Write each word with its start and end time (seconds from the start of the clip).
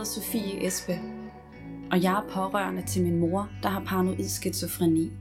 Hedder 0.00 0.12
Sofie 0.12 0.66
Espe, 0.66 0.98
og 1.90 2.02
jeg 2.02 2.12
er 2.12 2.32
pårørende 2.32 2.82
til 2.82 3.02
min 3.02 3.18
mor, 3.18 3.48
der 3.62 3.68
har 3.68 3.82
paranoid 3.86 4.28
skizofreni. 4.28 5.12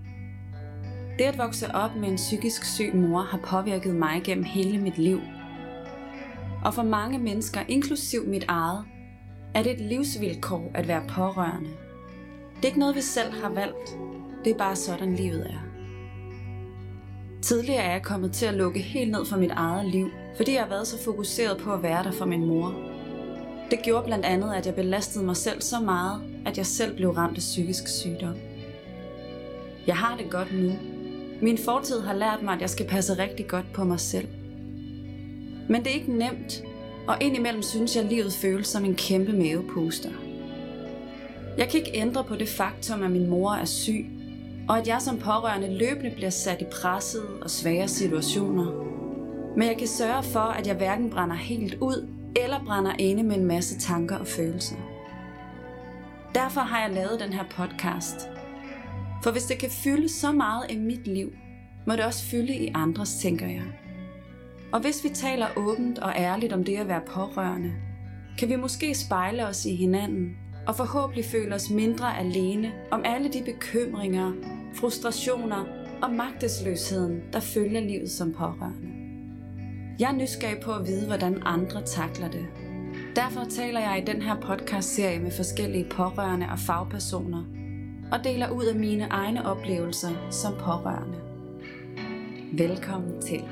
Det 1.17 1.25
at 1.25 1.37
vokse 1.37 1.75
op 1.75 1.95
med 1.95 2.09
en 2.09 2.15
psykisk 2.15 2.63
syg 2.63 2.95
mor 2.95 3.21
har 3.21 3.37
påvirket 3.37 3.95
mig 3.95 4.21
gennem 4.23 4.43
hele 4.43 4.77
mit 4.77 4.97
liv. 4.97 5.21
Og 6.65 6.73
for 6.73 6.83
mange 6.83 7.19
mennesker, 7.19 7.61
inklusiv 7.67 8.27
mit 8.27 8.45
eget, 8.47 8.85
er 9.55 9.63
det 9.63 9.71
et 9.71 9.81
livsvilkår 9.81 10.71
at 10.73 10.87
være 10.87 11.03
pårørende. 11.07 11.69
Det 12.55 12.63
er 12.63 12.67
ikke 12.67 12.79
noget, 12.79 12.95
vi 12.95 13.01
selv 13.01 13.33
har 13.41 13.49
valgt. 13.49 13.97
Det 14.43 14.51
er 14.51 14.57
bare 14.57 14.75
sådan, 14.75 15.15
livet 15.15 15.47
er. 15.49 15.59
Tidligere 17.41 17.83
er 17.83 17.91
jeg 17.91 18.03
kommet 18.03 18.31
til 18.31 18.45
at 18.45 18.53
lukke 18.53 18.79
helt 18.79 19.11
ned 19.11 19.25
for 19.25 19.37
mit 19.37 19.51
eget 19.51 19.91
liv, 19.91 20.09
fordi 20.37 20.53
jeg 20.53 20.61
har 20.61 20.69
været 20.69 20.87
så 20.87 21.03
fokuseret 21.03 21.57
på 21.57 21.73
at 21.73 21.83
være 21.83 22.03
der 22.03 22.11
for 22.11 22.25
min 22.25 22.45
mor. 22.45 22.88
Det 23.71 23.81
gjorde 23.83 24.05
blandt 24.05 24.25
andet, 24.25 24.53
at 24.53 24.65
jeg 24.65 24.75
belastede 24.75 25.25
mig 25.25 25.37
selv 25.37 25.61
så 25.61 25.79
meget, 25.79 26.21
at 26.45 26.57
jeg 26.57 26.65
selv 26.65 26.95
blev 26.95 27.09
ramt 27.09 27.37
af 27.37 27.39
psykisk 27.39 27.87
sygdom. 27.87 28.35
Jeg 29.87 29.95
har 29.95 30.17
det 30.17 30.31
godt 30.31 30.53
nu. 30.53 30.71
Min 31.41 31.57
fortid 31.57 31.99
har 31.99 32.13
lært 32.13 32.43
mig, 32.43 32.53
at 32.53 32.61
jeg 32.61 32.69
skal 32.69 32.87
passe 32.87 33.17
rigtig 33.17 33.47
godt 33.47 33.73
på 33.73 33.83
mig 33.83 33.99
selv. 33.99 34.27
Men 35.69 35.83
det 35.83 35.87
er 35.87 35.95
ikke 35.95 36.13
nemt, 36.13 36.63
og 37.07 37.15
indimellem 37.21 37.61
synes 37.61 37.95
jeg, 37.95 38.03
at 38.03 38.09
livet 38.09 38.33
føles 38.33 38.67
som 38.67 38.85
en 38.85 38.95
kæmpe 38.95 39.33
mavepuster. 39.33 40.09
Jeg 41.57 41.69
kan 41.69 41.79
ikke 41.79 41.97
ændre 41.97 42.23
på 42.23 42.35
det 42.35 42.49
faktum, 42.49 43.03
at 43.03 43.11
min 43.11 43.29
mor 43.29 43.53
er 43.53 43.65
syg, 43.65 44.05
og 44.69 44.77
at 44.77 44.87
jeg 44.87 45.01
som 45.01 45.17
pårørende 45.17 45.77
løbende 45.77 46.11
bliver 46.15 46.29
sat 46.29 46.61
i 46.61 46.65
pressede 46.81 47.27
og 47.41 47.49
svære 47.49 47.87
situationer. 47.87 48.71
Men 49.57 49.67
jeg 49.67 49.77
kan 49.77 49.87
sørge 49.87 50.23
for, 50.23 50.39
at 50.39 50.67
jeg 50.67 50.75
hverken 50.75 51.09
brænder 51.09 51.35
helt 51.35 51.75
ud, 51.81 52.07
eller 52.35 52.63
brænder 52.65 52.93
inde 52.99 53.23
med 53.23 53.35
en 53.35 53.45
masse 53.45 53.79
tanker 53.79 54.17
og 54.17 54.27
følelser. 54.27 54.75
Derfor 56.35 56.61
har 56.61 56.81
jeg 56.81 56.91
lavet 56.91 57.19
den 57.19 57.33
her 57.33 57.43
podcast. 57.51 58.29
For 59.23 59.31
hvis 59.31 59.43
det 59.43 59.57
kan 59.57 59.69
fylde 59.69 60.09
så 60.09 60.31
meget 60.31 60.71
i 60.71 60.77
mit 60.77 61.07
liv, 61.07 61.31
må 61.87 61.93
det 61.93 62.05
også 62.05 62.25
fylde 62.25 62.53
i 62.53 62.71
andres, 62.75 63.15
tænker 63.15 63.47
jeg. 63.47 63.65
Og 64.71 64.79
hvis 64.79 65.03
vi 65.03 65.09
taler 65.09 65.47
åbent 65.57 65.99
og 65.99 66.13
ærligt 66.15 66.53
om 66.53 66.63
det 66.63 66.77
at 66.77 66.87
være 66.87 67.01
pårørende, 67.07 67.73
kan 68.39 68.49
vi 68.49 68.55
måske 68.55 68.95
spejle 68.95 69.47
os 69.47 69.65
i 69.65 69.75
hinanden 69.75 70.37
og 70.67 70.75
forhåbentlig 70.75 71.25
føle 71.25 71.55
os 71.55 71.69
mindre 71.69 72.17
alene 72.19 72.71
om 72.91 73.01
alle 73.05 73.33
de 73.33 73.43
bekymringer, 73.45 74.31
frustrationer 74.75 75.65
og 76.01 76.11
magtesløsheden, 76.13 77.21
der 77.33 77.39
følger 77.39 77.81
livet 77.81 78.11
som 78.11 78.33
pårørende. 78.33 78.98
Jeg 79.99 80.09
er 80.09 80.15
nysgerrig 80.15 80.59
på 80.59 80.73
at 80.73 80.87
vide, 80.87 81.07
hvordan 81.07 81.41
andre 81.45 81.81
takler 81.85 82.31
det. 82.31 82.45
Derfor 83.15 83.43
taler 83.49 83.79
jeg 83.79 84.01
i 84.01 84.11
den 84.11 84.21
her 84.21 84.35
podcast-serie 84.35 85.19
med 85.19 85.31
forskellige 85.31 85.89
pårørende 85.89 86.47
og 86.51 86.59
fagpersoner, 86.59 87.43
og 88.11 88.23
deler 88.23 88.49
ud 88.49 88.65
af 88.65 88.75
mine 88.75 89.03
egne 89.03 89.45
oplevelser 89.45 90.09
som 90.31 90.53
pårørende. 90.53 91.17
Velkommen 92.53 93.21
til. 93.21 93.43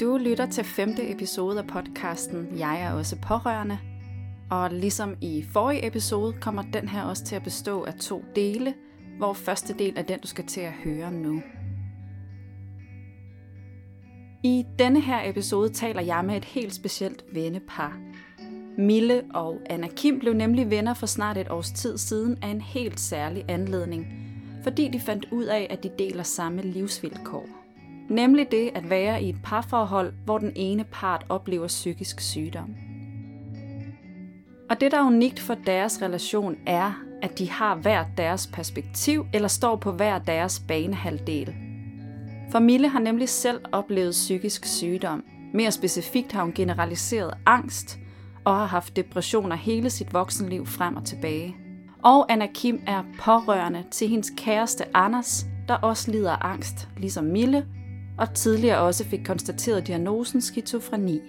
Du 0.00 0.16
lytter 0.16 0.46
til 0.46 0.64
femte 0.64 1.10
episode 1.10 1.58
af 1.58 1.66
podcasten 1.66 2.58
Jeg 2.58 2.82
er 2.82 2.92
også 2.92 3.16
pårørende. 3.22 3.89
Og 4.50 4.70
ligesom 4.70 5.16
i 5.20 5.44
forrige 5.52 5.86
episode 5.86 6.32
kommer 6.32 6.62
den 6.72 6.88
her 6.88 7.02
også 7.02 7.24
til 7.24 7.36
at 7.36 7.42
bestå 7.42 7.84
af 7.84 7.94
to 7.94 8.24
dele, 8.36 8.74
hvor 9.18 9.32
første 9.32 9.74
del 9.78 9.92
er 9.96 10.02
den, 10.02 10.20
du 10.20 10.26
skal 10.26 10.46
til 10.46 10.60
at 10.60 10.72
høre 10.72 11.12
nu. 11.12 11.42
I 14.44 14.64
denne 14.78 15.00
her 15.00 15.30
episode 15.30 15.68
taler 15.68 16.02
jeg 16.02 16.24
med 16.24 16.36
et 16.36 16.44
helt 16.44 16.74
specielt 16.74 17.24
vennepar. 17.32 17.98
Mille 18.78 19.22
og 19.34 19.58
Anna 19.66 19.88
Kim 19.88 20.18
blev 20.18 20.32
nemlig 20.32 20.70
venner 20.70 20.94
for 20.94 21.06
snart 21.06 21.36
et 21.36 21.50
års 21.50 21.72
tid 21.72 21.98
siden 21.98 22.38
af 22.42 22.48
en 22.48 22.60
helt 22.60 23.00
særlig 23.00 23.44
anledning, 23.48 24.06
fordi 24.62 24.88
de 24.88 25.00
fandt 25.00 25.26
ud 25.32 25.44
af, 25.44 25.66
at 25.70 25.82
de 25.82 25.90
deler 25.98 26.22
samme 26.22 26.62
livsvilkår. 26.62 27.46
Nemlig 28.10 28.50
det 28.50 28.70
at 28.74 28.90
være 28.90 29.22
i 29.22 29.28
et 29.28 29.36
parforhold, 29.44 30.12
hvor 30.24 30.38
den 30.38 30.52
ene 30.56 30.84
part 30.84 31.26
oplever 31.28 31.66
psykisk 31.66 32.20
sygdom. 32.20 32.89
Og 34.70 34.80
det, 34.80 34.92
der 34.92 34.98
er 34.98 35.06
unikt 35.06 35.40
for 35.40 35.54
deres 35.54 36.02
relation, 36.02 36.56
er, 36.66 36.92
at 37.22 37.38
de 37.38 37.50
har 37.50 37.74
hver 37.74 38.04
deres 38.16 38.46
perspektiv 38.52 39.26
eller 39.34 39.48
står 39.48 39.76
på 39.76 39.92
hver 39.92 40.18
deres 40.18 40.62
banehalvdel. 40.68 41.54
For 42.52 42.58
Mille 42.58 42.88
har 42.88 43.00
nemlig 43.00 43.28
selv 43.28 43.60
oplevet 43.72 44.10
psykisk 44.10 44.64
sygdom. 44.64 45.24
Mere 45.54 45.70
specifikt 45.70 46.32
har 46.32 46.42
hun 46.42 46.52
generaliseret 46.52 47.34
angst 47.46 47.98
og 48.44 48.56
har 48.56 48.66
haft 48.66 48.96
depressioner 48.96 49.56
hele 49.56 49.90
sit 49.90 50.12
voksenliv 50.12 50.66
frem 50.66 50.96
og 50.96 51.04
tilbage. 51.04 51.56
Og 52.02 52.32
Anna 52.32 52.46
Kim 52.54 52.80
er 52.86 53.02
pårørende 53.18 53.84
til 53.90 54.08
hendes 54.08 54.32
kæreste 54.36 54.96
Anders, 54.96 55.46
der 55.68 55.74
også 55.74 56.10
lider 56.10 56.32
af 56.32 56.50
angst, 56.50 56.88
ligesom 56.96 57.24
Mille, 57.24 57.66
og 58.18 58.34
tidligere 58.34 58.78
også 58.78 59.04
fik 59.04 59.20
konstateret 59.24 59.86
diagnosen 59.86 60.40
skizofreni. 60.40 61.20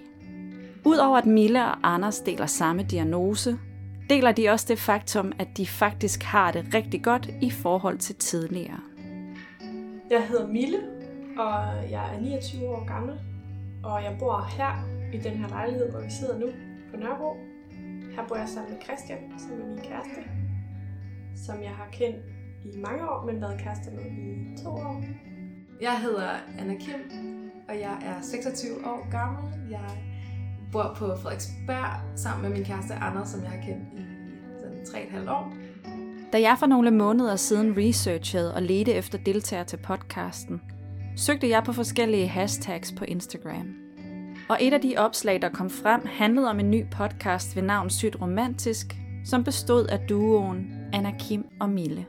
Udover 0.84 1.18
at 1.18 1.26
Mille 1.26 1.64
og 1.64 1.94
Anders 1.94 2.20
deler 2.20 2.46
samme 2.46 2.82
diagnose, 2.82 3.58
deler 4.10 4.32
de 4.32 4.48
også 4.48 4.66
det 4.68 4.78
faktum, 4.78 5.32
at 5.38 5.48
de 5.56 5.66
faktisk 5.66 6.22
har 6.22 6.52
det 6.52 6.74
rigtig 6.74 7.04
godt 7.04 7.30
i 7.42 7.50
forhold 7.50 7.98
til 7.98 8.14
tidligere. 8.14 8.80
Jeg 10.10 10.28
hedder 10.28 10.46
Mille, 10.46 10.78
og 11.38 11.90
jeg 11.90 12.14
er 12.14 12.20
29 12.20 12.68
år 12.68 12.86
gammel, 12.86 13.14
og 13.84 14.02
jeg 14.02 14.16
bor 14.18 14.48
her 14.56 14.72
i 15.14 15.18
den 15.18 15.32
her 15.32 15.48
lejlighed, 15.48 15.90
hvor 15.90 16.00
vi 16.00 16.10
sidder 16.10 16.38
nu 16.38 16.46
på 16.90 16.96
Nørrebro. 16.96 17.36
Her 18.16 18.26
bor 18.28 18.36
jeg 18.36 18.48
sammen 18.48 18.72
med 18.72 18.82
Christian, 18.82 19.18
som 19.38 19.60
er 19.60 19.66
min 19.66 19.78
kæreste, 19.78 20.20
som 21.46 21.62
jeg 21.62 21.70
har 21.70 21.88
kendt 21.92 22.16
i 22.64 22.78
mange 22.78 23.10
år, 23.10 23.26
men 23.26 23.40
været 23.40 23.60
kæreste 23.60 23.90
med 23.90 24.04
i 24.04 24.62
to 24.64 24.70
år. 24.70 25.04
Jeg 25.80 26.00
hedder 26.00 26.28
Anna 26.58 26.74
Kim, 26.74 27.00
og 27.68 27.74
jeg 27.74 27.96
er 28.04 28.22
26 28.22 28.86
år 28.86 29.10
gammel. 29.10 29.70
Jeg 29.70 29.90
bor 30.72 30.94
på 30.96 31.16
Frederiksberg 31.16 32.00
sammen 32.16 32.42
med 32.42 32.58
min 32.58 32.66
kæreste 32.66 32.94
Anders, 32.94 33.28
som 33.28 33.42
jeg 33.42 33.50
har 33.50 33.62
kendt 33.66 33.82
i 33.98 34.02
sådan 34.60 35.02
3,5 35.26 35.30
år. 35.30 35.52
Da 36.32 36.40
jeg 36.40 36.56
for 36.58 36.66
nogle 36.66 36.90
måneder 36.90 37.36
siden 37.36 37.76
researchede 37.76 38.54
og 38.54 38.62
ledte 38.62 38.92
efter 38.92 39.18
deltagere 39.18 39.64
til 39.64 39.76
podcasten, 39.76 40.60
søgte 41.16 41.48
jeg 41.48 41.62
på 41.64 41.72
forskellige 41.72 42.28
hashtags 42.28 42.92
på 42.92 43.04
Instagram. 43.04 43.74
Og 44.48 44.58
et 44.60 44.72
af 44.72 44.80
de 44.80 44.94
opslag, 44.98 45.42
der 45.42 45.48
kom 45.48 45.70
frem, 45.70 46.06
handlede 46.06 46.50
om 46.50 46.60
en 46.60 46.70
ny 46.70 46.84
podcast 46.90 47.56
ved 47.56 47.62
navn 47.62 47.90
Sygt 47.90 48.16
Romantisk, 48.20 48.96
som 49.24 49.44
bestod 49.44 49.86
af 49.86 50.00
duoen 50.08 50.70
Anna 50.92 51.12
Kim 51.18 51.46
og 51.60 51.70
Mille. 51.70 52.06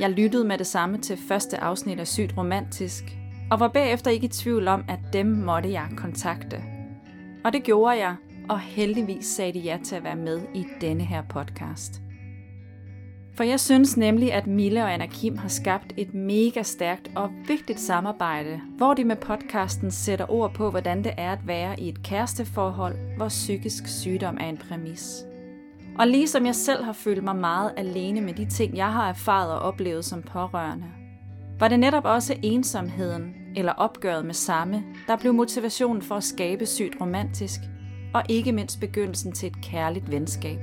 Jeg 0.00 0.10
lyttede 0.10 0.44
med 0.44 0.58
det 0.58 0.66
samme 0.66 0.98
til 0.98 1.18
første 1.28 1.58
afsnit 1.58 2.00
af 2.00 2.06
Sygt 2.06 2.36
Romantisk, 2.36 3.04
og 3.50 3.60
var 3.60 3.68
bagefter 3.68 4.10
ikke 4.10 4.24
i 4.24 4.28
tvivl 4.28 4.68
om, 4.68 4.84
at 4.88 4.98
dem 5.12 5.26
måtte 5.26 5.72
jeg 5.72 5.88
kontakte. 5.96 6.75
Og 7.44 7.52
det 7.52 7.62
gjorde 7.62 7.98
jeg, 7.98 8.16
og 8.48 8.60
heldigvis 8.60 9.26
sagde 9.26 9.52
de 9.52 9.58
ja 9.58 9.78
til 9.84 9.96
at 9.96 10.04
være 10.04 10.16
med 10.16 10.40
i 10.54 10.64
denne 10.80 11.04
her 11.04 11.22
podcast. 11.22 12.02
For 13.36 13.44
jeg 13.44 13.60
synes 13.60 13.96
nemlig, 13.96 14.32
at 14.32 14.46
Mille 14.46 14.82
og 14.82 14.94
Anna 14.94 15.06
Kim 15.06 15.36
har 15.36 15.48
skabt 15.48 15.92
et 15.96 16.14
mega 16.14 16.62
stærkt 16.62 17.10
og 17.14 17.30
vigtigt 17.48 17.80
samarbejde, 17.80 18.60
hvor 18.76 18.94
de 18.94 19.04
med 19.04 19.16
podcasten 19.16 19.90
sætter 19.90 20.30
ord 20.30 20.54
på, 20.54 20.70
hvordan 20.70 21.04
det 21.04 21.12
er 21.16 21.32
at 21.32 21.46
være 21.46 21.80
i 21.80 21.88
et 21.88 22.02
kæresteforhold, 22.02 22.96
hvor 23.16 23.28
psykisk 23.28 23.86
sygdom 23.86 24.36
er 24.40 24.48
en 24.48 24.56
præmis. 24.56 25.24
Og 25.98 26.06
ligesom 26.06 26.46
jeg 26.46 26.54
selv 26.54 26.84
har 26.84 26.92
følt 26.92 27.24
mig 27.24 27.36
meget 27.36 27.72
alene 27.76 28.20
med 28.20 28.34
de 28.34 28.44
ting, 28.50 28.76
jeg 28.76 28.92
har 28.92 29.08
erfaret 29.08 29.52
og 29.52 29.58
oplevet 29.58 30.04
som 30.04 30.22
pårørende, 30.22 30.86
var 31.58 31.68
det 31.68 31.80
netop 31.80 32.04
også 32.04 32.36
ensomheden 32.42 33.34
eller 33.56 33.72
opgøret 33.72 34.24
med 34.24 34.34
samme, 34.34 34.84
der 35.06 35.16
blev 35.16 35.34
motivationen 35.34 36.02
for 36.02 36.14
at 36.14 36.24
skabe 36.24 36.66
sygt 36.66 37.00
romantisk, 37.00 37.60
og 38.14 38.22
ikke 38.28 38.52
mindst 38.52 38.80
begyndelsen 38.80 39.32
til 39.32 39.46
et 39.46 39.62
kærligt 39.62 40.10
venskab. 40.10 40.58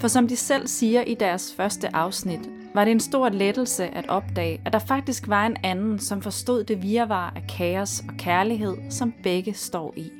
For 0.00 0.08
som 0.08 0.28
de 0.28 0.36
selv 0.36 0.66
siger 0.66 1.02
i 1.02 1.14
deres 1.14 1.54
første 1.56 1.96
afsnit, 1.96 2.50
var 2.74 2.84
det 2.84 2.90
en 2.90 3.00
stor 3.00 3.28
lettelse 3.28 3.84
at 3.84 4.08
opdage, 4.08 4.60
at 4.66 4.72
der 4.72 4.78
faktisk 4.78 5.28
var 5.28 5.46
en 5.46 5.56
anden, 5.62 5.98
som 5.98 6.22
forstod 6.22 6.64
det 6.64 6.82
virvar 6.82 7.32
af 7.36 7.42
kaos 7.56 8.02
og 8.08 8.14
kærlighed, 8.18 8.76
som 8.90 9.14
begge 9.22 9.54
står 9.54 9.94
i. 9.96 10.10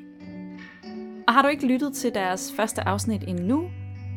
Og 1.28 1.34
har 1.34 1.43
du 1.43 1.49
ikke 1.49 1.67
lyttet 1.67 1.94
til 1.94 2.14
deres 2.14 2.52
første 2.56 2.88
afsnit 2.88 3.25
endnu, 3.28 3.70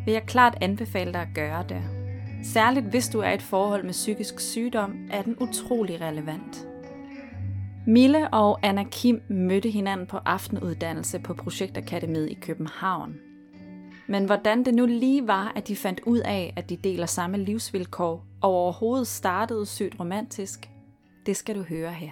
vil 0.05 0.11
jeg 0.11 0.23
klart 0.25 0.57
anbefale 0.61 1.13
dig 1.13 1.21
at 1.21 1.35
gøre 1.35 1.65
det. 1.69 1.81
Særligt 2.43 2.85
hvis 2.85 3.09
du 3.09 3.19
er 3.19 3.29
i 3.29 3.33
et 3.33 3.41
forhold 3.41 3.83
med 3.83 3.91
psykisk 3.91 4.39
sygdom, 4.39 4.95
er 5.11 5.21
den 5.21 5.35
utrolig 5.39 6.01
relevant. 6.01 6.72
Mille 7.87 8.29
og 8.33 8.59
Anna 8.63 8.83
Kim 8.83 9.21
mødte 9.29 9.69
hinanden 9.69 10.07
på 10.07 10.17
aftenuddannelse 10.17 11.19
på 11.19 11.33
Projektakademiet 11.33 12.29
i 12.29 12.33
København. 12.33 13.15
Men 14.07 14.25
hvordan 14.25 14.65
det 14.65 14.73
nu 14.73 14.85
lige 14.85 15.27
var, 15.27 15.53
at 15.55 15.67
de 15.67 15.75
fandt 15.75 16.01
ud 16.05 16.19
af, 16.19 16.53
at 16.55 16.69
de 16.69 16.77
deler 16.77 17.05
samme 17.05 17.37
livsvilkår 17.37 18.25
og 18.41 18.49
overhovedet 18.49 19.07
startede 19.07 19.65
sygt 19.65 19.99
romantisk, 19.99 20.69
Det 21.25 21.37
skal 21.37 21.55
du 21.55 21.61
høre 21.61 21.93
her. 21.93 22.11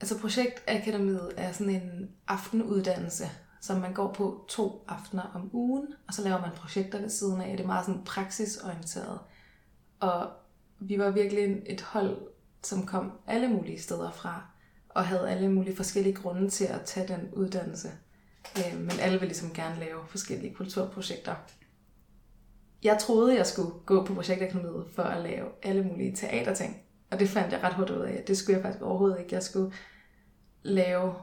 Altså 0.00 0.20
projektakademiet 0.20 1.32
er 1.36 1.52
sådan 1.52 1.74
en 1.74 2.08
aftenuddannelse, 2.28 3.24
som 3.60 3.80
man 3.80 3.92
går 3.92 4.12
på 4.12 4.44
to 4.48 4.84
aftener 4.88 5.30
om 5.34 5.50
ugen, 5.52 5.86
og 6.08 6.14
så 6.14 6.24
laver 6.24 6.40
man 6.40 6.50
projekter 6.56 7.00
ved 7.00 7.08
siden 7.08 7.40
af. 7.40 7.56
Det 7.56 7.60
er 7.60 7.66
meget 7.66 7.86
sådan 7.86 8.04
praksisorienteret. 8.04 9.18
Og 10.00 10.28
vi 10.78 10.98
var 10.98 11.10
virkelig 11.10 11.62
et 11.66 11.80
hold, 11.80 12.16
som 12.62 12.86
kom 12.86 13.12
alle 13.26 13.48
mulige 13.48 13.80
steder 13.80 14.10
fra, 14.10 14.42
og 14.88 15.06
havde 15.06 15.30
alle 15.30 15.48
mulige 15.48 15.76
forskellige 15.76 16.14
grunde 16.14 16.50
til 16.50 16.64
at 16.64 16.80
tage 16.84 17.08
den 17.08 17.28
uddannelse. 17.32 17.90
Øh, 18.58 18.80
men 18.80 18.92
alle 19.00 19.20
ville 19.20 19.28
ligesom 19.28 19.52
gerne 19.54 19.80
lave 19.80 20.00
forskellige 20.08 20.54
kulturprojekter. 20.54 21.34
Jeg 22.82 22.98
troede, 22.98 23.36
jeg 23.36 23.46
skulle 23.46 23.70
gå 23.86 24.04
på 24.04 24.14
projektakademiet 24.14 24.86
for 24.94 25.02
at 25.02 25.22
lave 25.22 25.48
alle 25.62 25.82
mulige 25.82 26.16
teaterting. 26.16 26.76
Og 27.10 27.20
det 27.20 27.28
fandt 27.28 27.52
jeg 27.52 27.62
ret 27.62 27.74
hurtigt 27.74 27.98
ud 27.98 28.04
af. 28.04 28.24
Det 28.26 28.36
skulle 28.36 28.56
jeg 28.56 28.62
faktisk 28.62 28.82
overhovedet 28.84 29.20
ikke. 29.20 29.34
Jeg 29.34 29.42
skulle 29.42 29.72
lave 30.62 31.14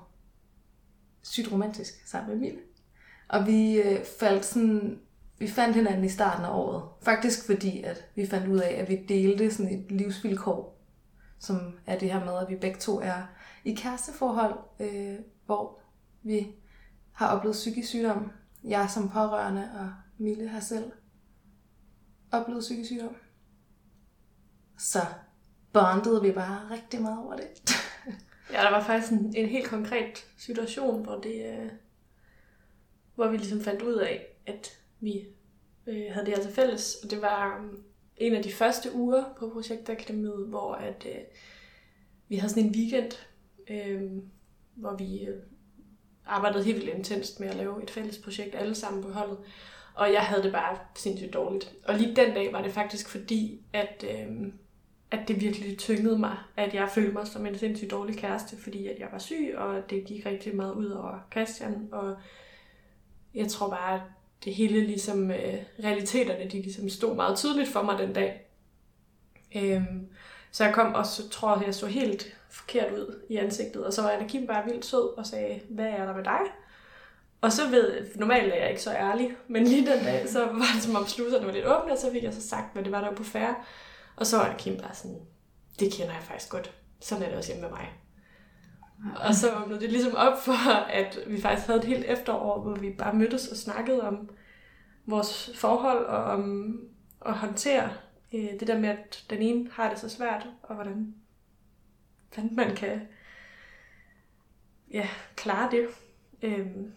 sygt 1.23 1.51
romantisk 1.51 2.07
sammen 2.07 2.29
med 2.29 2.39
Mille. 2.39 2.59
Og 3.27 3.47
vi 3.47 3.75
øh, 3.81 4.03
faldt 4.19 4.45
sådan, 4.45 4.99
vi 5.39 5.47
fandt 5.47 5.75
hinanden 5.75 6.03
i 6.03 6.09
starten 6.09 6.45
af 6.45 6.49
året. 6.49 6.83
Faktisk 7.01 7.45
fordi, 7.45 7.83
at 7.83 8.05
vi 8.15 8.25
fandt 8.25 8.47
ud 8.47 8.59
af, 8.59 8.73
at 8.73 8.89
vi 8.89 9.05
delte 9.09 9.51
sådan 9.51 9.79
et 9.79 9.91
livsvilkår, 9.91 10.76
som 11.39 11.79
er 11.85 11.99
det 11.99 12.13
her 12.13 12.25
med, 12.25 12.37
at 12.37 12.49
vi 12.49 12.55
begge 12.55 12.79
to 12.79 12.99
er 12.99 13.21
i 13.63 13.73
kæresteforhold, 13.73 14.59
øh, 14.79 15.15
hvor 15.45 15.79
vi 16.23 16.47
har 17.11 17.35
oplevet 17.37 17.53
psykisk 17.53 17.89
sygdom. 17.89 18.31
Jeg 18.63 18.89
som 18.89 19.09
pårørende, 19.09 19.69
og 19.79 19.93
Mille 20.17 20.47
har 20.47 20.59
selv 20.59 20.91
oplevet 22.31 22.61
psykisk 22.61 22.87
sygdom. 22.87 23.15
Så 24.77 24.99
bondede 25.73 26.21
vi 26.21 26.31
bare 26.31 26.69
rigtig 26.71 27.01
meget 27.01 27.19
over 27.19 27.35
det. 27.35 27.45
Ja, 28.53 28.61
der 28.61 28.71
var 28.71 28.83
faktisk 28.83 29.11
en, 29.11 29.35
en 29.35 29.49
helt 29.49 29.69
konkret 29.69 30.25
situation, 30.37 31.03
hvor 31.03 31.15
det, 31.19 31.45
øh, 31.45 31.71
hvor 33.15 33.27
vi 33.27 33.37
ligesom 33.37 33.61
fandt 33.61 33.81
ud 33.81 33.93
af, 33.93 34.25
at 34.45 34.79
vi 34.99 35.27
øh, 35.87 36.13
havde 36.13 36.25
det 36.25 36.35
her 36.35 36.43
til 36.43 36.53
fælles. 36.53 36.95
Og 37.03 37.11
det 37.11 37.21
var 37.21 37.59
um, 37.59 37.83
en 38.17 38.33
af 38.33 38.43
de 38.43 38.51
første 38.51 38.95
uger 38.95 39.23
på 39.39 39.49
Projektakademiet, 39.49 40.47
hvor 40.47 40.73
at, 40.73 41.05
øh, 41.05 41.21
vi 42.27 42.35
havde 42.35 42.49
sådan 42.49 42.63
en 42.63 42.75
weekend, 42.75 43.11
øh, 43.69 44.01
hvor 44.75 44.95
vi 44.95 45.25
øh, 45.25 45.35
arbejdede 46.25 46.63
helt 46.63 46.77
vildt 46.77 46.93
intenst 46.93 47.39
med 47.39 47.47
at 47.47 47.55
lave 47.55 47.83
et 47.83 47.89
fælles 47.89 48.17
projekt 48.17 48.55
alle 48.55 48.75
sammen 48.75 49.03
på 49.03 49.09
holdet. 49.09 49.37
Og 49.93 50.13
jeg 50.13 50.21
havde 50.21 50.43
det 50.43 50.51
bare 50.51 50.77
sindssygt 50.95 51.33
dårligt. 51.33 51.75
Og 51.85 51.95
lige 51.95 52.15
den 52.15 52.33
dag 52.33 52.53
var 52.53 52.61
det 52.61 52.71
faktisk 52.71 53.09
fordi, 53.09 53.61
at, 53.73 54.05
øh, 54.09 54.53
at 55.11 55.27
det 55.27 55.41
virkelig 55.41 55.77
tyngede 55.77 56.19
mig, 56.19 56.37
at 56.55 56.73
jeg 56.73 56.89
følte 56.89 57.13
mig 57.13 57.27
som 57.27 57.45
en 57.45 57.57
sindssygt 57.57 57.91
dårlig 57.91 58.17
kæreste, 58.17 58.57
fordi 58.57 58.87
at 58.87 58.99
jeg 58.99 59.07
var 59.11 59.19
syg, 59.19 59.53
og 59.57 59.89
det 59.89 60.05
gik 60.05 60.25
rigtig 60.25 60.55
meget 60.55 60.73
ud 60.73 60.89
over 60.89 61.19
Christian. 61.31 61.89
Og 61.91 62.17
jeg 63.33 63.47
tror 63.47 63.69
bare, 63.69 63.95
at 63.95 64.01
det 64.43 64.55
hele 64.55 64.81
ligesom, 64.81 65.31
øh, 65.31 65.55
realiteterne, 65.83 66.43
de 66.43 66.61
ligesom 66.61 66.89
stod 66.89 67.15
meget 67.15 67.37
tydeligt 67.37 67.69
for 67.69 67.81
mig 67.81 67.97
den 67.97 68.13
dag. 68.13 68.49
Øhm, 69.55 70.07
så 70.51 70.63
jeg 70.63 70.73
kom 70.73 70.93
og 70.93 71.05
så 71.05 71.29
tror, 71.29 71.57
jeg, 71.57 71.65
jeg 71.65 71.75
så 71.75 71.87
helt 71.87 72.37
forkert 72.49 72.93
ud 72.93 73.21
i 73.29 73.37
ansigtet, 73.37 73.85
og 73.85 73.93
så 73.93 74.01
var 74.01 74.09
Anna 74.09 74.27
Kim 74.27 74.47
bare 74.47 74.65
vildt 74.65 74.85
sød 74.85 75.17
og 75.17 75.25
sagde, 75.25 75.61
hvad 75.69 75.85
er 75.85 76.05
der 76.05 76.15
med 76.15 76.23
dig? 76.23 76.39
Og 77.41 77.51
så 77.51 77.69
ved, 77.69 78.07
normalt 78.15 78.53
er 78.53 78.57
jeg 78.57 78.69
ikke 78.69 78.81
så 78.81 78.91
ærlig, 78.91 79.31
men 79.47 79.63
lige 79.63 79.91
den 79.91 80.03
dag, 80.03 80.29
så 80.29 80.45
var 80.45 80.65
det 80.75 80.83
som 80.83 80.95
om 80.95 81.07
sluserne 81.07 81.45
var 81.45 81.51
lidt 81.51 81.65
åbne, 81.65 81.91
og 81.91 81.97
så 81.97 82.11
fik 82.11 82.23
jeg 82.23 82.33
så 82.33 82.47
sagt, 82.47 82.73
hvad 82.73 82.83
det 82.83 82.91
var 82.91 83.01
der 83.01 83.07
var 83.07 83.15
på 83.15 83.23
færre. 83.23 83.55
Og 84.15 84.25
så 84.25 84.37
var 84.37 84.55
Kim 84.57 84.77
bare 84.77 84.95
sådan, 84.95 85.19
det 85.79 85.93
kender 85.93 86.13
jeg 86.13 86.23
faktisk 86.23 86.51
godt. 86.51 86.73
Sådan 86.99 87.23
er 87.23 87.27
det 87.27 87.37
også 87.37 87.53
hjemme 87.53 87.69
med 87.69 87.77
mig. 87.77 87.89
Og 89.15 89.35
så 89.35 89.55
åbnede 89.55 89.79
det 89.79 89.91
ligesom 89.91 90.15
op 90.15 90.41
for, 90.41 90.69
at 90.89 91.19
vi 91.27 91.41
faktisk 91.41 91.67
havde 91.67 91.79
et 91.79 91.85
helt 91.85 92.05
efterår, 92.05 92.61
hvor 92.61 92.75
vi 92.75 92.89
bare 92.97 93.15
mødtes 93.15 93.47
og 93.47 93.57
snakkede 93.57 94.01
om 94.01 94.29
vores 95.05 95.51
forhold 95.55 96.05
og 96.05 96.23
om 96.23 96.79
at 97.25 97.33
håndtere 97.33 97.89
øh, 98.33 98.59
det 98.59 98.67
der 98.67 98.79
med, 98.79 98.89
at 98.89 99.25
den 99.29 99.41
ene 99.41 99.69
har 99.71 99.89
det 99.89 99.99
så 99.99 100.09
svært, 100.09 100.47
og 100.63 100.75
hvordan, 100.75 101.15
hvordan 102.33 102.55
man 102.55 102.75
kan 102.75 103.01
ja, 104.91 105.09
klare 105.35 105.71
det. 105.71 105.87
Øhm, 106.41 106.91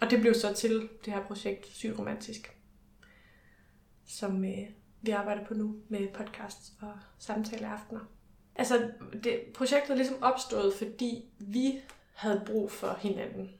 og 0.00 0.10
det 0.10 0.20
blev 0.20 0.34
så 0.34 0.54
til 0.54 0.88
det 1.04 1.12
her 1.12 1.26
projekt 1.26 1.66
Syg 1.66 1.98
Romantisk, 1.98 2.56
som 4.06 4.44
øh, 4.44 4.68
vi 5.02 5.10
arbejder 5.10 5.44
på 5.44 5.54
nu 5.54 5.76
med 5.88 6.08
podcasts 6.14 6.72
og 6.80 6.92
samtaleaftener. 7.18 8.19
Altså, 8.56 8.90
det, 9.24 9.40
projektet 9.54 9.90
er 9.90 9.96
ligesom 9.96 10.22
opstået, 10.22 10.74
fordi 10.74 11.24
vi 11.38 11.80
havde 12.14 12.42
brug 12.46 12.70
for 12.70 12.98
hinanden. 13.00 13.50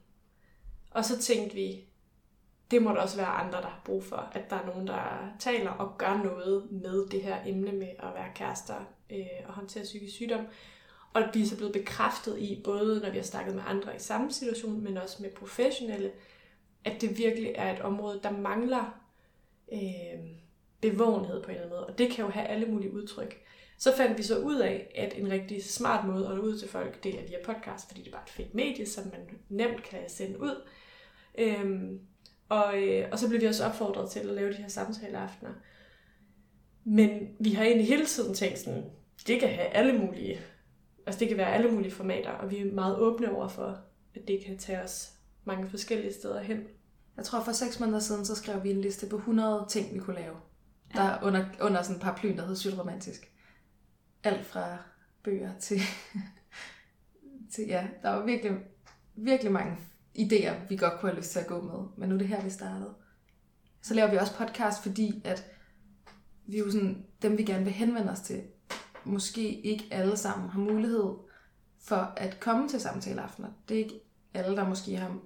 Og 0.91 1.05
så 1.05 1.19
tænkte 1.19 1.55
vi, 1.55 1.85
det 2.71 2.83
må 2.83 2.91
der 2.91 2.97
også 2.97 3.17
være 3.17 3.27
andre, 3.27 3.59
der 3.59 3.67
har 3.67 3.83
brug 3.85 4.05
for. 4.05 4.31
At 4.33 4.51
der 4.51 4.57
er 4.57 4.67
nogen, 4.67 4.87
der 4.87 5.33
taler 5.39 5.71
og 5.71 5.99
gør 5.99 6.23
noget 6.25 6.73
med 6.73 7.07
det 7.07 7.23
her 7.23 7.37
emne 7.47 7.73
med 7.73 7.89
at 7.99 8.15
være 8.15 8.29
kærester 8.35 8.75
øh, 9.11 9.27
og 9.47 9.55
håndtere 9.55 9.85
psykisk 9.85 10.15
sygdom. 10.15 10.47
Og 11.13 11.23
vi 11.35 11.43
er 11.43 11.47
så 11.47 11.57
blevet 11.57 11.73
bekræftet 11.73 12.39
i, 12.39 12.61
både 12.65 13.01
når 13.01 13.11
vi 13.11 13.17
har 13.17 13.25
snakket 13.25 13.55
med 13.55 13.63
andre 13.67 13.97
i 13.97 13.99
samme 13.99 14.33
situation, 14.33 14.85
men 14.85 14.97
også 14.97 15.23
med 15.23 15.31
professionelle, 15.31 16.13
at 16.85 17.01
det 17.01 17.19
virkelig 17.19 17.53
er 17.55 17.73
et 17.73 17.81
område, 17.81 18.21
der 18.23 18.31
mangler 18.31 19.01
øh, 19.73 20.21
bevågenhed 20.81 21.43
på 21.43 21.51
en 21.51 21.51
eller 21.51 21.63
anden 21.63 21.77
måde. 21.77 21.87
Og 21.87 21.99
det 21.99 22.11
kan 22.11 22.25
jo 22.25 22.31
have 22.31 22.47
alle 22.47 22.67
mulige 22.67 22.93
udtryk. 22.93 23.43
Så 23.81 23.97
fandt 23.97 24.19
vi 24.19 24.23
så 24.23 24.39
ud 24.39 24.57
af, 24.57 24.93
at 24.95 25.19
en 25.19 25.31
rigtig 25.31 25.65
smart 25.65 26.07
måde 26.07 26.29
at 26.29 26.35
nå 26.35 26.43
ud 26.43 26.59
til 26.59 26.69
folk, 26.69 27.05
det 27.05 27.15
er 27.15 27.27
via 27.27 27.39
podcast, 27.45 27.89
fordi 27.89 28.01
det 28.01 28.09
er 28.09 28.13
bare 28.13 28.23
et 28.23 28.31
fedt 28.31 28.55
medie, 28.55 28.87
som 28.87 29.05
man 29.05 29.39
nemt 29.49 29.83
kan 29.83 29.99
sende 30.09 30.41
ud. 30.41 30.69
Øhm, 31.39 32.01
og, 32.49 32.83
øh, 32.83 33.09
og 33.13 33.19
så 33.19 33.29
blev 33.29 33.41
vi 33.41 33.47
også 33.47 33.65
opfordret 33.65 34.11
til 34.11 34.21
at 34.21 34.27
lave 34.27 34.53
de 34.53 34.57
her 34.57 34.69
samtaleaftener. 34.69 35.51
Men 36.85 37.29
vi 37.41 37.51
har 37.51 37.65
egentlig 37.65 37.87
hele 37.87 38.07
tiden 38.07 38.35
tænkt 38.35 38.59
sådan, 38.59 38.85
det 39.27 39.41
kan 39.41 39.49
have 39.49 39.69
alle 39.69 39.99
mulige, 39.99 40.41
altså 41.07 41.21
det 41.21 41.29
kan 41.29 41.37
være 41.37 41.55
alle 41.55 41.71
mulige 41.71 41.93
formater, 41.93 42.31
og 42.31 42.51
vi 42.51 42.59
er 42.59 42.73
meget 42.73 42.99
åbne 42.99 43.37
over 43.37 43.49
for, 43.49 43.79
at 44.15 44.29
det 44.29 44.45
kan 44.45 44.59
tage 44.59 44.83
os 44.83 45.13
mange 45.45 45.71
forskellige 45.71 46.13
steder 46.13 46.41
hen. 46.41 46.65
Jeg 47.17 47.25
tror 47.25 47.45
for 47.45 47.53
seks 47.53 47.81
måneder 47.81 47.99
siden, 47.99 48.25
så 48.25 48.35
skrev 48.35 48.65
vi 48.65 48.71
en 48.71 48.81
liste 48.81 49.07
på 49.07 49.17
100 49.17 49.67
ting, 49.69 49.95
vi 49.95 49.99
kunne 49.99 50.17
lave. 50.17 50.37
Der 50.95 51.03
er 51.03 51.23
under, 51.23 51.45
under 51.61 51.83
sådan 51.83 51.97
et 51.97 52.03
par 52.03 52.17
plyn, 52.17 52.37
der 52.37 52.43
hedder 52.43 52.55
Sygt 52.57 52.79
Romantisk. 52.79 53.30
Alt 54.25 54.47
fra 54.47 54.77
bøger 55.23 55.59
til, 55.59 55.81
til... 57.53 57.67
Ja, 57.67 57.89
der 58.03 58.11
var 58.11 58.25
virkelig, 58.25 58.53
virkelig 59.15 59.53
mange 59.53 59.77
idéer, 60.19 60.55
vi 60.69 60.77
godt 60.77 61.01
kunne 61.01 61.11
have 61.11 61.21
lyst 61.21 61.31
til 61.31 61.39
at 61.39 61.47
gå 61.47 61.61
med. 61.61 61.89
Men 61.97 62.09
nu 62.09 62.15
er 62.15 62.19
det 62.19 62.29
her, 62.29 62.43
vi 62.43 62.51
startede. 62.51 62.95
Så 63.83 63.95
laver 63.95 64.11
vi 64.11 64.17
også 64.17 64.37
podcast, 64.37 64.83
fordi 64.83 65.23
at 65.25 65.45
vi 66.47 66.57
er 66.57 66.65
jo 66.65 66.71
sådan, 66.71 67.07
dem 67.23 67.39
vi 67.39 67.45
gerne 67.45 67.65
vil 67.65 67.73
henvende 67.73 68.13
os 68.13 68.21
til, 68.21 68.43
måske 69.05 69.61
ikke 69.61 69.89
alle 69.91 70.17
sammen 70.17 70.51
har 70.51 70.61
mulighed 70.61 71.15
for 71.81 72.13
at 72.17 72.41
komme 72.41 72.69
til 72.69 72.81
samtaleaftener. 72.81 73.49
Det 73.69 73.75
er 73.75 73.79
ikke 73.79 74.01
alle, 74.35 74.57
der 74.57 74.69
måske 74.69 74.97
har 74.97 75.19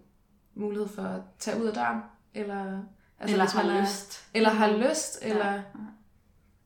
mulighed 0.54 0.88
for 0.88 1.02
at 1.02 1.22
tage 1.38 1.62
ud 1.62 1.66
af 1.66 1.74
døren, 1.74 2.00
eller 2.34 2.82
Altså, 3.18 3.34
eller 3.34 3.50
har 3.50 3.82
lyst. 3.82 4.28
Eller 4.34 4.50
har 4.50 4.76
lyst, 4.76 5.18
eller... 5.22 5.52
Ja. 5.52 5.62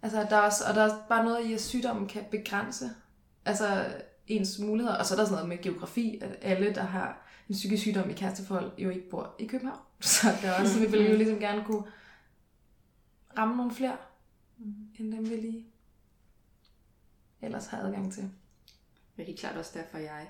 Altså, 0.02 0.26
der 0.30 0.36
er 0.36 0.40
også, 0.40 0.64
og 0.68 0.74
der 0.74 0.82
er 0.82 1.06
bare 1.08 1.24
noget 1.24 1.46
i, 1.46 1.52
at 1.52 1.60
sygdommen 1.60 2.08
kan 2.08 2.24
begrænse 2.30 2.90
altså, 3.44 3.94
ens 4.26 4.58
muligheder. 4.58 4.98
Og 4.98 5.06
så 5.06 5.14
er 5.14 5.18
der 5.18 5.24
sådan 5.24 5.34
noget 5.34 5.48
med 5.48 5.62
geografi, 5.62 6.18
at 6.22 6.38
alle, 6.42 6.74
der 6.74 6.82
har 6.82 7.26
en 7.48 7.54
psykisk 7.54 7.82
sygdom 7.82 8.10
i 8.10 8.12
kæresteforhold, 8.12 8.72
jo 8.78 8.90
ikke 8.90 9.10
bor 9.10 9.34
i 9.38 9.46
København. 9.46 9.80
Så 10.00 10.26
der 10.42 10.48
er 10.48 10.60
også, 10.60 10.78
vi 10.78 10.86
vil 10.86 11.10
jo 11.10 11.16
ligesom 11.16 11.38
gerne 11.38 11.64
kunne 11.64 11.84
ramme 13.38 13.56
nogle 13.56 13.72
flere, 13.72 13.96
mm. 14.58 14.74
end 14.98 15.12
dem 15.12 15.30
vi 15.30 15.36
lige 15.36 15.66
ellers 17.42 17.66
har 17.66 17.78
adgang 17.78 18.12
til. 18.12 18.22
Det 19.16 19.22
er 19.22 19.26
helt 19.26 19.40
klart 19.40 19.56
også 19.56 19.70
derfor, 19.74 19.98
jeg 19.98 20.26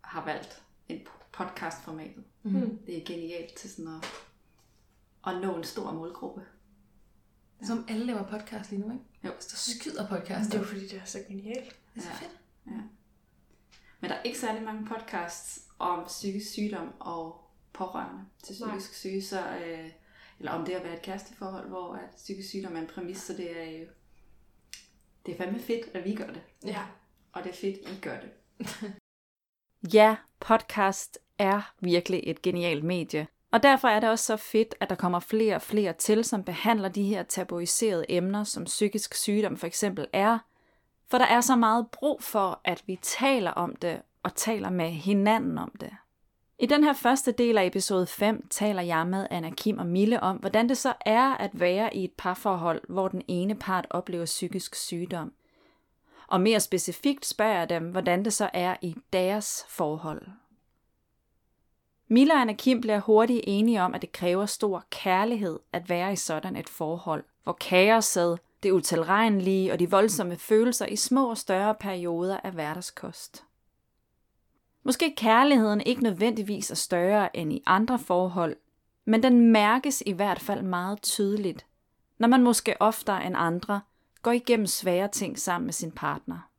har 0.00 0.24
valgt 0.24 0.62
en 0.88 1.00
podcastformatet. 1.32 2.24
Mm. 2.42 2.78
Det 2.86 2.98
er 2.98 3.04
genialt 3.04 3.54
til 3.54 3.70
sådan 3.70 3.94
at 3.94 4.06
at 5.26 5.40
nå 5.40 5.56
en 5.56 5.64
stor 5.64 5.92
målgruppe. 5.92 6.42
Ja. 7.60 7.66
Som 7.66 7.84
alle 7.88 8.06
laver 8.06 8.28
podcast 8.28 8.70
lige 8.70 8.82
nu, 8.82 8.92
ikke? 8.92 9.04
Jo. 9.24 9.30
Så 9.40 9.56
skyder 9.74 10.08
podcast. 10.08 10.50
Det 10.50 10.54
er 10.54 10.58
jo 10.58 10.66
fordi, 10.66 10.88
det 10.88 10.98
er 10.98 11.04
så 11.04 11.18
genialt. 11.28 11.76
Det 11.94 11.96
er 11.96 12.00
så 12.00 12.08
ja. 12.08 12.14
fedt. 12.14 12.40
Ja. 12.66 12.80
Men 14.00 14.10
der 14.10 14.16
er 14.16 14.22
ikke 14.22 14.38
særlig 14.38 14.62
mange 14.62 14.86
podcasts 14.86 15.62
om 15.78 16.04
psykisk 16.06 16.50
sygdom 16.52 16.92
og 17.00 17.50
pårørende 17.72 18.24
til 18.42 18.52
psykisk 18.52 18.90
Nej. 18.90 18.94
syge, 18.94 19.22
så, 19.22 19.56
øh, 19.56 19.90
eller 20.38 20.52
om 20.52 20.64
det 20.64 20.72
at 20.72 20.84
være 20.84 20.94
et 20.94 21.02
kæresteforhold, 21.02 21.68
hvor 21.68 21.94
at 21.94 22.14
psykisk 22.16 22.48
sygdom 22.48 22.76
er 22.76 22.80
en 22.80 22.86
præmis, 22.86 23.18
så 23.18 23.32
det 23.32 23.60
er 23.60 23.78
jo, 23.78 23.86
det 25.26 25.34
er 25.34 25.38
fandme 25.38 25.60
fedt, 25.60 25.86
at 25.94 26.04
vi 26.04 26.14
gør 26.14 26.26
det. 26.26 26.42
Ja. 26.64 26.86
Og 27.32 27.44
det 27.44 27.50
er 27.50 27.56
fedt, 27.56 27.76
I 27.76 28.00
gør 28.00 28.20
det. 28.20 28.30
ja, 29.94 30.16
podcast 30.40 31.18
er 31.38 31.74
virkelig 31.80 32.20
et 32.24 32.42
genialt 32.42 32.84
medie. 32.84 33.26
Og 33.54 33.62
derfor 33.62 33.88
er 33.88 34.00
det 34.00 34.10
også 34.10 34.24
så 34.24 34.36
fedt, 34.36 34.74
at 34.80 34.90
der 34.90 34.96
kommer 34.96 35.20
flere 35.20 35.54
og 35.54 35.62
flere 35.62 35.92
til, 35.92 36.24
som 36.24 36.44
behandler 36.44 36.88
de 36.88 37.02
her 37.02 37.22
tabuiserede 37.22 38.04
emner, 38.08 38.44
som 38.44 38.64
psykisk 38.64 39.14
sygdom 39.14 39.56
for 39.56 39.66
eksempel 39.66 40.06
er, 40.12 40.38
For 41.10 41.18
der 41.18 41.24
er 41.24 41.40
så 41.40 41.56
meget 41.56 41.86
brug 41.92 42.22
for, 42.22 42.60
at 42.64 42.82
vi 42.86 42.98
taler 43.02 43.50
om 43.50 43.76
det 43.76 44.02
og 44.22 44.34
taler 44.34 44.70
med 44.70 44.90
hinanden 44.90 45.58
om 45.58 45.72
det. 45.80 45.90
I 46.58 46.66
den 46.66 46.84
her 46.84 46.92
første 46.92 47.32
del 47.32 47.58
af 47.58 47.66
episode 47.66 48.06
5 48.06 48.46
taler 48.50 48.82
jeg 48.82 49.06
med 49.06 49.26
Anna 49.30 49.50
Kim 49.50 49.78
og 49.78 49.86
Mille 49.86 50.20
om, 50.20 50.36
hvordan 50.36 50.68
det 50.68 50.78
så 50.78 50.92
er 51.00 51.34
at 51.34 51.50
være 51.52 51.96
i 51.96 52.04
et 52.04 52.12
parforhold, 52.18 52.82
hvor 52.88 53.08
den 53.08 53.22
ene 53.28 53.54
part 53.54 53.86
oplever 53.90 54.24
psykisk 54.24 54.74
sygdom. 54.74 55.32
Og 56.26 56.40
mere 56.40 56.60
specifikt 56.60 57.26
spørger 57.26 57.58
jeg 57.58 57.68
dem, 57.68 57.90
hvordan 57.90 58.24
det 58.24 58.32
så 58.32 58.50
er 58.52 58.76
i 58.82 58.94
deres 59.12 59.66
forhold. 59.68 60.26
Mille 62.08 62.34
og 62.34 62.56
Kim 62.56 62.80
bliver 62.80 63.00
hurtigt 63.00 63.40
enige 63.46 63.82
om, 63.82 63.94
at 63.94 64.02
det 64.02 64.12
kræver 64.12 64.46
stor 64.46 64.84
kærlighed 64.90 65.58
at 65.72 65.88
være 65.88 66.12
i 66.12 66.16
sådan 66.16 66.56
et 66.56 66.68
forhold, 66.68 67.24
hvor 67.42 67.52
kaoset, 67.52 68.38
det 68.62 68.70
utilregnelige 68.70 69.72
og 69.72 69.78
de 69.78 69.90
voldsomme 69.90 70.36
følelser 70.36 70.86
i 70.86 70.96
små 70.96 71.30
og 71.30 71.38
større 71.38 71.74
perioder 71.74 72.40
er 72.44 72.50
hverdagskost. 72.50 73.44
Måske 74.82 75.14
kærligheden 75.16 75.80
ikke 75.80 76.02
nødvendigvis 76.02 76.70
er 76.70 76.74
større 76.74 77.36
end 77.36 77.52
i 77.52 77.62
andre 77.66 77.98
forhold, 77.98 78.56
men 79.04 79.22
den 79.22 79.52
mærkes 79.52 80.02
i 80.06 80.12
hvert 80.12 80.40
fald 80.40 80.62
meget 80.62 81.02
tydeligt, 81.02 81.66
når 82.18 82.28
man 82.28 82.42
måske 82.42 82.82
oftere 82.82 83.26
end 83.26 83.34
andre 83.38 83.80
går 84.22 84.32
igennem 84.32 84.66
svære 84.66 85.08
ting 85.08 85.38
sammen 85.38 85.66
med 85.66 85.72
sin 85.72 85.92
partner. 85.92 86.50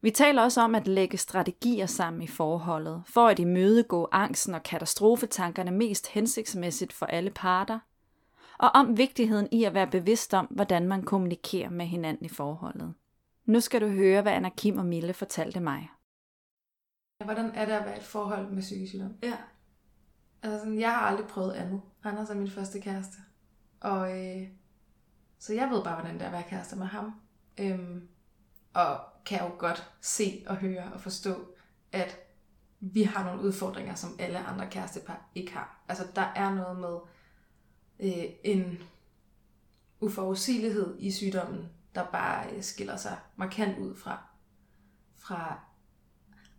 Vi 0.00 0.10
taler 0.10 0.42
også 0.42 0.60
om 0.60 0.74
at 0.74 0.86
lægge 0.86 1.16
strategier 1.16 1.86
sammen 1.86 2.22
i 2.22 2.26
forholdet, 2.26 3.02
for 3.06 3.26
at 3.28 3.38
imødegå 3.38 4.08
angsten 4.12 4.54
og 4.54 4.62
katastrofetankerne 4.62 5.70
mest 5.70 6.06
hensigtsmæssigt 6.06 6.92
for 6.92 7.06
alle 7.06 7.30
parter, 7.30 7.78
og 8.58 8.70
om 8.74 8.98
vigtigheden 8.98 9.48
i 9.52 9.64
at 9.64 9.74
være 9.74 9.90
bevidst 9.90 10.34
om, 10.34 10.46
hvordan 10.46 10.88
man 10.88 11.02
kommunikerer 11.02 11.70
med 11.70 11.86
hinanden 11.86 12.26
i 12.26 12.28
forholdet. 12.28 12.94
Nu 13.44 13.60
skal 13.60 13.80
du 13.80 13.88
høre, 13.88 14.22
hvad 14.22 14.32
Anna 14.32 14.50
Kim 14.56 14.78
og 14.78 14.86
Mille 14.86 15.12
fortalte 15.12 15.60
mig. 15.60 15.90
Hvordan 17.24 17.50
er 17.54 17.64
det 17.64 17.72
at 17.72 17.84
være 17.84 17.94
i 17.94 17.98
et 17.98 18.04
forhold 18.04 18.50
med 18.50 18.62
psykisk 18.62 18.90
sygdom? 18.90 19.14
Ja. 19.22 19.36
Altså 20.42 20.58
sådan, 20.58 20.80
jeg 20.80 20.90
har 20.90 21.00
aldrig 21.00 21.26
prøvet 21.26 21.52
andet. 21.52 21.80
Anders 22.04 22.30
er 22.30 22.34
min 22.34 22.50
første 22.50 22.80
kæreste. 22.80 23.18
Og 23.80 24.18
øh, 24.18 24.48
så 25.38 25.54
jeg 25.54 25.70
ved 25.70 25.84
bare, 25.84 25.94
hvordan 25.94 26.14
det 26.14 26.22
er 26.22 26.26
at 26.26 26.32
være 26.32 26.42
kæreste 26.42 26.76
med 26.76 26.86
ham. 26.86 27.12
Øhm, 27.60 28.08
og 28.78 29.00
kan 29.26 29.40
jo 29.40 29.50
godt 29.58 29.90
se 30.00 30.44
og 30.46 30.56
høre 30.56 30.92
og 30.92 31.00
forstå, 31.00 31.54
at 31.92 32.18
vi 32.80 33.02
har 33.02 33.24
nogle 33.24 33.42
udfordringer, 33.42 33.94
som 33.94 34.16
alle 34.18 34.38
andre 34.38 34.70
kærestepar 34.70 35.30
ikke 35.34 35.52
har. 35.52 35.84
Altså 35.88 36.06
der 36.14 36.32
er 36.36 36.54
noget 36.54 36.78
med 36.78 36.98
øh, 38.00 38.30
en 38.44 38.82
uforudsigelighed 40.00 40.96
i 40.98 41.10
sygdommen, 41.10 41.68
der 41.94 42.04
bare 42.04 42.50
øh, 42.50 42.62
skiller 42.62 42.96
sig 42.96 43.18
markant 43.36 43.78
ud 43.78 43.96
fra, 43.96 44.22
fra 45.16 45.60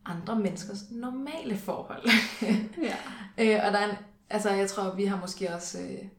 andre 0.05 0.39
menneskers 0.39 0.91
normale 0.91 1.57
forhold. 1.57 2.09
ja. 2.89 2.97
øh, 3.43 3.65
og 3.65 3.73
der 3.73 3.79
er 3.79 3.89
en, 3.89 3.97
altså 4.29 4.49
jeg 4.49 4.69
tror, 4.69 4.95
vi 4.95 5.05
har 5.05 5.19
måske 5.19 5.53
også 5.53 5.81
øh, 5.81 6.09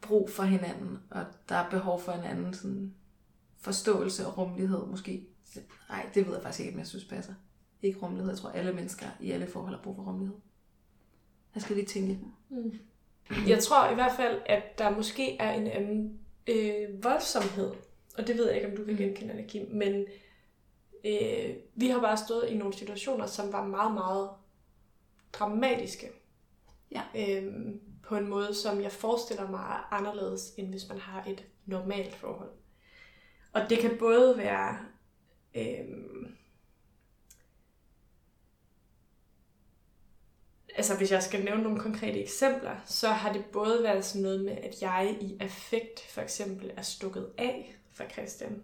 brug 0.00 0.30
for 0.30 0.42
hinanden, 0.42 0.98
og 1.10 1.26
der 1.48 1.54
er 1.54 1.70
behov 1.70 2.00
for 2.00 2.12
en 2.12 2.24
anden 2.24 2.54
sådan, 2.54 2.94
forståelse 3.64 4.26
og 4.26 4.38
rummelighed 4.38 4.86
måske. 4.86 5.26
Nej, 5.88 6.10
det 6.14 6.26
ved 6.26 6.34
jeg 6.34 6.42
faktisk 6.42 6.60
ikke, 6.60 6.72
om 6.72 6.78
jeg 6.78 6.86
synes 6.86 7.04
passer. 7.04 7.34
Ikke 7.82 7.98
rummelighed. 7.98 8.30
Jeg 8.30 8.38
tror, 8.38 8.50
alle 8.50 8.72
mennesker 8.72 9.06
i 9.20 9.30
alle 9.30 9.46
forhold 9.46 9.74
har 9.74 9.82
brug 9.82 9.96
for 9.96 10.02
rummelighed. 10.02 10.36
Jeg 11.54 11.62
skal 11.62 11.76
lige 11.76 11.86
tænke. 11.86 12.18
Mm. 12.48 12.78
Jeg 13.46 13.62
tror 13.62 13.90
i 13.90 13.94
hvert 13.94 14.16
fald, 14.16 14.42
at 14.46 14.78
der 14.78 14.90
måske 14.90 15.36
er 15.36 15.52
en 15.52 15.66
anden 15.66 16.20
øh, 16.46 17.04
voldsomhed, 17.04 17.72
og 18.18 18.26
det 18.26 18.36
ved 18.36 18.46
jeg 18.46 18.56
ikke, 18.56 18.70
om 18.70 18.76
du 18.76 18.84
kan 18.84 18.96
genkende, 18.96 19.32
Anna 19.32 19.46
Kim, 19.46 19.68
men 19.70 20.06
øh, 21.04 21.56
vi 21.74 21.88
har 21.88 22.00
bare 22.00 22.16
stået 22.16 22.48
i 22.48 22.56
nogle 22.56 22.74
situationer, 22.74 23.26
som 23.26 23.52
var 23.52 23.66
meget, 23.66 23.94
meget 23.94 24.30
dramatiske. 25.32 26.06
Ja. 26.90 27.02
Øhm, 27.16 27.80
på 28.02 28.16
en 28.16 28.28
måde, 28.28 28.54
som 28.54 28.80
jeg 28.80 28.92
forestiller 28.92 29.50
mig 29.50 29.60
er 29.60 29.94
anderledes, 29.94 30.54
end 30.56 30.68
hvis 30.68 30.88
man 30.88 30.98
har 30.98 31.24
et 31.24 31.44
normalt 31.66 32.14
forhold. 32.14 32.50
Og 33.54 33.70
det 33.70 33.78
kan 33.78 33.96
både 33.98 34.38
være 34.38 34.78
Øh, 35.54 35.84
altså 40.76 40.96
hvis 40.96 41.12
jeg 41.12 41.22
skal 41.22 41.44
nævne 41.44 41.62
nogle 41.62 41.80
konkrete 41.80 42.22
eksempler, 42.22 42.76
så 42.86 43.08
har 43.08 43.32
det 43.32 43.44
både 43.44 43.82
været 43.82 44.04
sådan 44.04 44.22
noget 44.22 44.44
med, 44.44 44.52
at 44.52 44.82
jeg 44.82 45.16
i 45.20 45.36
affekt 45.40 46.00
for 46.00 46.20
eksempel 46.20 46.72
er 46.76 46.82
stukket 46.82 47.32
af 47.38 47.76
fra 47.92 48.10
Christian. 48.10 48.62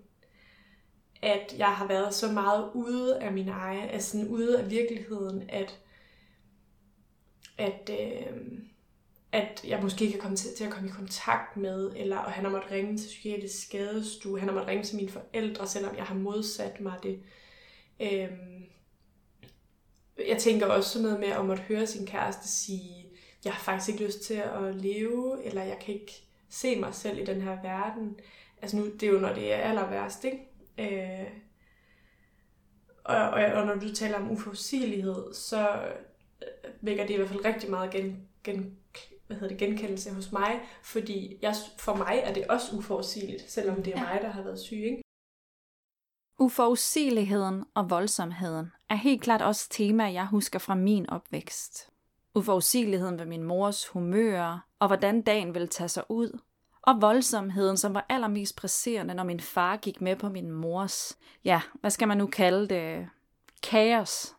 At 1.22 1.54
jeg 1.58 1.76
har 1.76 1.86
været 1.86 2.14
så 2.14 2.32
meget 2.32 2.70
ude 2.74 3.22
af 3.22 3.32
min 3.32 3.48
egen, 3.48 3.88
altså 3.88 4.10
sådan 4.10 4.28
ude 4.28 4.62
af 4.62 4.70
virkeligheden, 4.70 5.50
at, 5.50 5.78
at, 7.58 7.90
øh, 8.00 8.36
at 9.32 9.64
jeg 9.66 9.82
måske 9.82 10.04
ikke 10.04 10.12
kan 10.12 10.22
komme 10.22 10.36
til, 10.36 10.50
til 10.56 10.64
at 10.64 10.70
komme 10.70 10.88
i 10.88 10.92
kontakt 10.92 11.56
med, 11.56 11.92
eller 11.96 12.16
og 12.16 12.32
han 12.32 12.44
har 12.44 12.50
måttet 12.50 12.70
ringe 12.70 12.98
til 12.98 13.06
psykiatrisk 13.06 13.66
skadestue, 13.66 14.38
han 14.38 14.48
har 14.48 14.54
måttet 14.54 14.68
ringe 14.68 14.84
til 14.84 14.96
mine 14.96 15.10
forældre, 15.10 15.66
selvom 15.66 15.96
jeg 15.96 16.04
har 16.04 16.14
modsat 16.14 16.80
mig 16.80 16.98
det. 17.02 17.22
Øhm, 18.00 18.64
jeg 20.28 20.38
tænker 20.38 20.66
også 20.66 20.90
sådan 20.90 21.02
noget 21.02 21.20
med 21.20 21.28
at 21.28 21.44
måtte 21.44 21.62
høre 21.62 21.86
sin 21.86 22.06
kæreste 22.06 22.48
sige, 22.48 23.06
jeg 23.44 23.52
har 23.52 23.60
faktisk 23.60 23.88
ikke 23.88 24.04
lyst 24.04 24.22
til 24.22 24.34
at 24.34 24.74
leve, 24.74 25.44
eller 25.44 25.62
jeg 25.62 25.78
kan 25.84 25.94
ikke 25.94 26.22
se 26.48 26.80
mig 26.80 26.94
selv 26.94 27.18
i 27.18 27.24
den 27.24 27.40
her 27.40 27.62
verden. 27.62 28.20
Altså 28.62 28.76
nu, 28.76 28.84
det 28.86 29.02
er 29.02 29.12
jo 29.12 29.18
når 29.18 29.34
det 29.34 29.52
er 29.52 29.56
aller 29.56 29.90
værst, 29.90 30.24
ikke? 30.24 30.48
Øh, 30.78 31.26
og, 33.04 33.16
og, 33.16 33.44
og 33.44 33.66
når 33.66 33.74
du 33.74 33.94
taler 33.94 34.16
om 34.16 34.30
uforudsigelighed, 34.30 35.34
så 35.34 35.82
øh, 36.42 36.70
vækker 36.80 37.06
det 37.06 37.14
i 37.14 37.16
hvert 37.16 37.28
fald 37.28 37.44
rigtig 37.44 37.70
meget 37.70 37.90
gen, 37.90 38.28
gen, 38.44 38.76
hvad 39.30 39.40
hedder 39.40 39.56
det, 39.56 39.68
genkendelse 39.68 40.14
hos 40.14 40.32
mig, 40.32 40.60
fordi 40.82 41.38
jeg, 41.42 41.54
for 41.78 41.94
mig 41.94 42.20
er 42.24 42.32
det 42.32 42.46
også 42.46 42.76
uforudsigeligt, 42.76 43.50
selvom 43.50 43.82
det 43.82 43.94
er 43.94 44.00
ja. 44.00 44.04
mig, 44.04 44.18
der 44.22 44.28
har 44.28 44.42
været 44.42 44.60
syg. 44.60 44.76
Ikke? 44.76 45.02
Uforudsigeligheden 46.38 47.64
og 47.74 47.90
voldsomheden 47.90 48.72
er 48.88 48.94
helt 48.94 49.22
klart 49.22 49.42
også 49.42 49.68
tema, 49.70 50.12
jeg 50.12 50.26
husker 50.26 50.58
fra 50.58 50.74
min 50.74 51.10
opvækst. 51.10 51.90
Uforudsigeligheden 52.34 53.18
ved 53.18 53.26
min 53.26 53.42
mors 53.42 53.86
humør, 53.86 54.66
og 54.78 54.86
hvordan 54.86 55.22
dagen 55.22 55.54
ville 55.54 55.68
tage 55.68 55.88
sig 55.88 56.04
ud. 56.08 56.38
Og 56.82 57.00
voldsomheden, 57.00 57.76
som 57.76 57.94
var 57.94 58.06
allermest 58.08 58.56
presserende, 58.56 59.14
når 59.14 59.24
min 59.24 59.40
far 59.40 59.76
gik 59.76 60.00
med 60.00 60.16
på 60.16 60.28
min 60.28 60.50
mors, 60.50 61.18
ja, 61.44 61.60
hvad 61.80 61.90
skal 61.90 62.08
man 62.08 62.18
nu 62.18 62.26
kalde 62.26 62.68
det, 62.68 63.08
kaos. 63.62 64.34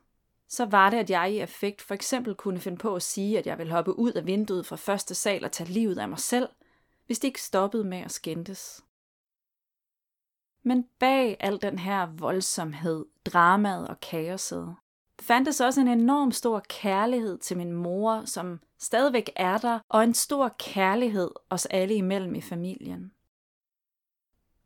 Så 0.51 0.65
var 0.65 0.89
det, 0.89 0.97
at 0.97 1.09
jeg 1.09 1.33
i 1.33 1.39
effekt 1.39 1.81
for 1.81 1.93
eksempel 1.93 2.35
kunne 2.35 2.59
finde 2.59 2.77
på 2.77 2.95
at 2.95 3.03
sige, 3.03 3.39
at 3.39 3.47
jeg 3.47 3.57
ville 3.57 3.73
hoppe 3.73 3.99
ud 3.99 4.11
af 4.11 4.25
vinduet 4.25 4.65
fra 4.65 4.75
første 4.75 5.15
sal 5.15 5.45
og 5.45 5.51
tage 5.51 5.69
livet 5.69 5.97
af 5.97 6.09
mig 6.09 6.19
selv, 6.19 6.49
hvis 7.05 7.19
det 7.19 7.27
ikke 7.27 7.41
stoppede 7.41 7.83
med 7.83 7.97
at 7.97 8.11
skændes. 8.11 8.83
Men 10.63 10.87
bag 10.99 11.37
al 11.39 11.61
den 11.61 11.79
her 11.79 12.05
voldsomhed, 12.05 13.05
dramaet 13.25 13.87
og 13.87 13.99
kaoset, 13.99 14.75
fandtes 15.21 15.61
også 15.61 15.81
en 15.81 15.87
enorm 15.87 16.31
stor 16.31 16.59
kærlighed 16.69 17.37
til 17.37 17.57
min 17.57 17.71
mor, 17.71 18.25
som 18.25 18.59
stadigvæk 18.79 19.29
er 19.35 19.57
der, 19.57 19.79
og 19.89 20.03
en 20.03 20.13
stor 20.13 20.55
kærlighed 20.59 21.31
os 21.49 21.65
alle 21.65 21.95
imellem 21.95 22.35
i 22.35 22.41
familien. 22.41 23.11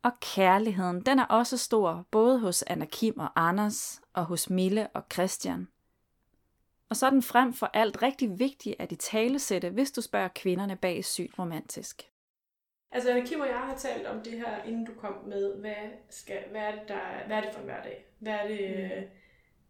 Og 0.02 0.12
kærligheden, 0.20 1.00
den 1.00 1.18
er 1.18 1.26
også 1.26 1.56
stor, 1.56 2.04
både 2.10 2.38
hos 2.38 2.62
Anna 2.62 2.84
Kim 2.84 3.18
og 3.18 3.30
Anders, 3.36 4.00
og 4.12 4.24
hos 4.24 4.50
Mille 4.50 4.88
og 4.88 5.04
Christian. 5.12 5.68
Og 6.90 6.96
så 6.96 7.06
er 7.06 7.10
den 7.10 7.22
frem 7.22 7.52
for 7.52 7.70
alt 7.74 8.02
rigtig 8.02 8.38
vigtig 8.38 8.76
at 8.78 8.92
i 8.92 8.96
tale 8.96 9.38
sætte, 9.38 9.70
hvis 9.70 9.92
du 9.92 10.00
spørger 10.00 10.28
kvinderne 10.34 10.76
bag 10.76 11.04
sygt 11.04 11.38
romantisk. 11.38 12.02
Altså, 12.90 13.10
Anna 13.10 13.26
Kim 13.26 13.40
og 13.40 13.46
jeg 13.46 13.58
har 13.58 13.76
talt 13.76 14.06
om 14.06 14.22
det 14.22 14.32
her, 14.32 14.62
inden 14.62 14.84
du 14.84 14.92
kom 14.94 15.24
med, 15.26 15.54
hvad, 15.54 15.74
skal, 16.10 16.44
hvad, 16.50 16.60
er, 16.60 16.70
det, 16.70 16.88
der, 16.88 17.26
hvad 17.26 17.36
er 17.36 17.40
det 17.40 17.52
for 17.52 17.60
en 17.60 17.64
hverdag? 17.64 18.06
Hvad 18.18 18.32
er 18.32 18.48
det, 18.48 18.90
mm. 19.02 19.08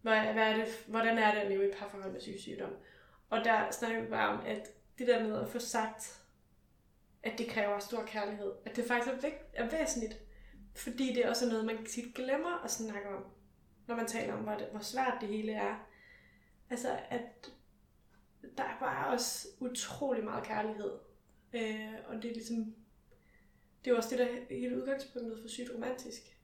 hvad, 0.01 0.33
hvad 0.33 0.43
er 0.51 0.55
det, 0.55 0.67
hvordan 0.87 1.17
er 1.17 1.33
det 1.33 1.41
at 1.41 1.49
leve 1.49 1.63
i 1.63 1.69
et 1.69 1.75
parforhold 1.75 2.11
med 2.11 2.19
psykisk 2.19 2.43
sygdom? 2.43 2.73
Og 3.29 3.45
der 3.45 3.71
snakker 3.71 4.01
vi 4.01 4.07
bare 4.07 4.29
om, 4.29 4.45
at 4.45 4.67
det 4.97 5.07
der 5.07 5.23
med 5.23 5.41
at 5.41 5.49
få 5.49 5.59
sagt, 5.59 6.23
at 7.23 7.37
det 7.37 7.47
kræver 7.47 7.79
stor 7.79 8.03
kærlighed, 8.05 8.51
at 8.65 8.75
det 8.75 8.85
faktisk 8.85 9.15
er, 9.15 9.21
væk, 9.21 9.33
er 9.53 9.69
væsentligt, 9.69 10.19
fordi 10.75 11.13
det 11.13 11.25
er 11.25 11.29
også 11.29 11.49
noget, 11.49 11.65
man 11.65 11.85
tit 11.85 12.15
glemmer 12.15 12.63
at 12.63 12.71
snakke 12.71 13.09
om, 13.09 13.25
når 13.87 13.95
man 13.95 14.07
taler 14.07 14.33
om, 14.33 14.43
hvor, 14.43 14.53
det, 14.53 14.67
hvor 14.71 14.79
svært 14.79 15.17
det 15.21 15.29
hele 15.29 15.51
er. 15.51 15.87
Altså, 16.69 16.99
at 17.09 17.51
der 18.57 18.63
er 18.63 18.79
bare 18.79 19.07
også 19.07 19.47
utrolig 19.59 20.23
meget 20.23 20.43
kærlighed. 20.43 20.91
Øh, 21.53 21.93
og 22.07 22.15
det 22.15 22.25
er 22.25 22.33
ligesom 22.33 22.75
det 23.87 23.91
er 23.91 23.95
jo 23.95 23.97
også 23.97 24.09
det, 24.09 24.19
der 24.19 24.25
er 24.25 24.59
hele 24.59 24.77
udgangspunktet 24.77 25.39
for 25.41 25.47
sygt 25.47 25.71
romantisk. 25.75 26.37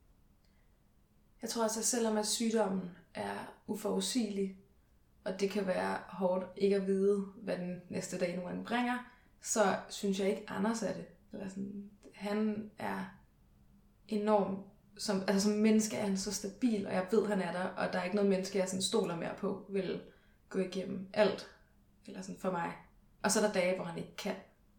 Jeg 1.41 1.49
tror 1.49 1.63
altså, 1.63 1.83
selvom 1.83 2.17
at 2.17 2.27
sygdommen 2.27 2.91
er 3.13 3.53
uforudsigelig, 3.67 4.57
og 5.23 5.39
det 5.39 5.49
kan 5.49 5.67
være 5.67 5.97
hårdt 6.09 6.45
ikke 6.57 6.75
at 6.75 6.87
vide, 6.87 7.19
hvad 7.19 7.57
den 7.57 7.81
næste 7.89 8.19
dag 8.19 8.35
nu 8.35 8.63
bringer, 8.63 9.11
så 9.41 9.75
synes 9.89 10.19
jeg 10.19 10.29
ikke, 10.29 10.43
Anders 10.47 10.83
er 10.83 10.93
det. 10.93 11.05
Eller 11.33 11.49
sådan, 11.49 11.89
han 12.13 12.71
er 12.77 13.05
enorm, 14.07 14.63
som, 14.97 15.23
altså 15.27 15.49
som 15.49 15.57
menneske 15.57 15.97
er 15.97 16.05
han 16.05 16.17
så 16.17 16.33
stabil, 16.33 16.87
og 16.87 16.93
jeg 16.93 17.07
ved, 17.11 17.25
han 17.25 17.41
er 17.41 17.51
der, 17.51 17.63
og 17.63 17.93
der 17.93 17.99
er 17.99 18.03
ikke 18.03 18.15
noget 18.15 18.29
menneske, 18.29 18.57
jeg 18.57 18.67
sådan 18.67 18.81
stoler 18.81 19.15
mere 19.15 19.35
på, 19.37 19.65
vil 19.69 20.01
gå 20.53 20.59
igennem 20.59 21.09
alt, 21.13 21.51
eller 22.05 22.21
sådan 22.21 22.39
for 22.39 22.51
mig. 22.51 22.77
Og 23.21 23.31
så 23.31 23.39
er 23.39 23.45
der 23.45 23.53
dage, 23.53 23.75
hvor 23.75 23.85
han 23.85 23.97
ikke 23.97 24.15
kan, 24.15 24.35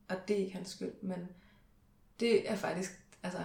og 0.09 0.17
det 0.29 0.37
er 0.37 0.41
ikke 0.41 0.57
hans 0.57 0.69
skyld, 0.69 1.03
men 1.03 1.29
det 2.21 2.51
er 2.51 2.57
faktisk, 2.57 2.91
altså, 3.23 3.45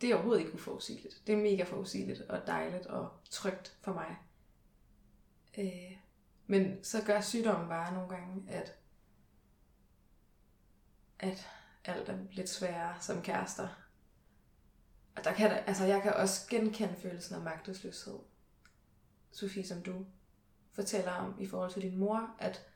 det 0.00 0.10
er 0.10 0.14
overhovedet 0.14 0.40
ikke 0.40 0.54
uforudsigeligt. 0.54 1.22
Det 1.26 1.32
er 1.32 1.42
mega 1.42 1.62
forudsigeligt 1.62 2.20
og 2.20 2.46
dejligt 2.46 2.86
og 2.86 3.10
trygt 3.30 3.78
for 3.80 3.92
mig. 3.92 4.16
Øh, 5.58 5.98
men 6.46 6.84
så 6.84 7.02
gør 7.06 7.20
sygdommen 7.20 7.68
bare 7.68 7.94
nogle 7.94 8.08
gange, 8.08 8.52
at, 8.52 8.74
at 11.18 11.48
alt 11.84 12.08
er 12.08 12.18
lidt 12.30 12.48
sværere 12.48 13.00
som 13.00 13.22
kærester. 13.22 13.68
Og 15.16 15.24
der 15.24 15.32
kan 15.32 15.50
altså 15.50 15.84
jeg 15.84 16.02
kan 16.02 16.14
også 16.14 16.48
genkende 16.50 16.96
følelsen 16.96 17.34
af 17.34 17.40
magtesløshed. 17.40 18.18
Sofie, 19.30 19.66
som 19.66 19.82
du 19.82 20.06
fortæller 20.72 21.12
om 21.12 21.34
i 21.40 21.46
forhold 21.46 21.70
til 21.70 21.82
din 21.82 21.98
mor, 21.98 22.30
at 22.38 22.66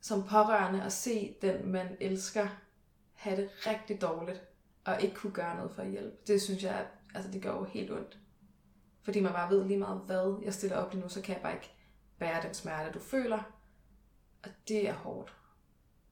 som 0.00 0.22
pårørende 0.22 0.82
at 0.82 0.92
se 0.92 1.36
den, 1.42 1.68
man 1.68 1.96
elsker, 2.00 2.48
have 3.12 3.36
det 3.36 3.50
rigtig 3.66 4.00
dårligt, 4.00 4.42
og 4.84 5.02
ikke 5.02 5.14
kunne 5.14 5.32
gøre 5.32 5.56
noget 5.56 5.72
for 5.72 5.82
at 5.82 5.90
hjælpe. 5.90 6.16
Det 6.26 6.42
synes 6.42 6.62
jeg, 6.62 6.86
altså 7.14 7.30
det 7.30 7.42
gør 7.42 7.54
jo 7.54 7.64
helt 7.64 7.90
ondt. 7.90 8.18
Fordi 9.02 9.20
man 9.20 9.32
bare 9.32 9.50
ved 9.50 9.64
lige 9.64 9.78
meget, 9.78 10.00
hvad 10.06 10.40
jeg 10.44 10.54
stiller 10.54 10.76
op 10.76 10.92
lige 10.92 11.02
nu, 11.02 11.08
så 11.08 11.22
kan 11.22 11.34
jeg 11.34 11.42
bare 11.42 11.54
ikke 11.54 11.74
bære 12.18 12.42
den 12.42 12.54
smerte, 12.54 12.92
du 12.92 12.98
føler. 12.98 13.42
Og 14.42 14.50
det 14.68 14.88
er 14.88 14.94
hårdt. 14.94 15.36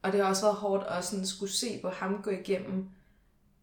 Og 0.02 0.12
det 0.12 0.20
har 0.20 0.28
også 0.28 0.42
været 0.42 0.56
hårdt 0.56 0.86
at 0.86 1.04
sådan 1.04 1.26
skulle 1.26 1.52
se 1.52 1.80
på 1.82 1.88
ham 1.88 2.22
gå 2.22 2.30
igennem 2.30 2.90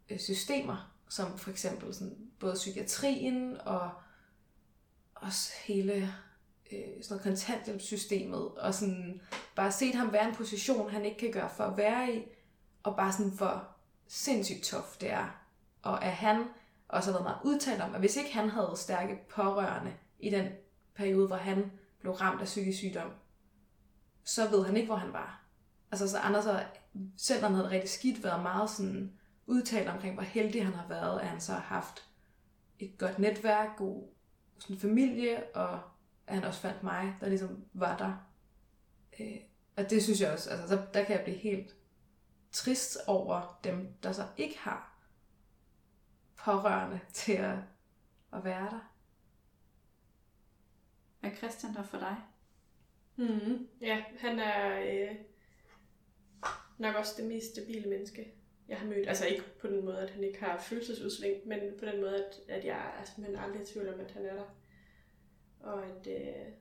øh, 0.10 0.20
systemer, 0.20 0.96
som 1.10 1.38
for 1.38 1.52
eksempel 1.52 1.94
sådan 1.94 2.32
både 2.40 2.54
psykiatrien 2.54 3.58
og 3.62 3.92
også 5.16 5.52
hele 5.66 6.14
øh, 6.72 7.04
sådan 7.04 7.06
noget 7.10 7.24
kontanthjælpssystemet, 7.24 8.48
og 8.48 8.74
sådan 8.74 9.22
bare 9.56 9.72
set 9.72 9.96
ham 9.96 10.14
være 10.14 10.26
i 10.26 10.28
en 10.30 10.36
position, 10.36 10.90
han 10.90 11.06
ikke 11.06 11.18
kan 11.18 11.32
gøre 11.32 11.50
for 11.50 11.64
at 11.64 11.78
være 11.78 12.16
i, 12.16 12.24
og 12.84 12.96
bare 12.96 13.12
sådan 13.12 13.32
for 13.32 13.68
sindssygt 14.08 14.64
tof 14.64 14.98
det 14.98 15.12
er. 15.12 15.42
Og 15.82 16.06
at 16.06 16.12
han 16.12 16.44
også 16.88 17.12
har 17.12 17.18
været 17.20 17.26
meget 17.26 17.40
udtalt 17.44 17.82
om, 17.82 17.94
at 17.94 18.00
hvis 18.00 18.16
ikke 18.16 18.34
han 18.34 18.50
havde 18.50 18.74
stærke 18.76 19.20
pårørende 19.30 19.94
i 20.20 20.30
den 20.30 20.48
periode, 20.96 21.28
hvor 21.28 21.36
han 21.36 21.72
blev 22.00 22.14
ramt 22.14 22.42
af 22.42 22.46
psykisk 22.46 22.78
sygdom, 22.78 23.12
så 24.24 24.50
ved 24.50 24.66
han 24.66 24.76
ikke, 24.76 24.88
hvor 24.88 24.96
han 24.96 25.14
var. 25.14 25.44
Altså 25.92 26.10
så 26.10 26.18
Anders, 26.18 26.46
har, 26.46 26.66
selv 27.18 27.42
når 27.42 27.48
han 27.48 27.56
havde 27.56 27.70
rigtig 27.70 27.90
skidt, 27.90 28.24
været 28.24 28.44
meget 28.44 28.70
sådan 28.70 29.14
udtalt 29.46 29.90
omkring, 29.90 30.14
hvor 30.14 30.24
heldig 30.24 30.66
han 30.66 30.74
har 30.74 30.88
været, 30.88 31.20
at 31.20 31.28
han 31.28 31.42
så 31.42 31.52
har 31.52 31.60
haft 31.60 32.06
et 32.80 32.98
godt 32.98 33.20
netværk, 33.20 33.78
god 33.78 34.04
sådan 34.60 34.78
familie, 34.78 35.56
og 35.56 35.80
at 36.28 36.36
han 36.36 36.44
også 36.44 36.60
fandt 36.60 36.84
mig, 36.84 37.16
der 37.20 37.30
ligesom 37.30 37.66
var 37.74 37.98
der. 37.98 38.28
Øh, 39.20 39.38
og 39.76 39.90
det 39.90 40.04
synes 40.04 40.22
jeg 40.22 40.32
også, 40.32 40.50
altså 40.50 40.76
der, 40.76 40.92
der 40.92 41.04
kan 41.04 41.16
jeg 41.16 41.24
blive 41.24 41.38
helt 41.38 41.76
trist 42.52 42.98
over 43.08 43.60
dem, 43.64 43.94
der 44.04 44.12
så 44.12 44.24
ikke 44.38 44.58
har 44.58 44.98
pårørende 46.36 47.00
til 47.14 47.34
at, 47.34 47.58
at 48.34 48.44
være 48.44 48.70
der. 48.70 48.94
Er 51.22 51.36
Christian 51.36 51.74
der 51.74 51.84
for 51.84 51.98
dig? 51.98 52.18
Mm. 53.16 53.68
Ja, 53.82 54.04
han 54.20 54.40
er 54.40 54.80
øh, 54.80 55.16
nok 56.78 56.96
også 56.96 57.14
det 57.18 57.26
mest 57.26 57.52
stabile 57.52 57.90
menneske, 57.90 58.34
jeg 58.68 58.78
har 58.78 58.86
mødt. 58.86 59.08
Altså 59.08 59.26
ikke 59.26 59.44
på 59.62 59.68
den 59.68 59.86
måde, 59.86 60.00
at 60.00 60.10
han 60.10 60.24
ikke 60.24 60.40
har 60.40 60.60
følelsesudsving, 60.60 61.48
men 61.48 61.60
på 61.80 61.86
den 61.86 62.02
måde, 62.02 62.26
at, 62.26 62.40
at 62.50 62.66
jeg 62.66 62.94
er 63.00 63.06
simpelthen 63.06 63.44
aldrig 63.44 63.62
i 63.62 63.66
tvivl 63.66 63.94
om, 63.94 64.00
at 64.00 64.12
han 64.12 64.26
er 64.26 64.34
der. 64.34 64.56
Og 65.60 65.86
at... 65.86 66.08
Øh... 66.08 66.54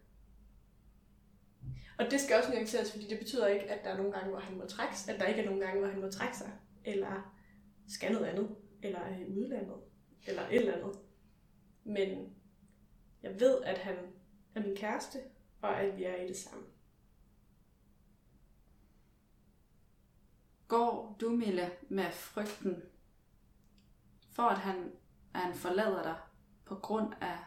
Og 1.98 2.10
det 2.10 2.20
skal 2.20 2.36
også 2.36 2.50
nuanceres, 2.50 2.92
fordi 2.92 3.08
det 3.08 3.18
betyder 3.18 3.46
ikke, 3.46 3.70
at 3.70 3.84
der 3.84 3.90
er 3.90 3.96
nogle 3.96 4.12
gange, 4.12 4.30
hvor 4.30 4.38
han 4.38 4.56
må 4.56 4.66
trække 4.66 4.94
at 5.08 5.20
der 5.20 5.26
ikke 5.26 5.40
er 5.40 5.46
nogle 5.46 5.66
gange, 5.66 5.80
hvor 5.80 5.90
han 5.90 6.00
må 6.00 6.10
trække 6.10 6.36
sig, 6.36 6.52
eller 6.84 7.34
skal 7.88 8.12
noget 8.12 8.26
andet, 8.26 8.56
eller 8.82 8.98
er 8.98 9.18
i 9.18 9.24
udlandet, 9.24 9.76
eller 10.26 10.42
et 10.42 10.56
eller 10.56 10.74
andet. 10.74 10.98
Men 11.84 12.34
jeg 13.22 13.40
ved, 13.40 13.62
at 13.62 13.78
han 13.78 13.96
er 14.54 14.60
min 14.60 14.76
kæreste, 14.76 15.18
og 15.62 15.80
at 15.80 15.96
vi 15.96 16.04
er 16.04 16.16
i 16.16 16.28
det 16.28 16.36
samme. 16.36 16.64
Går 20.68 21.16
du, 21.20 21.30
Mille, 21.30 21.70
med 21.88 22.10
frygten 22.10 22.82
for, 24.30 24.42
at 24.42 24.58
han, 24.58 24.92
at 25.34 25.40
han 25.40 25.54
forlader 25.54 26.02
dig 26.02 26.16
på 26.64 26.74
grund 26.74 27.12
af 27.20 27.38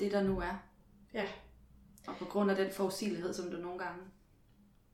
det, 0.00 0.12
der 0.12 0.22
nu 0.22 0.40
er? 0.40 0.62
Ja. 1.14 1.26
Og 2.06 2.16
på 2.16 2.24
grund 2.24 2.50
af 2.50 2.56
den 2.56 2.72
forudsigelighed, 2.72 3.34
som 3.34 3.50
du 3.50 3.56
nogle 3.56 3.78
gange, 3.78 4.02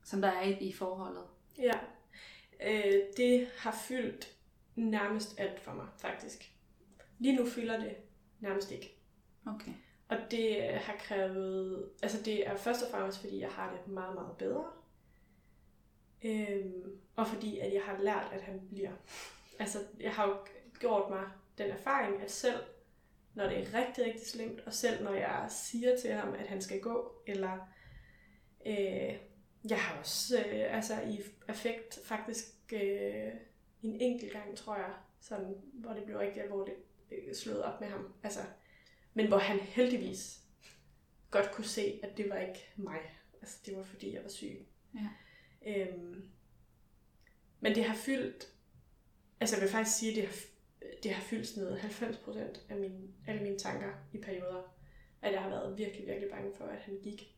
som 0.03 0.21
der 0.21 0.27
er 0.27 0.41
i, 0.41 0.67
i 0.67 0.73
forholdet? 0.73 1.23
Ja. 1.57 1.79
Øh, 2.63 3.01
det 3.17 3.47
har 3.57 3.71
fyldt 3.71 4.35
nærmest 4.75 5.39
alt 5.39 5.59
for 5.59 5.73
mig, 5.73 5.87
faktisk. 5.97 6.51
Lige 7.19 7.35
nu 7.35 7.45
fylder 7.45 7.79
det 7.79 7.95
nærmest 8.39 8.71
ikke. 8.71 8.97
Okay. 9.45 9.71
Og 10.09 10.17
det 10.31 10.73
har 10.73 10.95
krævet... 10.99 11.89
Altså 12.03 12.23
det 12.23 12.47
er 12.47 12.55
først 12.55 12.83
og 12.83 12.91
fremmest, 12.91 13.19
fordi 13.19 13.39
jeg 13.39 13.49
har 13.49 13.71
det 13.71 13.93
meget, 13.93 14.15
meget 14.15 14.37
bedre. 14.37 14.65
Øhm, 16.23 16.99
og 17.15 17.27
fordi 17.27 17.59
at 17.59 17.73
jeg 17.73 17.83
har 17.83 17.97
lært, 18.01 18.27
at 18.31 18.41
han 18.41 18.61
bliver. 18.69 18.91
Altså, 19.59 19.79
jeg 19.99 20.13
har 20.13 20.27
jo 20.27 20.35
gjort 20.79 21.09
mig 21.09 21.23
den 21.57 21.69
erfaring, 21.69 22.21
at 22.21 22.31
selv 22.31 22.59
når 23.35 23.49
det 23.49 23.57
er 23.57 23.73
rigtig, 23.73 24.05
rigtig 24.05 24.27
slemt, 24.27 24.59
og 24.59 24.73
selv 24.73 25.03
når 25.03 25.13
jeg 25.13 25.45
siger 25.49 25.97
til 25.97 26.11
ham, 26.13 26.33
at 26.33 26.47
han 26.47 26.61
skal 26.61 26.81
gå, 26.81 27.11
eller 27.27 27.73
øh, 28.65 29.17
jeg 29.69 29.79
har 29.79 29.99
også 29.99 30.37
øh, 30.37 30.75
altså 30.75 31.01
i 31.01 31.21
affekt 31.47 31.99
faktisk 32.03 32.45
øh, 32.73 33.31
en 33.83 34.01
enkelt 34.01 34.31
gang, 34.31 34.57
tror 34.57 34.75
jeg, 34.75 34.93
sådan, 35.19 35.55
hvor 35.73 35.93
det 35.93 36.03
blev 36.03 36.17
rigtig 36.17 36.43
alvorligt 36.43 36.77
øh, 37.11 37.35
slået 37.35 37.63
op 37.63 37.81
med 37.81 37.89
ham. 37.89 38.13
Altså, 38.23 38.39
men 39.13 39.27
hvor 39.27 39.37
han 39.37 39.59
heldigvis 39.59 40.39
godt 41.31 41.51
kunne 41.51 41.65
se, 41.65 41.99
at 42.03 42.17
det 42.17 42.29
var 42.29 42.37
ikke 42.37 42.69
mig. 42.75 42.99
Altså, 43.41 43.57
det 43.65 43.77
var 43.77 43.83
fordi, 43.83 44.13
jeg 44.13 44.23
var 44.23 44.29
syg. 44.29 44.67
Ja. 44.95 45.09
Øhm, 45.67 46.29
men 47.59 47.75
det 47.75 47.83
har 47.83 47.95
fyldt, 47.95 48.47
altså 49.39 49.55
jeg 49.55 49.61
vil 49.61 49.71
faktisk 49.71 49.97
sige, 49.97 50.11
at 50.11 50.15
det 50.15 50.25
har, 50.25 50.35
det 51.03 51.11
har 51.11 51.21
fyldt 51.23 51.47
sådan 51.47 51.63
noget 51.63 51.79
90% 51.79 52.59
af 52.69 52.77
mine, 52.77 53.07
alle 53.27 53.43
mine 53.43 53.57
tanker 53.57 53.89
i 54.13 54.17
perioder, 54.17 54.75
at 55.21 55.33
jeg 55.33 55.41
har 55.41 55.49
været 55.49 55.77
virkelig, 55.77 56.07
virkelig 56.07 56.29
bange 56.29 56.51
for, 56.57 56.65
at 56.65 56.79
han 56.79 56.99
gik. 57.03 57.35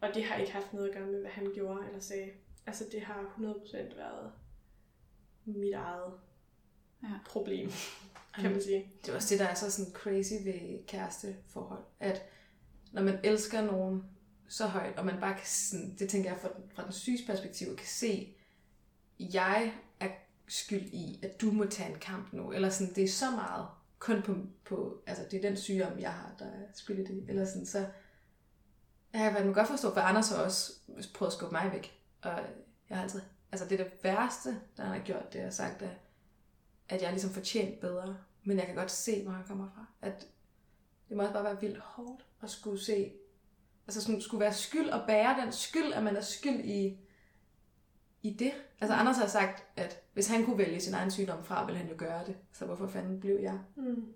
Og 0.00 0.08
det 0.14 0.24
har 0.24 0.36
ikke 0.36 0.52
haft 0.52 0.72
noget 0.72 0.88
at 0.88 0.94
gøre 0.94 1.06
med, 1.06 1.20
hvad 1.20 1.30
han 1.30 1.50
gjorde 1.54 1.86
eller 1.86 2.00
sagde. 2.00 2.30
Altså 2.66 2.84
det 2.92 3.00
har 3.00 3.34
100% 3.38 3.96
været 3.96 4.32
mit 5.44 5.72
eget 5.72 6.12
Ja. 7.02 7.08
problem, 7.26 7.70
kan 8.40 8.50
man 8.50 8.62
sige. 8.62 8.92
Det 9.02 9.10
er 9.10 9.14
også 9.14 9.34
det, 9.34 9.38
der 9.38 9.46
er 9.46 9.54
så 9.54 9.70
sådan 9.70 9.92
crazy 9.92 10.32
ved 10.44 10.86
kæresteforhold, 10.86 11.84
at 12.00 12.22
når 12.92 13.02
man 13.02 13.18
elsker 13.24 13.64
nogen 13.64 14.02
så 14.48 14.66
højt, 14.66 14.98
og 14.98 15.06
man 15.06 15.20
bare 15.20 15.34
kan, 15.34 15.46
sådan, 15.46 15.96
det 15.98 16.08
tænker 16.08 16.30
jeg 16.30 16.40
fra, 16.40 16.48
fra 16.74 16.84
den 16.84 16.92
syges 16.92 17.20
perspektiv, 17.26 17.76
kan 17.76 17.86
se, 17.86 18.34
jeg 19.18 19.74
skyld 20.48 20.82
i, 20.82 21.20
at 21.22 21.40
du 21.40 21.50
må 21.50 21.64
tage 21.64 21.90
en 21.90 21.98
kamp 21.98 22.32
nu, 22.32 22.52
eller 22.52 22.70
sådan, 22.70 22.94
det 22.94 23.04
er 23.04 23.08
så 23.08 23.30
meget 23.30 23.66
kun 23.98 24.22
på, 24.22 24.36
på 24.64 25.02
altså 25.06 25.24
det 25.30 25.36
er 25.36 25.48
den 25.48 25.56
sygdom, 25.56 25.98
jeg 25.98 26.12
har, 26.12 26.34
der 26.38 26.44
er 26.44 26.66
skyld 26.74 26.98
i 26.98 27.14
det, 27.14 27.24
eller 27.28 27.44
sådan, 27.44 27.66
så 27.66 27.86
jeg 29.12 29.32
kan 29.32 29.52
godt 29.52 29.68
forstå, 29.68 29.94
for 29.94 30.00
Anders 30.00 30.28
har 30.28 30.36
også 30.36 30.72
prøvet 31.14 31.30
at 31.30 31.36
skubbe 31.36 31.52
mig 31.52 31.70
væk, 31.72 32.00
og 32.22 32.30
jeg 32.88 32.96
har 32.96 33.02
altid, 33.02 33.20
altså 33.52 33.68
det 33.68 33.80
er 33.80 33.84
det 33.84 33.92
værste, 34.02 34.60
der 34.76 34.82
han 34.82 34.92
har 34.92 35.06
gjort, 35.06 35.32
det 35.32 35.40
har 35.40 35.50
sagt, 35.50 35.82
at, 35.82 35.90
at 36.88 37.00
jeg 37.00 37.06
er 37.06 37.10
ligesom 37.10 37.30
fortjent 37.30 37.80
bedre, 37.80 38.16
men 38.44 38.58
jeg 38.58 38.66
kan 38.66 38.74
godt 38.74 38.90
se, 38.90 39.22
hvor 39.22 39.32
han 39.32 39.46
kommer 39.46 39.68
fra, 39.74 39.86
at 40.02 40.26
det 41.08 41.16
må 41.16 41.22
også 41.22 41.32
bare 41.32 41.44
være 41.44 41.60
vildt 41.60 41.78
hårdt 41.78 42.24
at 42.42 42.50
skulle 42.50 42.80
se, 42.80 43.12
altså 43.86 44.00
sådan, 44.00 44.20
skulle 44.20 44.40
være 44.40 44.54
skyld 44.54 44.88
og 44.88 45.06
bære 45.06 45.40
den 45.44 45.52
skyld, 45.52 45.92
at 45.92 46.02
man 46.02 46.16
er 46.16 46.20
skyld 46.20 46.64
i, 46.64 46.98
i 48.24 48.30
det. 48.30 48.52
Altså 48.80 48.94
Anders 48.94 49.16
har 49.16 49.26
sagt, 49.26 49.64
at 49.76 50.02
hvis 50.12 50.28
han 50.28 50.44
kunne 50.44 50.58
vælge 50.58 50.80
sin 50.80 50.94
egen 50.94 51.10
sygdom 51.10 51.44
fra, 51.44 51.64
ville 51.64 51.78
han 51.78 51.88
jo 51.88 51.94
gøre 51.98 52.26
det. 52.26 52.36
Så 52.52 52.66
hvorfor 52.66 52.86
fanden 52.86 53.20
blev 53.20 53.38
jeg? 53.40 53.60
Mm. 53.76 54.14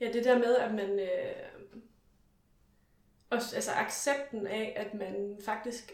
Ja, 0.00 0.12
det 0.12 0.24
der 0.24 0.38
med, 0.38 0.56
at 0.56 0.74
man... 0.74 1.00
Øh, 1.00 1.52
også, 3.30 3.56
altså 3.56 3.70
accepten 3.72 4.46
af, 4.46 4.72
at 4.76 4.94
man 4.94 5.38
faktisk 5.44 5.92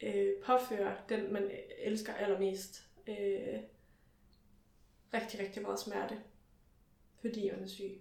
øh, 0.00 0.32
påfører 0.44 0.96
den, 1.08 1.32
man 1.32 1.50
elsker 1.78 2.14
allermest, 2.14 2.88
øh, 3.06 3.60
rigtig, 5.14 5.40
rigtig 5.40 5.62
meget 5.62 5.80
smerte, 5.80 6.20
fordi 7.20 7.50
man 7.50 7.62
er 7.62 7.66
syg. 7.68 8.00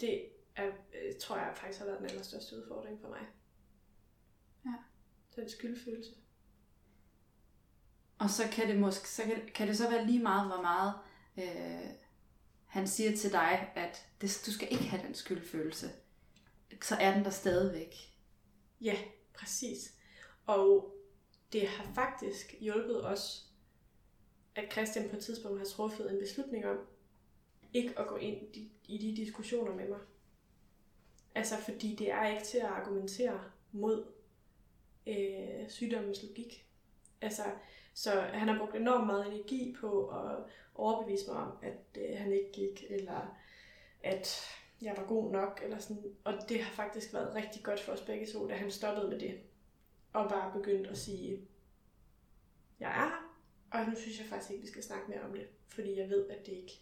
Det 0.00 0.28
er, 0.56 0.66
øh, 0.66 1.14
tror 1.20 1.36
jeg 1.36 1.52
faktisk 1.56 1.78
har 1.78 1.86
været 1.86 1.98
den 2.00 2.08
allerstørste 2.10 2.56
udfordring 2.56 3.00
for 3.00 3.08
mig. 3.08 3.26
Ja. 4.64 4.74
Den 5.36 5.48
skyldfølelse. 5.48 6.12
Og 8.26 8.30
så 8.30 8.48
kan 8.52 8.68
det 8.68 8.78
måske 8.78 9.08
så 9.08 9.22
kan, 9.22 9.48
kan 9.54 9.68
det 9.68 9.76
så 9.76 9.90
være 9.90 10.06
lige 10.06 10.22
meget, 10.22 10.46
hvor 10.46 10.62
meget 10.62 10.94
øh, 11.38 11.90
han 12.66 12.88
siger 12.88 13.16
til 13.16 13.32
dig, 13.32 13.72
at 13.74 14.06
det, 14.20 14.42
du 14.46 14.52
skal 14.52 14.68
ikke 14.70 14.84
have 14.84 15.02
den 15.06 15.14
skyldfølelse. 15.14 15.90
Så 16.82 16.94
er 16.94 17.14
den 17.14 17.24
der 17.24 17.30
stadigvæk. 17.30 17.94
Ja, 18.80 18.96
præcis. 19.34 19.94
Og 20.46 20.94
det 21.52 21.68
har 21.68 21.92
faktisk 21.94 22.54
hjulpet 22.60 23.06
os, 23.06 23.52
at 24.54 24.72
Christian 24.72 25.08
på 25.08 25.16
et 25.16 25.24
tidspunkt 25.24 25.58
har 25.58 25.66
truffet 25.66 26.12
en 26.12 26.18
beslutning 26.18 26.66
om, 26.66 26.78
ikke 27.72 27.98
at 27.98 28.06
gå 28.06 28.16
ind 28.16 28.56
i 28.84 28.98
de 28.98 29.16
diskussioner 29.16 29.74
med 29.74 29.88
mig. 29.88 30.00
Altså, 31.34 31.56
fordi 31.56 31.94
det 31.94 32.10
er 32.10 32.26
ikke 32.26 32.44
til 32.44 32.58
at 32.58 32.64
argumentere 32.64 33.40
mod 33.72 34.06
øh, 35.06 35.68
sygdommens 35.68 36.22
logik. 36.22 36.66
Altså, 37.20 37.42
så 37.96 38.20
han 38.20 38.48
har 38.48 38.58
brugt 38.58 38.76
enormt 38.76 39.06
meget 39.06 39.26
energi 39.26 39.76
på 39.80 40.08
at 40.08 40.36
overbevise 40.74 41.30
mig 41.30 41.36
om, 41.36 41.52
at 41.62 42.02
øh, 42.02 42.18
han 42.18 42.32
ikke 42.32 42.52
gik, 42.52 42.84
eller 42.90 43.36
at 44.02 44.42
jeg 44.82 44.94
var 44.96 45.06
god 45.06 45.32
nok, 45.32 45.60
eller 45.64 45.78
sådan. 45.78 46.02
Og 46.24 46.34
det 46.48 46.62
har 46.62 46.72
faktisk 46.72 47.14
været 47.14 47.34
rigtig 47.34 47.62
godt 47.62 47.80
for 47.80 47.92
os 47.92 48.00
begge 48.00 48.26
to, 48.26 48.48
da 48.48 48.54
han 48.54 48.70
stoppede 48.70 49.08
med 49.08 49.20
det. 49.20 49.40
Og 50.12 50.28
bare 50.28 50.52
begyndte 50.52 50.90
at 50.90 50.98
sige, 50.98 51.48
jeg 52.80 52.90
er 52.90 53.08
her, 53.08 53.36
og 53.70 53.88
nu 53.88 53.96
synes 53.96 54.18
jeg 54.18 54.26
faktisk 54.26 54.50
ikke, 54.50 54.62
vi 54.62 54.68
skal 54.68 54.82
snakke 54.82 55.10
mere 55.10 55.22
om 55.22 55.32
det, 55.32 55.46
fordi 55.68 55.98
jeg 55.98 56.08
ved, 56.08 56.28
at 56.30 56.46
det 56.46 56.52
ikke 56.52 56.80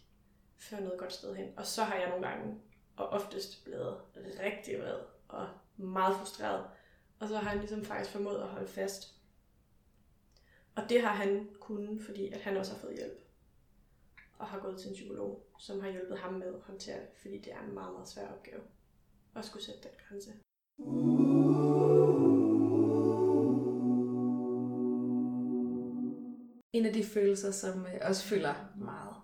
fører 0.57 0.81
noget 0.81 0.99
godt 0.99 1.13
sted 1.13 1.35
hen. 1.35 1.53
Og 1.57 1.65
så 1.65 1.83
har 1.83 1.95
jeg 1.95 2.09
nogle 2.09 2.27
gange, 2.27 2.59
og 2.95 3.07
oftest 3.07 3.63
blevet 3.63 3.97
rigtig 4.39 4.79
vred 4.79 4.99
og 5.27 5.47
meget 5.77 6.15
frustreret. 6.15 6.65
Og 7.19 7.27
så 7.27 7.37
har 7.37 7.49
han 7.49 7.59
ligesom 7.59 7.85
faktisk 7.85 8.11
formået 8.11 8.41
at 8.41 8.47
holde 8.47 8.67
fast. 8.67 9.14
Og 10.75 10.89
det 10.89 11.01
har 11.01 11.13
han 11.13 11.49
kunnet, 11.59 12.01
fordi 12.01 12.31
at 12.31 12.41
han 12.41 12.57
også 12.57 12.71
har 12.73 12.79
fået 12.79 12.95
hjælp. 12.95 13.19
Og 14.37 14.47
har 14.47 14.59
gået 14.59 14.79
til 14.79 14.87
en 14.87 14.93
psykolog, 14.93 15.47
som 15.59 15.81
har 15.81 15.91
hjulpet 15.91 16.17
ham 16.17 16.33
med 16.33 16.47
at 16.47 16.61
håndtere 16.61 16.99
det, 16.99 17.07
fordi 17.21 17.37
det 17.37 17.53
er 17.53 17.61
en 17.67 17.73
meget, 17.73 17.93
meget 17.93 18.09
svær 18.09 18.27
opgave 18.27 18.61
at 19.35 19.45
skulle 19.45 19.65
sætte 19.65 19.81
den 19.83 19.91
grænse. 20.07 20.31
En 26.73 26.85
af 26.85 26.93
de 26.93 27.03
følelser, 27.03 27.51
som 27.51 27.85
øh, 27.85 27.99
også 28.01 28.23
fylder 28.23 28.53
meget, 28.77 29.15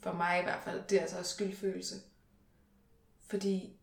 for 0.00 0.12
mig 0.12 0.40
i 0.40 0.42
hvert 0.42 0.62
fald, 0.64 0.82
det 0.88 0.96
er 0.96 1.00
altså 1.00 1.18
også 1.18 1.34
skyldfølelse. 1.34 1.94
Fordi 3.20 3.80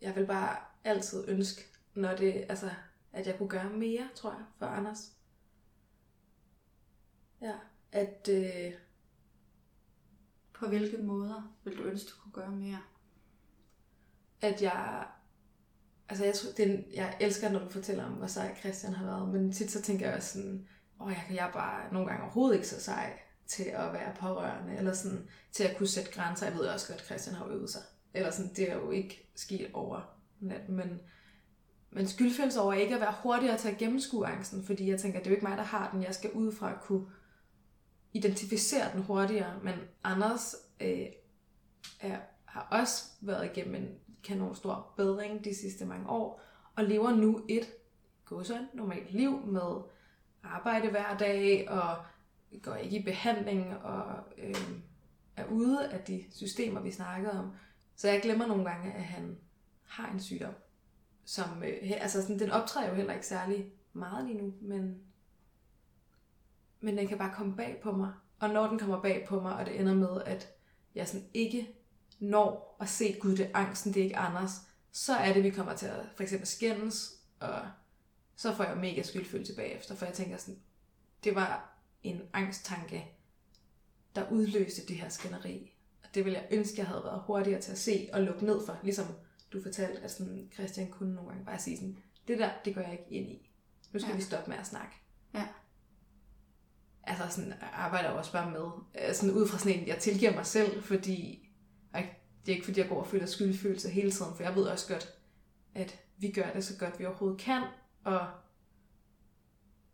jeg 0.00 0.16
vil 0.16 0.26
bare 0.26 0.56
altid 0.84 1.28
ønske, 1.28 1.62
når 1.94 2.16
det, 2.16 2.46
altså, 2.48 2.70
at 3.12 3.26
jeg 3.26 3.38
kunne 3.38 3.48
gøre 3.48 3.70
mere, 3.70 4.08
tror 4.14 4.30
jeg, 4.30 4.44
for 4.58 4.66
Anders. 4.66 5.19
Ja, 7.42 7.54
at... 7.92 8.28
Øh, 8.32 8.72
På 10.52 10.68
hvilke 10.68 10.96
måder 10.96 11.56
vil 11.64 11.78
du 11.78 11.82
ønske, 11.82 12.08
du 12.08 12.22
kunne 12.22 12.32
gøre 12.32 12.50
mere? 12.50 12.78
at 14.40 14.62
jeg... 14.62 15.04
Altså, 16.08 16.24
jeg, 16.24 16.34
tror, 16.34 16.50
det 16.56 16.84
jeg 16.94 17.16
elsker, 17.20 17.50
når 17.50 17.58
du 17.58 17.68
fortæller 17.68 18.04
om, 18.04 18.12
hvor 18.12 18.26
sej 18.26 18.56
Christian 18.60 18.92
har 18.92 19.06
været, 19.06 19.28
men 19.28 19.52
tit 19.52 19.70
så 19.70 19.82
tænker 19.82 20.06
jeg 20.06 20.16
også 20.16 20.32
sådan, 20.32 20.68
åh, 21.00 21.12
jeg, 21.12 21.36
jeg 21.36 21.48
er 21.48 21.52
bare 21.52 21.92
nogle 21.92 22.08
gange 22.08 22.24
overhovedet 22.24 22.56
ikke 22.56 22.68
så 22.68 22.80
sej 22.80 23.18
til 23.46 23.62
at 23.62 23.92
være 23.92 24.14
pårørende, 24.20 24.76
eller 24.76 24.92
sådan, 24.92 25.28
til 25.52 25.64
at 25.64 25.76
kunne 25.76 25.88
sætte 25.88 26.12
grænser. 26.12 26.46
Jeg 26.46 26.54
ved 26.54 26.66
også 26.66 26.88
godt, 26.88 27.00
at 27.00 27.06
Christian 27.06 27.36
har 27.36 27.46
øvet 27.46 27.70
sig. 27.70 27.82
Eller 28.14 28.30
sådan, 28.30 28.54
det 28.56 28.70
er 28.70 28.74
jo 28.74 28.90
ikke 28.90 29.30
sket 29.36 29.70
over 29.72 30.00
natten, 30.40 30.76
men, 30.76 31.00
men 31.90 32.08
skyldfølelse 32.08 32.60
over 32.60 32.72
ikke 32.72 32.94
at 32.94 33.00
være 33.00 33.14
hurtigere 33.22 33.58
til 33.58 33.68
at 33.68 33.78
gennemskue 33.78 34.26
angsten, 34.26 34.64
fordi 34.64 34.90
jeg 34.90 35.00
tænker, 35.00 35.18
det 35.18 35.26
er 35.26 35.30
jo 35.30 35.36
ikke 35.36 35.46
mig, 35.46 35.58
der 35.58 35.64
har 35.64 35.90
den. 35.90 36.02
Jeg 36.02 36.14
skal 36.14 36.32
ud 36.32 36.52
fra 36.52 36.72
at 36.72 36.80
kunne 36.80 37.06
identificere 38.12 38.92
den 38.92 39.02
hurtigere, 39.02 39.60
men 39.62 39.74
Anders 40.04 40.56
øh, 40.80 41.06
er, 42.00 42.18
har 42.44 42.68
også 42.70 43.04
været 43.20 43.50
igennem 43.50 43.74
en 43.74 43.88
kanon 44.22 44.54
stor 44.56 44.92
bedring 44.96 45.44
de 45.44 45.54
sidste 45.54 45.84
mange 45.84 46.08
år, 46.08 46.42
og 46.76 46.84
lever 46.84 47.10
nu 47.10 47.44
et 47.48 47.70
godsøjne 48.24 48.68
normalt 48.74 49.12
liv 49.12 49.46
med 49.46 49.82
arbejde 50.42 50.90
hver 50.90 51.16
dag, 51.16 51.70
og 51.70 51.96
går 52.62 52.74
ikke 52.74 52.98
i 52.98 53.04
behandling, 53.04 53.76
og 53.76 54.04
øh, 54.38 54.70
er 55.36 55.44
ude 55.44 55.88
af 55.88 56.00
de 56.00 56.24
systemer, 56.30 56.80
vi 56.80 56.90
snakkede 56.90 57.38
om. 57.38 57.52
Så 57.96 58.08
jeg 58.08 58.22
glemmer 58.22 58.46
nogle 58.46 58.70
gange, 58.70 58.92
at 58.92 59.04
han 59.04 59.38
har 59.84 60.10
en 60.10 60.20
sygdom, 60.20 60.54
som, 61.24 61.62
øh, 61.62 61.92
altså 62.00 62.22
sådan, 62.22 62.38
den 62.38 62.50
optræder 62.50 62.88
jo 62.88 62.94
heller 62.94 63.14
ikke 63.14 63.26
særlig 63.26 63.72
meget 63.92 64.26
lige 64.26 64.38
nu, 64.38 64.54
men, 64.60 64.98
men 66.80 66.96
den 66.98 67.08
kan 67.08 67.18
bare 67.18 67.34
komme 67.34 67.56
bag 67.56 67.80
på 67.82 67.92
mig. 67.92 68.12
Og 68.40 68.50
når 68.50 68.66
den 68.66 68.78
kommer 68.78 69.02
bag 69.02 69.26
på 69.28 69.40
mig, 69.40 69.54
og 69.56 69.66
det 69.66 69.80
ender 69.80 69.94
med, 69.94 70.22
at 70.26 70.48
jeg 70.94 71.08
sådan 71.08 71.26
ikke 71.34 71.68
når 72.18 72.76
at 72.80 72.88
se, 72.88 73.16
gud, 73.20 73.36
det 73.36 73.46
er 73.46 73.50
angsten, 73.58 73.94
det 73.94 74.00
er 74.00 74.04
ikke 74.04 74.16
Anders, 74.16 74.50
så 74.92 75.14
er 75.14 75.32
det, 75.32 75.42
vi 75.44 75.50
kommer 75.50 75.76
til 75.76 75.86
at 75.86 76.06
for 76.16 76.22
eksempel 76.22 76.46
skændes, 76.48 77.12
og 77.40 77.60
så 78.36 78.54
får 78.54 78.64
jeg 78.64 78.76
mega 78.76 79.02
skyldfølelse 79.02 79.56
bagefter, 79.56 79.94
for 79.94 80.06
jeg 80.06 80.14
tænker 80.14 80.36
sådan, 80.36 80.60
det 81.24 81.34
var 81.34 81.78
en 82.02 82.22
angsttanke, 82.32 83.04
der 84.14 84.30
udløste 84.30 84.86
det 84.88 84.96
her 84.96 85.08
skænderi. 85.08 85.72
Og 86.02 86.08
det 86.14 86.24
ville 86.24 86.38
jeg 86.38 86.48
ønske, 86.50 86.78
jeg 86.78 86.86
havde 86.86 87.04
været 87.04 87.22
hurtigere 87.26 87.60
til 87.60 87.72
at 87.72 87.78
se 87.78 88.08
og 88.12 88.22
lukke 88.22 88.44
ned 88.44 88.66
for, 88.66 88.78
ligesom 88.82 89.06
du 89.52 89.62
fortalte, 89.62 90.00
at 90.02 90.10
sådan, 90.10 90.50
Christian 90.54 90.90
kunne 90.90 91.14
nogle 91.14 91.30
gange 91.30 91.44
bare 91.44 91.58
sige 91.58 91.76
sådan, 91.76 91.98
det 92.28 92.38
der, 92.38 92.50
det 92.64 92.74
går 92.74 92.80
jeg 92.80 92.92
ikke 92.92 93.10
ind 93.10 93.28
i. 93.30 93.50
Nu 93.92 93.98
skal 93.98 94.10
Ja. 94.10 94.16
vi 94.16 94.22
stoppe 94.22 94.50
med 94.50 94.58
at 94.58 94.66
snakke. 94.66 94.94
Ja. 95.34 95.46
Altså 97.04 97.24
sådan, 97.28 97.52
arbejder 97.72 98.08
også 98.08 98.32
bare 98.32 98.50
med, 98.50 98.64
øh, 98.94 99.14
sådan 99.14 99.34
ud 99.34 99.48
fra 99.48 99.58
sådan 99.58 99.80
en, 99.80 99.86
jeg 99.86 99.98
tilgiver 99.98 100.34
mig 100.34 100.46
selv, 100.46 100.82
fordi, 100.82 101.48
og 101.92 102.00
det 102.46 102.52
er 102.52 102.56
ikke 102.56 102.64
fordi, 102.64 102.80
jeg 102.80 102.88
går 102.88 103.00
og 103.00 103.06
føler 103.06 103.26
skyldfølelse 103.26 103.90
hele 103.90 104.10
tiden, 104.10 104.34
for 104.36 104.42
jeg 104.42 104.54
ved 104.54 104.64
også 104.64 104.92
godt, 104.92 105.14
at 105.74 105.98
vi 106.18 106.30
gør 106.30 106.50
det 106.54 106.64
så 106.64 106.78
godt, 106.78 106.98
vi 106.98 107.06
overhovedet 107.06 107.40
kan, 107.40 107.62
og 108.04 108.26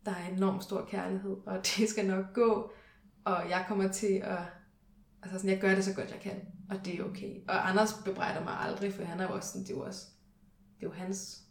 der 0.05 0.11
er 0.11 0.27
enormt 0.27 0.63
stor 0.63 0.85
kærlighed, 0.85 1.37
og 1.45 1.57
det 1.77 1.89
skal 1.89 2.07
nok 2.07 2.33
gå, 2.33 2.71
og 3.25 3.49
jeg 3.49 3.65
kommer 3.67 3.87
til 3.87 4.21
at, 4.23 4.39
altså 5.23 5.37
sådan, 5.37 5.49
jeg 5.49 5.61
gør 5.61 5.75
det 5.75 5.85
så 5.85 5.93
godt, 5.93 6.11
jeg 6.11 6.19
kan, 6.19 6.41
og 6.69 6.85
det 6.85 6.99
er 6.99 7.03
okay. 7.03 7.47
Og 7.47 7.69
Anders 7.69 7.93
bebrejder 8.05 8.43
mig 8.43 8.53
aldrig, 8.59 8.93
for 8.93 9.03
han 9.03 9.19
er 9.19 9.23
jo 9.23 9.33
også 9.33 9.49
sådan, 9.49 9.61
det 9.63 9.71
er 9.71 9.75
jo 9.77 9.83
også, 9.85 10.05
det 10.79 10.85
er 10.85 10.89
jo 10.89 10.93
hans 10.93 11.43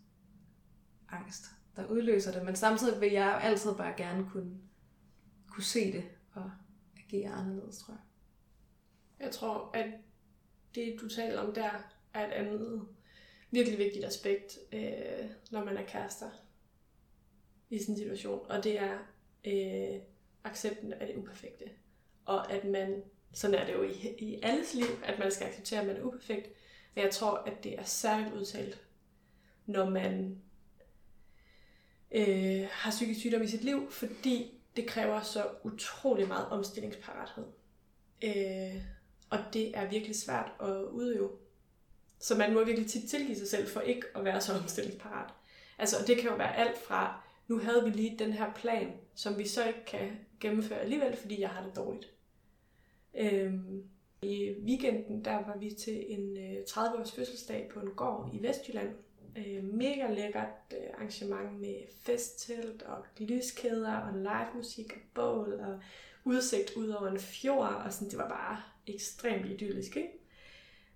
angst, 1.08 1.44
der 1.76 1.86
udløser 1.86 2.32
det, 2.32 2.44
men 2.44 2.56
samtidig 2.56 3.00
vil 3.00 3.12
jeg 3.12 3.40
altid 3.42 3.74
bare 3.74 3.94
gerne 3.96 4.26
kunne, 4.32 4.50
kunne 5.56 5.64
se 5.64 5.92
det, 5.92 6.04
og 6.34 6.50
agere 6.96 7.30
anderledes, 7.30 7.78
tror 7.78 7.94
jeg. 7.94 8.00
Jeg 9.26 9.30
tror, 9.32 9.70
at 9.74 9.86
det, 10.74 10.96
du 11.00 11.08
taler 11.08 11.40
om 11.40 11.54
der, 11.54 11.70
er 12.14 12.26
et 12.26 12.32
andet 12.32 12.88
virkelig 13.50 13.78
vigtigt 13.78 14.04
aspekt, 14.04 14.58
øh, 14.72 15.30
når 15.50 15.64
man 15.64 15.76
er 15.76 15.86
kærester 15.86 16.30
i 17.70 17.78
sådan 17.78 17.94
en 17.94 17.98
situation. 17.98 18.50
Og 18.50 18.64
det 18.64 18.78
er 18.78 18.98
øh, 19.44 20.00
accepten 20.44 20.92
af 20.92 21.06
det 21.06 21.16
uperfekte. 21.16 21.64
Og 22.24 22.52
at 22.52 22.64
man, 22.64 23.02
sådan 23.32 23.60
er 23.60 23.66
det 23.66 23.72
jo 23.72 23.82
i, 23.82 24.14
i 24.18 24.40
alles 24.42 24.74
liv, 24.74 24.86
at 25.04 25.18
man 25.18 25.30
skal 25.30 25.46
acceptere, 25.46 25.80
at 25.80 25.86
man 25.86 25.96
er 25.96 26.02
uperfekt. 26.02 26.48
Men 26.94 27.04
jeg 27.04 27.12
tror, 27.12 27.36
at 27.36 27.64
det 27.64 27.78
er 27.78 27.84
særligt 27.84 28.34
udtalt, 28.34 28.86
når 29.66 29.90
man 29.90 30.42
øh, 32.10 32.66
har 32.70 32.90
psykisk 32.90 33.20
sygdom 33.20 33.42
i 33.42 33.46
sit 33.46 33.64
liv, 33.64 33.90
fordi 33.90 34.55
det 34.76 34.86
kræver 34.86 35.20
så 35.20 35.46
utrolig 35.64 36.28
meget 36.28 36.48
omstillingsparathed. 36.48 37.44
Øh, 38.24 38.82
og 39.30 39.38
det 39.52 39.76
er 39.76 39.90
virkelig 39.90 40.16
svært 40.16 40.52
at 40.60 40.82
udøve. 40.82 41.30
Så 42.18 42.34
man 42.34 42.54
må 42.54 42.64
virkelig 42.64 42.90
tit 42.90 43.10
tilgive 43.10 43.36
sig 43.36 43.48
selv 43.48 43.68
for 43.68 43.80
ikke 43.80 44.06
at 44.14 44.24
være 44.24 44.40
så 44.40 44.52
omstillingsparat. 44.52 45.30
Altså, 45.78 45.96
og 46.00 46.06
det 46.06 46.16
kan 46.16 46.30
jo 46.30 46.36
være 46.36 46.56
alt 46.56 46.78
fra, 46.78 47.22
nu 47.48 47.58
havde 47.58 47.84
vi 47.84 47.90
lige 47.90 48.18
den 48.18 48.32
her 48.32 48.52
plan, 48.52 48.92
som 49.14 49.38
vi 49.38 49.48
så 49.48 49.66
ikke 49.66 49.84
kan 49.86 50.10
gennemføre 50.40 50.78
alligevel, 50.78 51.16
fordi 51.16 51.40
jeg 51.40 51.48
har 51.48 51.66
det 51.66 51.76
dårligt. 51.76 52.12
Øhm, 53.14 53.84
I 54.22 54.54
weekenden, 54.64 55.24
der 55.24 55.34
var 55.34 55.56
vi 55.58 55.70
til 55.70 56.04
en 56.08 56.36
øh, 56.36 56.62
30-års 56.68 57.12
fødselsdag 57.12 57.70
på 57.74 57.80
en 57.80 57.90
gård 57.90 58.30
i 58.32 58.42
Vestjylland. 58.42 58.94
Øh, 59.36 59.64
mega 59.64 60.10
lækkert 60.10 60.48
øh, 60.72 60.86
arrangement 60.94 61.60
med 61.60 61.76
festtelt 62.02 62.82
og 62.82 63.04
lyskæder 63.18 63.96
og 63.96 64.18
live 64.18 64.48
musik 64.54 64.92
og 64.92 65.00
bål 65.14 65.52
og 65.52 65.80
udsigt 66.24 66.70
ud 66.76 66.88
over 66.88 67.08
en 67.08 67.18
fjord, 67.18 67.82
og 67.84 67.92
sådan, 67.92 68.10
det 68.10 68.18
var 68.18 68.28
bare 68.28 68.62
ekstremt 68.86 69.46
idyllisk, 69.46 69.96
ikke? 69.96 70.12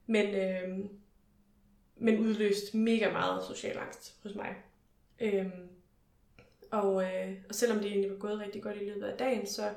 Men, 0.07 0.35
øh, 0.35 0.85
men 1.97 2.19
udløst 2.19 2.75
mega 2.75 3.13
meget 3.13 3.45
social 3.45 3.79
angst 3.79 4.17
hos 4.23 4.35
mig. 4.35 4.57
Øh, 5.21 5.47
og, 6.71 7.05
øh, 7.05 7.33
og 7.49 7.55
selvom 7.55 7.79
det 7.79 7.87
egentlig 7.87 8.11
var 8.11 8.17
gået 8.17 8.41
rigtig 8.41 8.63
godt 8.63 8.77
i 8.77 8.85
løbet 8.85 9.07
af 9.07 9.19
dagen, 9.19 9.47
så 9.47 9.75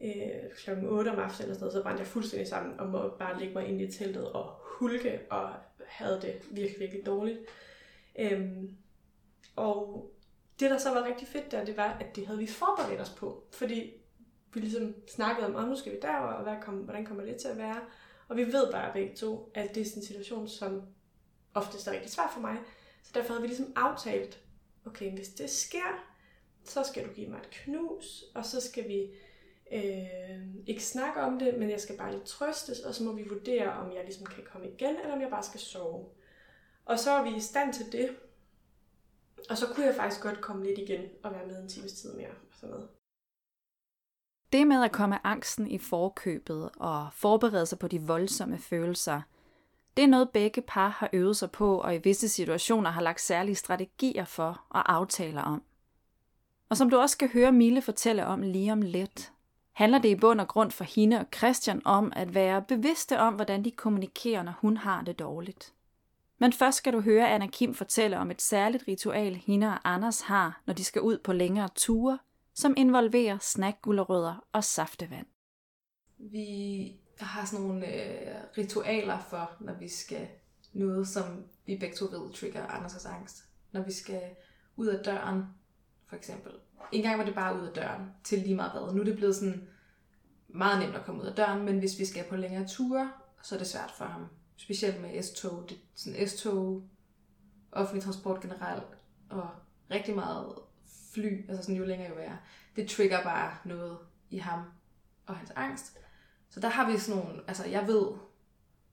øh, 0.00 0.50
klokken 0.56 0.86
8 0.86 1.08
om 1.08 1.18
aftenen 1.18 1.42
eller 1.42 1.54
sådan 1.54 1.60
noget, 1.60 1.72
så 1.72 1.82
brændte 1.82 2.00
jeg 2.00 2.06
fuldstændig 2.06 2.48
sammen 2.48 2.80
og 2.80 2.88
må 2.88 3.08
bare 3.18 3.38
ligge 3.38 3.54
mig 3.54 3.68
ind 3.68 3.80
i 3.80 3.92
teltet 3.92 4.32
og 4.32 4.54
hulke 4.62 5.20
og 5.30 5.50
havde 5.86 6.20
det 6.22 6.34
virkelig, 6.50 6.80
virkelig 6.80 7.06
dårligt. 7.06 7.38
Øhm, 8.18 8.76
og 9.56 10.10
det, 10.60 10.70
der 10.70 10.78
så 10.78 10.90
var 10.90 11.04
rigtig 11.04 11.28
fedt 11.28 11.50
der, 11.50 11.64
det 11.64 11.76
var, 11.76 11.96
at 12.00 12.16
det 12.16 12.26
havde 12.26 12.38
vi 12.38 12.46
forberedt 12.46 13.00
os 13.00 13.10
på. 13.10 13.44
Fordi 13.52 13.92
vi 14.52 14.60
ligesom 14.60 14.94
snakkede 15.08 15.46
om, 15.46 15.54
oh, 15.54 15.68
nu 15.68 15.76
skal 15.76 15.92
vi 15.92 15.98
derover, 16.02 16.32
og 16.32 16.42
hvad 16.42 16.56
kom, 16.62 16.74
hvordan 16.74 17.04
kommer 17.04 17.24
det 17.24 17.36
til 17.36 17.48
at 17.48 17.58
være? 17.58 17.80
Og 18.28 18.36
vi 18.36 18.46
ved 18.52 18.72
bare 18.72 18.92
begge 18.92 19.16
to, 19.16 19.50
at 19.54 19.74
det 19.74 19.80
er 19.80 19.84
sådan 19.84 20.02
en 20.02 20.06
situation, 20.06 20.48
som 20.48 20.82
oftest 21.54 21.86
er 21.88 21.92
rigtig 21.92 22.10
svært 22.10 22.30
for 22.32 22.40
mig. 22.40 22.56
Så 23.02 23.10
derfor 23.14 23.28
havde 23.28 23.42
vi 23.42 23.48
ligesom 23.48 23.72
aftalt, 23.76 24.40
okay, 24.86 25.12
hvis 25.14 25.28
det 25.28 25.50
sker, 25.50 26.06
så 26.64 26.82
skal 26.82 27.08
du 27.08 27.12
give 27.12 27.28
mig 27.28 27.38
et 27.38 27.50
knus, 27.50 28.24
og 28.34 28.44
så 28.44 28.60
skal 28.60 28.88
vi 28.88 29.10
øh, 29.72 30.46
ikke 30.66 30.84
snakke 30.84 31.20
om 31.20 31.38
det, 31.38 31.58
men 31.58 31.70
jeg 31.70 31.80
skal 31.80 31.96
bare 31.96 32.12
lige 32.12 32.24
trøstes, 32.24 32.80
og 32.80 32.94
så 32.94 33.04
må 33.04 33.12
vi 33.12 33.28
vurdere, 33.28 33.72
om 33.72 33.92
jeg 33.92 34.04
ligesom 34.04 34.26
kan 34.26 34.44
komme 34.52 34.68
igen, 34.68 34.96
eller 34.96 35.14
om 35.14 35.20
jeg 35.20 35.30
bare 35.30 35.42
skal 35.42 35.60
sove. 35.60 36.08
Og 36.86 36.98
så 36.98 37.10
var 37.10 37.22
vi 37.22 37.36
i 37.36 37.40
stand 37.40 37.72
til 37.72 37.92
det, 37.92 38.16
og 39.50 39.58
så 39.58 39.66
kunne 39.66 39.86
jeg 39.86 39.94
faktisk 39.94 40.22
godt 40.22 40.40
komme 40.40 40.64
lidt 40.64 40.78
igen 40.78 41.04
og 41.22 41.32
være 41.32 41.46
med 41.46 41.62
en 41.62 41.68
times 41.68 41.92
tid 41.92 42.14
mere. 42.16 42.28
Og 42.28 42.56
sådan 42.56 42.70
noget. 42.70 42.88
Det 44.52 44.66
med 44.66 44.84
at 44.84 44.92
komme 44.92 45.26
angsten 45.26 45.70
i 45.70 45.78
forkøbet 45.78 46.70
og 46.76 47.08
forberede 47.12 47.66
sig 47.66 47.78
på 47.78 47.88
de 47.88 48.02
voldsomme 48.02 48.58
følelser, 48.58 49.22
det 49.96 50.04
er 50.04 50.08
noget 50.08 50.30
begge 50.30 50.62
par 50.62 50.88
har 50.88 51.10
øvet 51.12 51.36
sig 51.36 51.50
på 51.50 51.80
og 51.80 51.94
i 51.94 51.98
visse 51.98 52.28
situationer 52.28 52.90
har 52.90 53.00
lagt 53.00 53.20
særlige 53.20 53.54
strategier 53.54 54.24
for 54.24 54.64
og 54.68 54.92
aftaler 54.94 55.42
om. 55.42 55.62
Og 56.68 56.76
som 56.76 56.90
du 56.90 56.98
også 56.98 57.12
skal 57.12 57.32
høre 57.32 57.52
Mille 57.52 57.82
fortælle 57.82 58.26
om 58.26 58.42
lige 58.42 58.72
om 58.72 58.82
lidt, 58.82 59.32
handler 59.72 59.98
det 59.98 60.08
i 60.08 60.14
bund 60.14 60.40
og 60.40 60.48
grund 60.48 60.70
for 60.70 60.84
hende 60.84 61.18
og 61.18 61.26
Christian 61.36 61.82
om 61.84 62.12
at 62.16 62.34
være 62.34 62.62
bevidste 62.62 63.18
om, 63.18 63.34
hvordan 63.34 63.64
de 63.64 63.70
kommunikerer, 63.70 64.42
når 64.42 64.58
hun 64.60 64.76
har 64.76 65.02
det 65.02 65.18
dårligt. 65.18 65.75
Men 66.38 66.52
først 66.52 66.78
skal 66.78 66.92
du 66.92 67.00
høre 67.00 67.30
Anna 67.30 67.46
Kim 67.46 67.74
fortælle 67.74 68.18
om 68.18 68.30
et 68.30 68.42
særligt 68.42 68.84
ritual, 68.88 69.34
hende 69.34 69.66
og 69.66 69.78
Anders 69.84 70.20
har, 70.20 70.62
når 70.66 70.74
de 70.74 70.84
skal 70.84 71.02
ud 71.02 71.18
på 71.18 71.32
længere 71.32 71.68
ture, 71.74 72.18
som 72.54 72.74
involverer 72.76 73.38
snackgulerødder 73.38 74.44
og 74.52 74.64
saftevand. 74.64 75.26
Vi 76.18 76.96
har 77.20 77.44
sådan 77.44 77.66
nogle 77.66 77.86
øh, 77.86 78.34
ritualer 78.58 79.18
for, 79.18 79.50
når 79.60 79.74
vi 79.74 79.88
skal 79.88 80.28
noget, 80.72 81.08
som 81.08 81.44
vi 81.66 81.76
begge 81.76 81.96
to 81.96 82.04
ved 82.04 82.32
trigger 82.32 82.66
Anders' 82.66 83.14
angst. 83.14 83.44
Når 83.72 83.82
vi 83.82 83.92
skal 83.92 84.22
ud 84.76 84.86
af 84.86 85.04
døren, 85.04 85.42
for 86.06 86.16
eksempel. 86.16 86.52
En 86.92 87.02
gang 87.02 87.18
var 87.18 87.24
det 87.24 87.34
bare 87.34 87.60
ud 87.60 87.66
af 87.66 87.74
døren, 87.74 88.02
til 88.24 88.38
lige 88.38 88.54
meget 88.54 88.72
hvad. 88.72 88.94
Nu 88.94 89.00
er 89.00 89.04
det 89.04 89.16
blevet 89.16 89.36
sådan 89.36 89.68
meget 90.48 90.80
nemt 90.80 90.96
at 90.96 91.04
komme 91.04 91.22
ud 91.22 91.26
af 91.26 91.34
døren, 91.34 91.64
men 91.64 91.78
hvis 91.78 91.98
vi 91.98 92.04
skal 92.04 92.24
på 92.28 92.36
længere 92.36 92.68
ture, 92.68 93.12
så 93.42 93.54
er 93.54 93.58
det 93.58 93.68
svært 93.68 93.92
for 93.98 94.04
ham. 94.04 94.26
Specielt 94.56 95.00
med 95.00 95.22
S-tog. 95.22 95.64
Det, 95.68 95.78
sådan 95.94 96.28
S-tog, 96.28 96.82
offentlig 97.72 98.02
transport 98.02 98.40
generelt, 98.40 98.84
og 99.30 99.48
rigtig 99.90 100.14
meget 100.14 100.54
fly, 101.14 101.48
altså 101.48 101.62
sådan 101.62 101.76
jo 101.76 101.84
længere 101.84 102.08
jo 102.08 102.16
er. 102.18 102.36
Det 102.76 102.88
trigger 102.88 103.22
bare 103.22 103.56
noget 103.64 103.98
i 104.30 104.38
ham 104.38 104.60
og 105.26 105.36
hans 105.36 105.50
angst. 105.50 105.98
Så 106.50 106.60
der 106.60 106.68
har 106.68 106.90
vi 106.90 106.98
sådan 106.98 107.22
nogle, 107.22 107.42
altså 107.48 107.64
jeg 107.64 107.86
ved, 107.86 108.06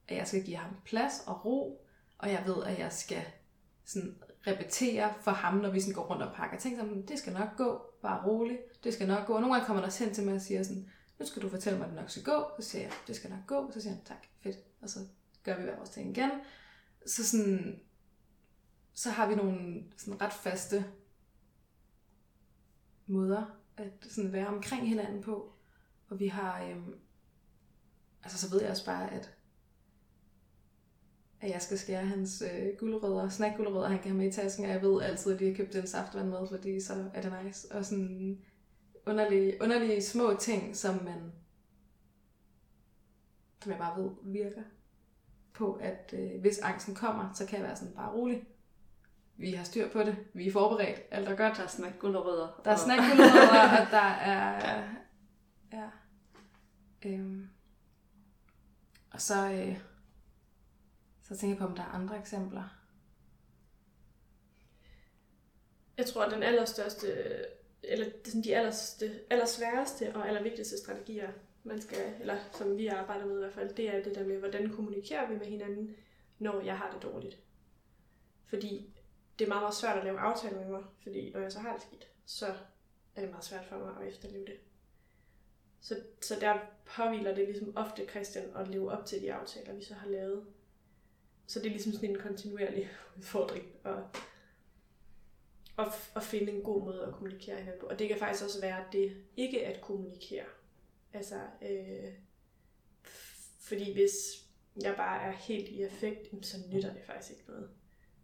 at 0.08 0.16
jeg 0.16 0.28
skal 0.28 0.44
give 0.44 0.56
ham 0.56 0.76
plads 0.84 1.22
og 1.26 1.44
ro, 1.44 1.86
og 2.18 2.30
jeg 2.30 2.42
ved, 2.46 2.64
at 2.64 2.78
jeg 2.78 2.92
skal 2.92 3.22
sådan 3.84 4.16
repetere 4.46 5.14
for 5.20 5.30
ham, 5.30 5.54
når 5.54 5.70
vi 5.70 5.80
sådan 5.80 5.94
går 5.94 6.02
rundt 6.02 6.22
og 6.22 6.34
pakker 6.34 6.58
ting 6.58 6.76
sammen. 6.76 7.08
Det 7.08 7.18
skal 7.18 7.32
nok 7.32 7.56
gå, 7.56 7.82
bare 8.02 8.26
roligt, 8.26 8.84
det 8.84 8.94
skal 8.94 9.08
nok 9.08 9.26
gå. 9.26 9.34
Og 9.34 9.40
nogle 9.40 9.54
gange 9.54 9.66
kommer 9.66 9.80
der 9.80 9.86
også 9.86 10.04
hen 10.04 10.14
til 10.14 10.24
mig 10.24 10.34
og 10.34 10.40
siger 10.40 10.62
sådan, 10.62 10.90
nu 11.18 11.26
skal 11.26 11.42
du 11.42 11.48
fortælle 11.48 11.78
mig, 11.78 11.84
at 11.84 11.90
det 11.92 12.00
nok 12.00 12.10
skal 12.10 12.22
gå. 12.22 12.44
Så 12.60 12.68
siger 12.68 12.82
jeg, 12.82 12.92
det 13.06 13.16
skal 13.16 13.30
nok 13.30 13.46
gå. 13.46 13.70
Så 13.72 13.80
siger 13.80 13.94
han, 13.94 14.04
tak, 14.04 14.26
fedt. 14.42 14.56
Og 14.82 14.90
så 14.90 14.98
gør 15.44 15.56
vi 15.56 15.62
hver 15.62 15.76
vores 15.76 15.90
ting 15.90 16.10
igen. 16.10 16.30
Så 17.06 17.28
sådan, 17.28 17.80
så 18.92 19.10
har 19.10 19.28
vi 19.28 19.34
nogle 19.34 19.84
sådan 19.96 20.20
ret 20.20 20.32
faste 20.32 20.84
måder 23.06 23.60
at 23.76 23.92
sådan 24.10 24.32
være 24.32 24.46
omkring 24.46 24.88
hinanden 24.88 25.22
på. 25.22 25.52
Og 26.08 26.20
vi 26.20 26.26
har, 26.26 26.64
øhm, 26.64 26.94
altså 28.22 28.38
så 28.38 28.54
ved 28.54 28.62
jeg 28.62 28.70
også 28.70 28.84
bare, 28.84 29.12
at 29.12 29.34
at 31.40 31.50
jeg 31.50 31.62
skal 31.62 31.78
skære 31.78 32.06
hans 32.06 32.42
øh, 32.42 32.76
gulerødder, 32.78 33.28
snackgulerødder, 33.28 33.88
han 33.88 33.98
kan 33.98 34.10
have 34.10 34.16
med 34.16 34.28
i 34.28 34.32
tasken, 34.32 34.64
og 34.64 34.70
jeg 34.70 34.82
ved 34.82 35.02
altid, 35.02 35.32
at 35.32 35.40
de 35.40 35.48
har 35.48 35.54
købt 35.54 35.74
en 35.74 35.86
saftvand 35.86 36.28
med, 36.28 36.48
fordi 36.50 36.80
så 36.80 37.10
er 37.14 37.22
det 37.22 37.44
nice. 37.44 37.72
Og 37.72 37.84
sådan 37.84 38.38
underlige, 39.06 39.56
underlige 39.60 40.02
små 40.02 40.36
ting, 40.40 40.76
som 40.76 41.04
man, 41.04 41.32
som 43.62 43.72
jeg 43.72 43.78
bare 43.78 44.02
ved 44.02 44.10
virker 44.22 44.62
på, 45.54 45.72
at 45.72 46.14
øh, 46.16 46.40
hvis 46.40 46.58
angsten 46.58 46.94
kommer, 46.94 47.32
så 47.34 47.46
kan 47.46 47.58
jeg 47.58 47.66
være 47.66 47.76
sådan 47.76 47.94
bare 47.94 48.12
rolig. 48.12 48.46
Vi 49.36 49.52
har 49.52 49.64
styr 49.64 49.88
på 49.88 50.02
det. 50.02 50.16
Vi 50.34 50.46
er 50.46 50.52
forberedt. 50.52 51.00
Alt 51.10 51.28
er 51.28 51.36
godt. 51.36 51.56
Der 51.56 51.62
er 51.62 51.66
snackgulerødder. 51.66 52.60
Der 52.64 52.70
er 52.70 52.76
snackgulerødder, 52.76 53.62
og 53.80 53.90
der 53.90 54.08
er... 54.08 54.82
Ja. 55.72 55.88
Øhm. 57.04 57.48
Og 59.12 59.20
så... 59.20 59.52
Øh, 59.52 59.78
så 61.22 61.36
tænker 61.36 61.54
jeg 61.54 61.58
på, 61.58 61.64
om 61.64 61.76
der 61.76 61.82
er 61.82 61.86
andre 61.86 62.18
eksempler. 62.18 62.80
Jeg 65.96 66.06
tror, 66.06 66.24
at 66.24 66.32
den 66.32 66.42
allerstørste, 66.42 67.06
eller 67.82 68.06
de 68.44 68.56
allerste, 68.56 69.20
allersværeste 69.30 70.16
og 70.16 70.28
allervigtigste 70.28 70.78
strategier, 70.78 71.32
man 71.64 71.80
skal, 71.80 72.14
eller 72.20 72.38
som 72.52 72.78
vi 72.78 72.86
arbejder 72.86 73.26
med 73.26 73.36
i 73.36 73.38
hvert 73.38 73.52
fald, 73.52 73.74
det 73.74 73.94
er 73.94 74.02
det 74.02 74.14
der 74.14 74.24
med, 74.24 74.38
hvordan 74.38 74.70
kommunikerer 74.70 75.28
vi 75.28 75.36
med 75.38 75.46
hinanden, 75.46 75.96
når 76.38 76.60
jeg 76.60 76.78
har 76.78 76.90
det 76.90 77.02
dårligt. 77.02 77.38
Fordi 78.46 78.94
det 79.38 79.44
er 79.44 79.48
meget, 79.48 79.62
meget 79.62 79.74
svært 79.74 79.98
at 79.98 80.04
lave 80.04 80.18
aftaler 80.18 80.60
med 80.60 80.68
mig, 80.68 80.82
fordi 81.02 81.32
når 81.32 81.40
jeg 81.40 81.52
så 81.52 81.58
har 81.58 81.72
det 81.72 81.82
skidt, 81.82 82.08
så 82.26 82.46
er 83.16 83.20
det 83.20 83.30
meget 83.30 83.44
svært 83.44 83.64
for 83.64 83.78
mig 83.78 83.94
at 84.00 84.08
efterleve 84.08 84.46
det. 84.46 84.56
Så, 85.80 85.96
så 86.20 86.34
der 86.40 86.58
påviler 86.84 87.34
det 87.34 87.48
ligesom 87.48 87.76
ofte 87.76 88.06
Christian 88.06 88.56
at 88.56 88.68
leve 88.68 88.90
op 88.90 89.06
til 89.06 89.22
de 89.22 89.32
aftaler, 89.32 89.74
vi 89.74 89.84
så 89.84 89.94
har 89.94 90.08
lavet. 90.08 90.46
Så 91.46 91.58
det 91.58 91.66
er 91.66 91.70
ligesom 91.70 91.92
sådan 91.92 92.10
en 92.10 92.18
kontinuerlig 92.18 92.90
udfordring 93.18 93.64
at, 93.84 93.94
at, 95.78 95.86
at 96.16 96.22
finde 96.22 96.52
en 96.52 96.62
god 96.62 96.84
måde 96.84 97.06
at 97.06 97.12
kommunikere 97.12 97.56
hinanden 97.56 97.80
på. 97.80 97.86
Og 97.86 97.98
det 97.98 98.08
kan 98.08 98.18
faktisk 98.18 98.44
også 98.44 98.60
være 98.60 98.84
det 98.92 99.16
ikke 99.36 99.66
at 99.66 99.80
kommunikere. 99.80 100.44
Altså, 101.14 101.40
øh, 101.62 102.12
fordi 103.60 103.92
hvis 103.92 104.12
jeg 104.82 104.94
bare 104.96 105.22
er 105.22 105.32
helt 105.32 105.68
i 105.68 105.82
effekt, 105.82 106.46
så 106.46 106.56
nytter 106.72 106.92
det 106.92 107.02
faktisk 107.02 107.30
ikke 107.30 107.44
noget. 107.50 107.70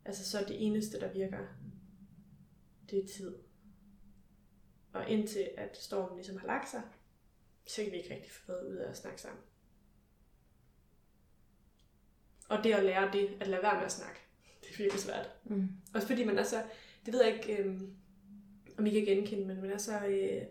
Altså 0.05 0.31
så 0.31 0.39
er 0.39 0.47
det 0.47 0.67
eneste, 0.67 1.01
der 1.01 1.13
virker, 1.13 1.47
det 2.91 2.99
er 2.99 3.09
tid. 3.09 3.35
Og 4.93 5.11
indtil 5.11 5.51
at 5.57 5.77
stormen 5.77 6.17
ligesom 6.17 6.37
har 6.37 6.47
lagt 6.47 6.71
sig, 6.71 6.83
så 7.67 7.83
kan 7.83 7.93
vi 7.93 7.97
ikke 7.97 8.15
rigtig 8.15 8.31
få 8.31 8.53
noget 8.53 8.69
ud 8.73 8.77
af 8.77 8.91
at 8.91 8.97
snakke 8.97 9.21
sammen. 9.21 9.43
Og 12.49 12.65
det 12.65 12.73
at 12.73 12.85
lære 12.85 13.13
det, 13.13 13.37
at 13.41 13.47
lade 13.47 13.63
være 13.63 13.75
med 13.75 13.85
at 13.85 13.93
snakke, 13.93 14.21
det 14.61 14.71
er 14.71 14.79
virkelig 14.79 15.01
svært. 15.01 15.31
Mm. 15.45 15.69
Også 15.95 16.07
fordi 16.07 16.25
man 16.25 16.39
er 16.39 16.43
så, 16.43 16.65
det 17.07 17.15
ved 17.15 17.25
jeg 17.25 17.35
ikke, 17.35 17.63
øh, 17.63 17.81
om 18.79 18.87
I 18.87 18.91
kan 18.91 19.05
genkende, 19.05 19.47
men 19.47 19.61
man 19.61 19.71
er 19.71 19.79
så 19.79 20.07
øh, 20.07 20.43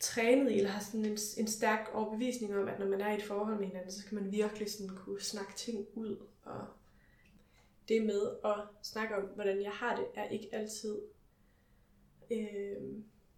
trænet 0.00 0.50
i, 0.50 0.56
eller 0.56 0.70
har 0.70 0.84
sådan 0.84 1.04
en, 1.04 1.18
en 1.36 1.46
stærk 1.46 1.90
overbevisning 1.94 2.56
om, 2.56 2.68
at 2.68 2.78
når 2.78 2.86
man 2.86 3.00
er 3.00 3.12
i 3.12 3.16
et 3.16 3.22
forhold 3.22 3.58
med 3.58 3.66
hinanden, 3.66 3.92
så 3.92 4.00
skal 4.00 4.14
man 4.14 4.32
virkelig 4.32 4.70
sådan 4.70 4.96
kunne 4.96 5.20
snakke 5.20 5.52
ting 5.56 5.86
ud. 5.94 6.16
Og 6.44 6.66
det 7.88 8.02
med 8.02 8.30
at 8.44 8.56
snakke 8.82 9.16
om, 9.16 9.22
hvordan 9.22 9.62
jeg 9.62 9.72
har 9.72 9.96
det, 9.96 10.06
er 10.14 10.28
ikke 10.28 10.48
altid 10.52 10.98
øh, 12.30 12.76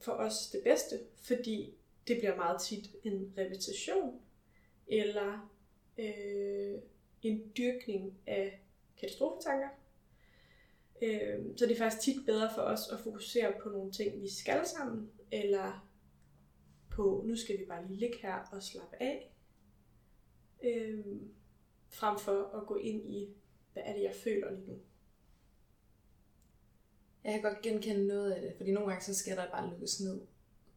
for 0.00 0.12
os 0.12 0.50
det 0.52 0.60
bedste, 0.64 1.00
fordi 1.22 1.74
det 2.08 2.18
bliver 2.18 2.36
meget 2.36 2.60
tit 2.60 2.90
en 3.04 3.34
repetition, 3.38 4.20
eller 4.88 5.50
øh, 5.98 6.78
en 7.22 7.52
dyrkning 7.56 8.18
af 8.26 8.62
katastrofetanker. 9.00 9.68
Øh, 11.02 11.38
så 11.56 11.66
det 11.66 11.72
er 11.72 11.78
faktisk 11.78 12.02
tit 12.02 12.26
bedre 12.26 12.50
for 12.54 12.62
os 12.62 12.80
at 12.92 13.00
fokusere 13.00 13.52
på 13.62 13.68
nogle 13.68 13.92
ting, 13.92 14.22
vi 14.22 14.28
skal 14.28 14.66
sammen, 14.66 15.10
eller 15.32 15.89
på, 16.90 17.24
nu 17.26 17.37
skal 17.37 17.59
vi 17.59 17.64
bare 17.64 17.87
lige 17.87 18.00
ligge 18.00 18.18
her 18.22 18.35
og 18.53 18.62
slappe 18.62 18.96
af, 19.03 19.35
øh, 20.64 21.05
frem 21.88 22.18
for 22.18 22.61
at 22.61 22.66
gå 22.66 22.76
ind 22.76 23.11
i, 23.11 23.29
hvad 23.72 23.83
er 23.87 23.92
det, 23.92 24.03
jeg 24.03 24.14
føler 24.24 24.50
lige 24.50 24.66
nu. 24.66 24.79
Jeg 27.24 27.33
kan 27.33 27.42
godt 27.42 27.62
genkende 27.62 28.07
noget 28.07 28.33
af 28.33 28.42
det, 28.42 28.55
fordi 28.57 28.72
nogle 28.72 28.88
gange 28.88 29.05
så 29.05 29.14
skal 29.14 29.37
der 29.37 29.50
bare 29.50 29.70
lukkes 29.70 30.00
ned. 30.00 30.20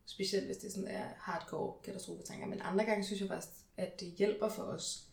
Specielt 0.06 0.46
hvis 0.46 0.58
det 0.58 0.72
sådan 0.72 0.88
er 0.88 1.08
hardcore 1.18 1.82
katastrofetanker. 1.84 2.48
Men 2.48 2.62
andre 2.62 2.86
gange 2.86 3.04
synes 3.04 3.22
jeg 3.22 3.30
faktisk, 3.30 3.54
at 3.78 4.00
det 4.00 4.08
hjælper 4.08 4.50
for 4.50 4.64
os 4.64 5.08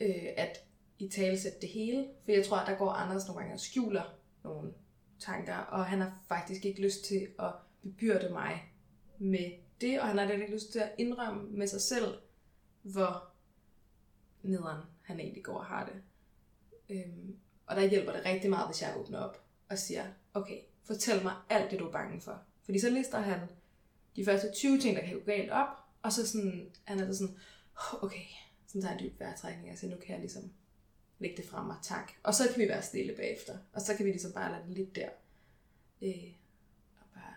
øh, 0.00 0.28
at 0.36 0.64
i 0.98 1.08
tale 1.08 1.38
sætte 1.38 1.60
det 1.60 1.68
hele. 1.68 2.08
For 2.24 2.32
jeg 2.32 2.44
tror, 2.44 2.56
at 2.56 2.66
der 2.66 2.78
går 2.78 2.90
Anders 2.90 3.26
nogle 3.26 3.40
gange 3.40 3.54
og 3.54 3.60
skjuler 3.60 4.18
nogle 4.44 4.72
tanker, 5.18 5.56
og 5.56 5.86
han 5.86 6.00
har 6.00 6.24
faktisk 6.28 6.64
ikke 6.64 6.82
lyst 6.82 7.04
til 7.04 7.28
at 7.38 7.52
bebyrde 7.82 8.32
mig 8.32 8.72
med 9.18 9.50
det, 9.80 10.00
og 10.00 10.06
han 10.06 10.18
har 10.18 10.30
ikke 10.30 10.52
lyst 10.52 10.72
til 10.72 10.78
at 10.78 10.92
indrømme 10.98 11.50
med 11.50 11.66
sig 11.66 11.80
selv, 11.80 12.14
hvor 12.82 13.30
nederen 14.42 14.82
han 15.02 15.20
egentlig 15.20 15.44
går 15.44 15.58
og 15.58 15.64
har 15.64 15.86
det. 15.86 16.02
Øhm, 16.88 17.36
og 17.66 17.76
der 17.76 17.88
hjælper 17.88 18.12
det 18.12 18.24
rigtig 18.24 18.50
meget, 18.50 18.68
hvis 18.68 18.82
jeg 18.82 18.94
åbner 18.96 19.18
op 19.18 19.44
og 19.68 19.78
siger, 19.78 20.06
okay, 20.34 20.58
fortæl 20.82 21.22
mig 21.22 21.34
alt 21.50 21.70
det, 21.70 21.78
du 21.78 21.86
er 21.86 21.92
bange 21.92 22.20
for. 22.20 22.42
Fordi 22.64 22.78
så 22.78 22.90
lister 22.90 23.18
han 23.18 23.40
de 24.16 24.24
første 24.24 24.52
20 24.52 24.80
ting, 24.80 24.96
der 24.96 25.02
kan 25.04 25.18
gå 25.18 25.24
galt 25.24 25.50
op, 25.50 25.68
og 26.02 26.12
så 26.12 26.28
sådan, 26.28 26.70
han 26.84 27.00
er 27.00 27.12
sådan, 27.12 27.36
okay, 28.02 28.24
sådan 28.66 28.82
tager 28.82 28.98
en 28.98 29.04
dyb 29.04 29.20
vejrtrækning, 29.20 29.70
altså 29.70 29.86
nu 29.86 29.96
kan 29.96 30.10
jeg 30.10 30.20
ligesom 30.20 30.52
lægge 31.18 31.36
det 31.36 31.46
frem 31.48 31.70
og 31.70 31.76
tak. 31.82 32.12
Og 32.22 32.34
så 32.34 32.48
kan 32.52 32.62
vi 32.62 32.68
være 32.68 32.82
stille 32.82 33.16
bagefter, 33.16 33.58
og 33.72 33.80
så 33.80 33.96
kan 33.96 34.06
vi 34.06 34.10
ligesom 34.10 34.32
bare 34.32 34.52
lade 34.52 34.62
det 34.68 34.76
lidt 34.76 34.96
der. 34.96 35.08
Øh, 36.02 36.32
og 37.00 37.06
bare 37.14 37.34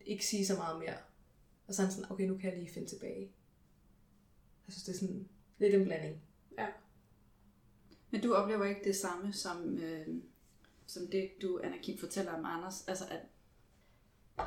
ikke 0.00 0.26
sige 0.26 0.46
så 0.46 0.56
meget 0.56 0.78
mere. 0.78 0.96
Og 1.66 1.74
så 1.74 1.82
er 1.82 1.86
han 1.86 1.94
sådan, 1.94 2.12
okay, 2.12 2.26
nu 2.26 2.38
kan 2.38 2.50
jeg 2.50 2.58
lige 2.58 2.72
finde 2.72 2.88
tilbage. 2.88 3.30
Jeg 4.66 4.72
synes, 4.72 4.84
det 4.84 4.94
er 4.94 4.98
sådan 4.98 5.28
lidt 5.58 5.74
en 5.74 5.84
blanding. 5.84 6.22
Ja. 6.58 6.66
Men 8.10 8.20
du 8.20 8.34
oplever 8.34 8.64
ikke 8.64 8.84
det 8.84 8.96
samme 8.96 9.32
som, 9.32 9.78
øh, 9.78 10.06
som 10.86 11.06
det, 11.06 11.30
du, 11.42 11.60
Anna 11.64 11.76
Kim, 11.82 11.98
fortæller 11.98 12.32
om 12.32 12.44
Anders? 12.44 12.88
Altså 12.88 13.04
at, 13.10 13.20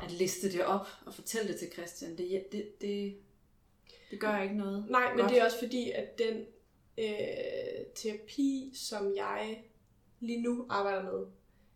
at 0.02 0.10
liste 0.10 0.52
det 0.52 0.64
op 0.64 0.86
og 1.06 1.14
fortælle 1.14 1.52
det 1.52 1.58
til 1.58 1.72
Christian, 1.72 2.18
det, 2.18 2.46
det, 2.52 2.80
det, 2.80 3.16
det 4.10 4.20
gør 4.20 4.38
ikke 4.42 4.56
noget 4.56 4.86
Nej, 4.90 5.10
men 5.10 5.20
godt. 5.20 5.30
det 5.30 5.40
er 5.40 5.44
også 5.44 5.58
fordi, 5.58 5.90
at 5.90 6.18
den 6.18 6.44
øh, 6.98 7.86
terapi, 7.94 8.72
som 8.74 9.14
jeg 9.16 9.64
lige 10.20 10.42
nu 10.42 10.66
arbejder 10.68 11.02
med, 11.02 11.26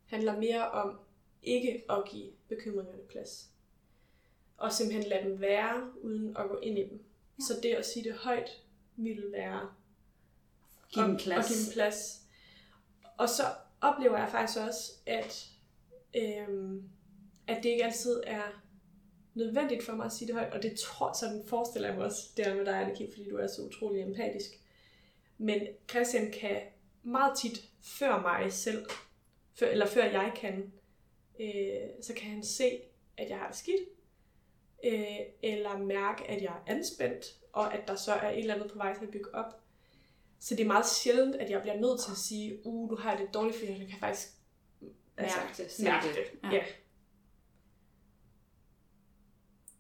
handler 0.07 0.41
mere 0.41 0.71
om 0.71 0.99
ikke 1.43 1.85
at 1.91 2.05
give 2.11 2.31
bekymringerne 2.49 3.03
plads. 3.09 3.51
Og 4.65 4.73
simpelthen 4.73 5.09
lade 5.09 5.25
dem 5.25 5.41
være, 5.41 5.91
uden 6.03 6.37
at 6.37 6.49
gå 6.49 6.59
ind 6.63 6.79
i 6.79 6.83
dem. 6.83 7.05
Ja. 7.39 7.45
Så 7.45 7.61
det 7.63 7.75
at 7.75 7.87
sige 7.87 8.05
det 8.05 8.15
højt, 8.15 8.63
ville 8.97 9.33
være 9.33 9.71
Giv 10.93 11.03
dem 11.03 11.17
plads. 11.17 11.49
Give 11.49 11.59
dem 11.59 11.73
plads. 11.73 12.21
Og 13.17 13.29
så 13.29 13.43
oplever 13.81 14.19
jeg 14.19 14.29
faktisk 14.31 14.59
også, 14.59 14.93
at, 15.07 15.49
øhm, 16.17 16.83
at 17.47 17.63
det 17.63 17.69
ikke 17.69 17.85
altid 17.85 18.23
er 18.27 18.63
nødvendigt 19.35 19.83
for 19.83 19.93
mig 19.93 20.07
at 20.07 20.13
sige 20.13 20.27
det 20.27 20.35
højt, 20.35 20.53
og 20.53 20.63
det 20.63 20.79
tror, 20.79 21.13
sådan 21.13 21.43
forestiller 21.47 21.89
jeg 21.89 21.97
mig 21.97 22.07
også, 22.07 22.29
det 22.37 22.47
er 22.47 22.55
med 22.55 22.65
dig, 22.65 22.81
Annika, 22.81 23.05
fordi 23.05 23.29
du 23.31 23.37
er 23.37 23.47
så 23.47 23.63
utrolig 23.63 24.03
empatisk. 24.03 24.51
Men 25.39 25.61
Christian 25.91 26.33
kan 26.33 26.61
meget 27.03 27.39
tit, 27.39 27.69
før 27.83 28.21
mig 28.21 28.53
selv, 28.53 28.87
før, 29.55 29.69
eller 29.69 29.87
før 29.87 30.05
jeg 30.05 30.33
kan, 30.37 30.73
øh, 31.41 31.89
så 32.03 32.15
kan 32.15 32.31
han 32.31 32.45
se, 32.45 32.81
at 33.17 33.29
jeg 33.29 33.39
har 33.39 33.49
det 33.49 33.57
skidt, 33.57 33.81
øh, 34.85 35.19
eller 35.43 35.79
mærke, 35.79 36.31
at 36.31 36.43
jeg 36.43 36.53
er 36.53 36.73
anspændt, 36.73 37.37
og 37.53 37.75
at 37.75 37.89
der 37.89 37.95
så 37.95 38.13
er 38.13 38.31
et 38.31 38.39
eller 38.39 38.55
andet 38.55 38.71
på 38.73 38.79
vej 38.79 38.99
til 38.99 39.05
at 39.05 39.11
bygge 39.11 39.35
op. 39.35 39.61
Så 40.39 40.55
det 40.55 40.63
er 40.63 40.67
meget 40.67 40.87
sjældent, 40.87 41.37
at 41.37 41.51
jeg 41.51 41.61
bliver 41.61 41.81
nødt 41.81 42.01
til 42.01 42.11
at 42.11 42.17
sige, 42.17 42.67
uh, 42.67 42.91
nu 42.91 42.97
har 42.97 43.11
jeg 43.11 43.21
det 43.21 43.35
dårligt, 43.35 43.57
fordi 43.57 43.71
jeg 43.71 43.89
kan 43.89 43.99
faktisk 44.01 44.29
altså, 45.17 45.39
Mærke 45.39 45.63
det, 45.63 45.71
se 45.71 45.85
mærke 45.85 46.09
det. 46.09 46.15
det. 46.17 46.39
Ja. 46.43 46.49
Ja. 46.49 46.55
ja. 46.55 46.65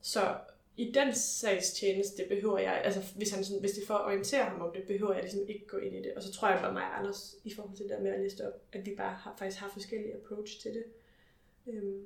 Så 0.02 0.36
i 0.76 0.92
den 0.92 1.14
sags 1.14 1.72
tjeneste 1.72 2.26
behøver 2.28 2.58
jeg, 2.58 2.80
altså 2.84 3.14
hvis, 3.16 3.30
han 3.30 3.44
sådan, 3.44 3.60
hvis 3.60 3.72
det 3.72 3.82
er 3.82 3.86
for 3.86 3.94
at 3.94 4.06
orientere 4.06 4.44
ham 4.44 4.60
om 4.60 4.72
det, 4.74 4.86
behøver 4.86 5.12
jeg 5.12 5.22
ligesom 5.22 5.48
ikke 5.48 5.66
gå 5.66 5.76
ind 5.76 5.94
i 5.94 6.02
det. 6.02 6.14
Og 6.16 6.22
så 6.22 6.32
tror 6.32 6.48
jeg 6.48 6.60
bare 6.60 6.72
mig 6.72 6.82
og 6.82 6.98
Anders, 6.98 7.34
i 7.44 7.54
forhold 7.54 7.76
til 7.76 7.82
det 7.82 7.90
der 7.90 8.00
med 8.00 8.10
at 8.10 8.20
liste 8.20 8.46
op, 8.46 8.60
at 8.72 8.86
vi 8.86 8.94
bare 8.96 9.14
har, 9.14 9.34
faktisk 9.38 9.60
har 9.60 9.68
forskellige 9.68 10.14
approach 10.14 10.60
til 10.62 10.74
det. 10.74 10.84
Øhm, 11.66 12.04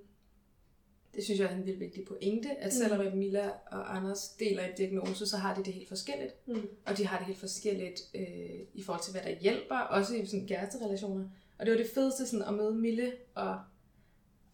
Det 1.14 1.24
synes 1.24 1.40
jeg 1.40 1.52
er 1.52 1.56
en 1.56 1.66
vildt 1.66 1.80
vigtig 1.80 2.04
pointe, 2.04 2.50
at 2.50 2.66
Mm. 2.66 2.70
selvom 2.70 3.16
Milla 3.16 3.48
og 3.66 3.96
Anders 3.96 4.28
deler 4.28 4.62
et 4.64 4.78
diagnose, 4.78 5.26
så 5.26 5.36
har 5.36 5.54
de 5.54 5.64
det 5.64 5.74
helt 5.74 5.88
forskelligt. 5.88 6.34
mm. 6.48 6.68
Og 6.86 6.98
de 6.98 7.06
har 7.06 7.18
det 7.18 7.26
helt 7.26 7.38
forskelligt 7.38 8.00
øh, 8.14 8.60
i 8.74 8.82
forhold 8.82 9.02
til, 9.02 9.12
hvad 9.12 9.22
der 9.22 9.40
hjælper, 9.40 9.76
også 9.78 10.14
i 10.14 10.26
sådan 10.26 10.46
kæresterelationer. 10.46 11.24
Og 11.58 11.66
det 11.66 11.72
var 11.72 11.78
det 11.78 11.90
fedeste 11.94 12.26
sådan, 12.26 12.44
at 12.48 12.54
møde 12.54 12.74
Mille 12.74 13.12
og, 13.34 13.60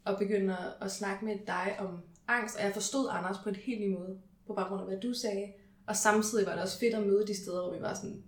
og 0.05 0.19
begynde 0.19 0.53
at, 0.59 0.73
at 0.81 0.91
snakke 0.91 1.25
med 1.25 1.39
dig 1.47 1.77
om 1.79 1.99
angst. 2.29 2.57
Og 2.57 2.63
jeg 2.65 2.73
forstod 2.73 3.09
Anders 3.11 3.37
på 3.43 3.49
en 3.49 3.55
helt 3.57 3.81
ny 3.81 3.93
måde, 3.95 4.19
på 4.47 4.55
baggrund 4.55 4.81
af, 4.81 4.87
hvad 4.87 5.01
du 5.01 5.15
sagde. 5.15 5.53
Og 5.87 5.97
samtidig 5.97 6.47
var 6.47 6.53
det 6.53 6.63
også 6.63 6.79
fedt 6.79 6.95
at 6.95 7.07
møde 7.07 7.27
de 7.27 7.35
steder, 7.43 7.63
hvor 7.63 7.73
vi 7.77 7.81
var 7.83 7.95
sådan, 7.95 8.23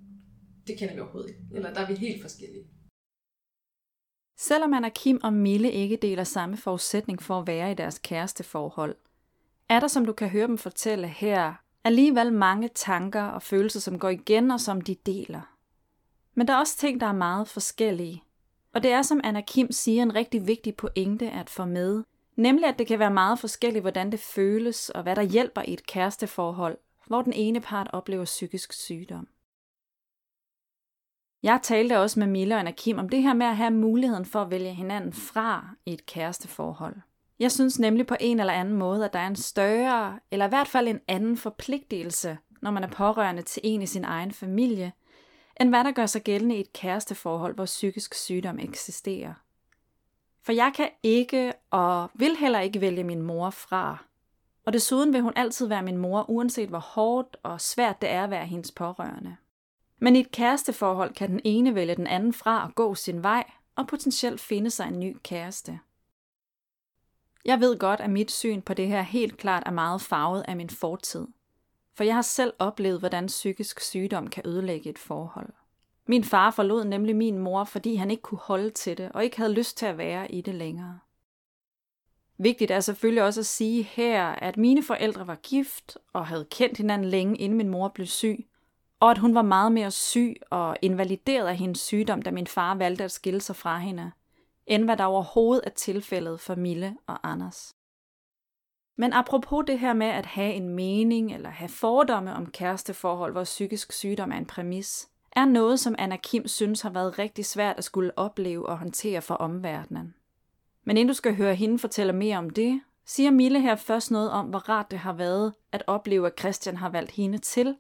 det 0.67 0.79
kender 0.79 0.95
vi 0.95 1.01
overhovedet 1.01 1.29
ikke. 1.31 1.41
Eller 1.55 1.75
der 1.75 1.81
er 1.81 1.87
vi 1.89 1.95
helt 1.95 2.23
forskellige. 2.23 2.65
Selvom 4.37 4.75
Anna 4.75 4.89
Kim 4.89 5.21
og 5.23 5.33
Mille 5.33 5.73
ikke 5.73 5.97
deler 5.97 6.25
samme 6.25 6.57
forudsætning 6.57 7.23
for 7.23 7.39
at 7.39 7.47
være 7.47 7.71
i 7.71 7.75
deres 7.75 7.99
kæresteforhold, 7.99 8.97
er 9.69 9.81
der, 9.81 9.89
som 9.89 10.07
du 10.07 10.13
kan 10.13 10.29
høre 10.29 10.47
dem 10.47 10.59
fortælle 10.59 11.07
her, 11.07 11.55
alligevel 11.85 12.33
mange 12.33 12.69
tanker 12.75 13.23
og 13.23 13.43
følelser, 13.43 13.81
som 13.81 13.99
går 13.99 14.09
igen 14.09 14.51
og 14.51 14.61
som 14.61 14.81
de 14.81 14.95
deler. 14.95 15.41
Men 16.35 16.49
der 16.49 16.55
er 16.55 16.59
også 16.59 16.77
ting, 16.77 17.01
der 17.01 17.07
er 17.07 17.13
meget 17.13 17.49
forskellige. 17.49 18.23
Og 18.75 18.83
det 18.83 18.91
er, 18.91 19.03
som 19.03 19.21
Anna 19.25 19.41
Kim 19.41 19.73
siger, 19.73 20.03
en 20.03 20.15
rigtig 20.15 20.47
vigtig 20.47 20.77
pointe 20.77 21.31
at 21.31 21.51
få 21.51 21.65
med. 21.65 22.05
Nemlig, 22.37 22.65
at 22.65 22.79
det 22.79 22.87
kan 22.87 22.99
være 22.99 23.11
meget 23.11 23.39
forskelligt, 23.39 23.83
hvordan 23.83 24.13
det 24.13 24.21
føles 24.21 24.91
og 24.91 25.03
hvad 25.03 25.17
der 25.17 25.23
hjælper 25.23 25.63
i 25.63 25.73
et 25.73 25.87
kæresteforhold, 25.87 26.79
hvor 27.07 27.23
den 27.23 27.33
ene 27.33 27.61
part 27.61 27.89
oplever 27.93 28.25
psykisk 28.25 28.73
sygdom. 28.73 29.29
Jeg 31.43 31.61
talte 31.63 31.99
også 31.99 32.21
med 32.21 32.27
Mille 32.27 32.55
og 32.55 32.59
Anna 32.59 32.71
Kim 32.71 32.99
om 32.99 33.09
det 33.09 33.23
her 33.23 33.35
med 33.35 33.47
at 33.47 33.57
have 33.57 33.71
muligheden 33.71 34.25
for 34.25 34.43
at 34.43 34.51
vælge 34.51 34.75
hinanden 34.75 35.13
fra 35.13 35.69
i 35.87 35.93
et 35.93 36.07
kæresteforhold. 36.07 36.97
Jeg 37.39 37.53
synes 37.53 37.79
nemlig 37.79 38.07
på 38.07 38.17
en 38.21 38.41
eller 38.41 38.53
anden 38.53 38.75
måde, 38.75 39.05
at 39.05 39.13
der 39.13 39.19
er 39.19 39.27
en 39.27 39.37
større, 39.37 40.19
eller 40.31 40.47
i 40.47 40.49
hvert 40.49 40.69
fald 40.69 40.89
en 40.89 41.01
anden 41.09 41.37
forpligtelse, 41.37 42.39
når 42.63 42.71
man 42.71 42.85
er 42.85 42.89
pårørende 42.89 43.43
til 43.43 43.61
en 43.65 43.83
i 43.83 43.87
sin 43.87 44.05
egen 44.05 44.33
familie, 44.33 44.93
end 45.61 45.69
hvad 45.69 45.85
der 45.85 45.93
gør 45.93 46.07
sig 46.07 46.23
gældende 46.23 46.57
i 46.57 46.61
et 46.61 46.73
kæresteforhold, 46.73 47.55
hvor 47.55 47.65
psykisk 47.65 48.15
sygdom 48.15 48.59
eksisterer. 48.59 49.35
For 50.43 50.53
jeg 50.53 50.73
kan 50.77 50.89
ikke 51.03 51.53
og 51.71 52.11
vil 52.15 52.37
heller 52.37 52.61
ikke 52.61 52.81
vælge 52.81 53.05
min 53.05 53.23
mor 53.23 53.51
fra. 53.51 54.05
Og 54.67 54.73
desuden 54.73 55.13
vil 55.13 55.21
hun 55.21 55.33
altid 55.37 55.67
være 55.67 55.83
min 55.83 55.97
mor, 55.97 56.31
uanset 56.31 56.69
hvor 56.69 56.79
hårdt 56.79 57.37
og 57.43 57.61
svært 57.61 58.03
det 58.03 58.11
er 58.11 58.25
at 58.25 58.31
være 58.31 58.47
hendes 58.47 58.73
pårørende. 58.73 59.37
Men 59.99 60.17
i 60.17 60.21
et 60.21 60.31
kæresteforhold 60.31 61.15
kan 61.15 61.31
den 61.31 61.41
ene 61.45 61.75
vælge 61.75 61.95
den 61.95 62.07
anden 62.07 62.33
fra 62.33 62.67
at 62.69 62.75
gå 62.75 62.95
sin 62.95 63.23
vej 63.23 63.51
og 63.77 63.87
potentielt 63.87 64.41
finde 64.41 64.71
sig 64.71 64.89
en 64.89 65.01
ny 65.01 65.17
kæreste. 65.23 65.81
Jeg 67.45 67.61
ved 67.61 67.79
godt, 67.79 68.01
at 68.01 68.11
mit 68.11 68.31
syn 68.31 68.63
på 68.63 68.75
det 68.75 68.89
her 68.89 69.03
helt 69.03 69.37
klart 69.37 69.63
er 69.67 69.71
meget 69.71 70.01
farvet 70.01 70.45
af 70.49 70.57
min 70.57 70.71
fortid. 70.71 71.27
For 71.95 72.05
jeg 72.05 72.15
har 72.15 72.23
selv 72.23 72.53
oplevet, 72.59 72.99
hvordan 72.99 73.27
psykisk 73.27 73.81
sygdom 73.81 74.27
kan 74.27 74.43
ødelægge 74.47 74.91
et 74.91 74.99
forhold. 74.99 75.53
Min 76.07 76.25
far 76.25 76.51
forlod 76.51 76.85
nemlig 76.85 77.17
min 77.17 77.39
mor, 77.39 77.65
fordi 77.65 77.95
han 77.95 78.11
ikke 78.11 78.23
kunne 78.23 78.39
holde 78.39 78.71
til 78.71 78.99
det 78.99 79.13
og 79.13 79.25
ikke 79.25 79.37
havde 79.37 79.53
lyst 79.53 79.79
til 79.79 79.87
at 79.87 79.99
være 79.99 80.33
i 80.33 80.41
det 80.41 80.55
længere. 80.55 80.99
Vigtigt 82.39 82.71
er 82.71 82.81
selvfølgelig 82.81 83.23
også 83.23 83.41
at 83.41 83.47
sige 83.47 83.83
her, 83.83 84.27
at 84.27 84.57
mine 84.57 84.83
forældre 84.83 85.27
var 85.27 85.35
gift 85.35 85.99
og 86.13 86.27
havde 86.27 86.47
kendt 86.51 86.77
hinanden 86.77 87.09
længe, 87.09 87.37
inden 87.37 87.57
min 87.57 87.69
mor 87.69 87.89
blev 87.89 88.07
syg, 88.07 88.47
og 89.01 89.11
at 89.11 89.19
hun 89.19 89.35
var 89.35 89.43
meget 89.43 89.73
mere 89.73 89.91
syg 89.91 90.35
og 90.51 90.77
invalideret 90.83 91.47
af 91.47 91.57
hendes 91.57 91.81
sygdom, 91.81 92.23
da 92.23 92.31
min 92.31 92.47
far 92.47 92.75
valgte 92.75 93.05
at 93.05 93.13
skille 93.13 93.41
sig 93.41 93.57
fra 93.57 93.79
hende, 93.79 94.13
end 94.67 94.85
hvad 94.85 94.97
der 94.97 95.05
overhovedet 95.05 95.63
er 95.67 95.71
tilfældet 95.71 96.41
for 96.41 96.55
Mille 96.55 96.97
og 97.07 97.19
Anders. 97.31 97.77
Men 98.99 99.13
apropos 99.13 99.65
det 99.67 99.79
her 99.79 99.93
med 99.93 100.07
at 100.07 100.27
have 100.27 100.55
en 100.55 100.69
mening 100.69 101.35
eller 101.35 101.51
have 101.51 101.69
fordomme 101.69 102.35
om 102.35 102.47
kæresteforhold, 102.47 103.33
hvor 103.33 103.45
psykisk 103.45 103.93
sygdom 103.93 104.33
er 104.33 104.37
en 104.37 104.47
præmis, 104.47 105.09
er 105.33 105.45
noget, 105.45 105.81
som 105.81 105.95
Anna 105.99 106.17
Kim 106.17 106.49
synes 106.49 106.81
har 106.81 106.91
været 106.91 107.19
rigtig 107.19 107.47
svært 107.47 107.79
at 107.79 107.85
skulle 107.85 108.19
opleve 108.19 108.69
og 108.69 108.79
håndtere 108.79 109.23
for 109.23 109.35
omverdenen. 109.35 110.15
Men 110.85 110.97
inden 110.97 111.09
du 111.09 111.15
skal 111.15 111.37
høre 111.37 111.55
hende 111.55 111.79
fortælle 111.79 112.13
mere 112.13 112.39
om 112.39 112.51
det, 112.51 112.81
siger 113.07 113.31
Mille 113.31 113.61
her 113.61 113.77
først 113.77 114.11
noget 114.11 114.31
om, 114.31 114.47
hvor 114.47 114.59
rart 114.59 114.91
det 114.91 114.99
har 114.99 115.13
været 115.13 115.55
at 115.73 115.83
opleve, 115.87 116.27
at 116.27 116.39
Christian 116.39 116.77
har 116.77 116.89
valgt 116.89 117.11
hende 117.11 117.39
til, 117.39 117.77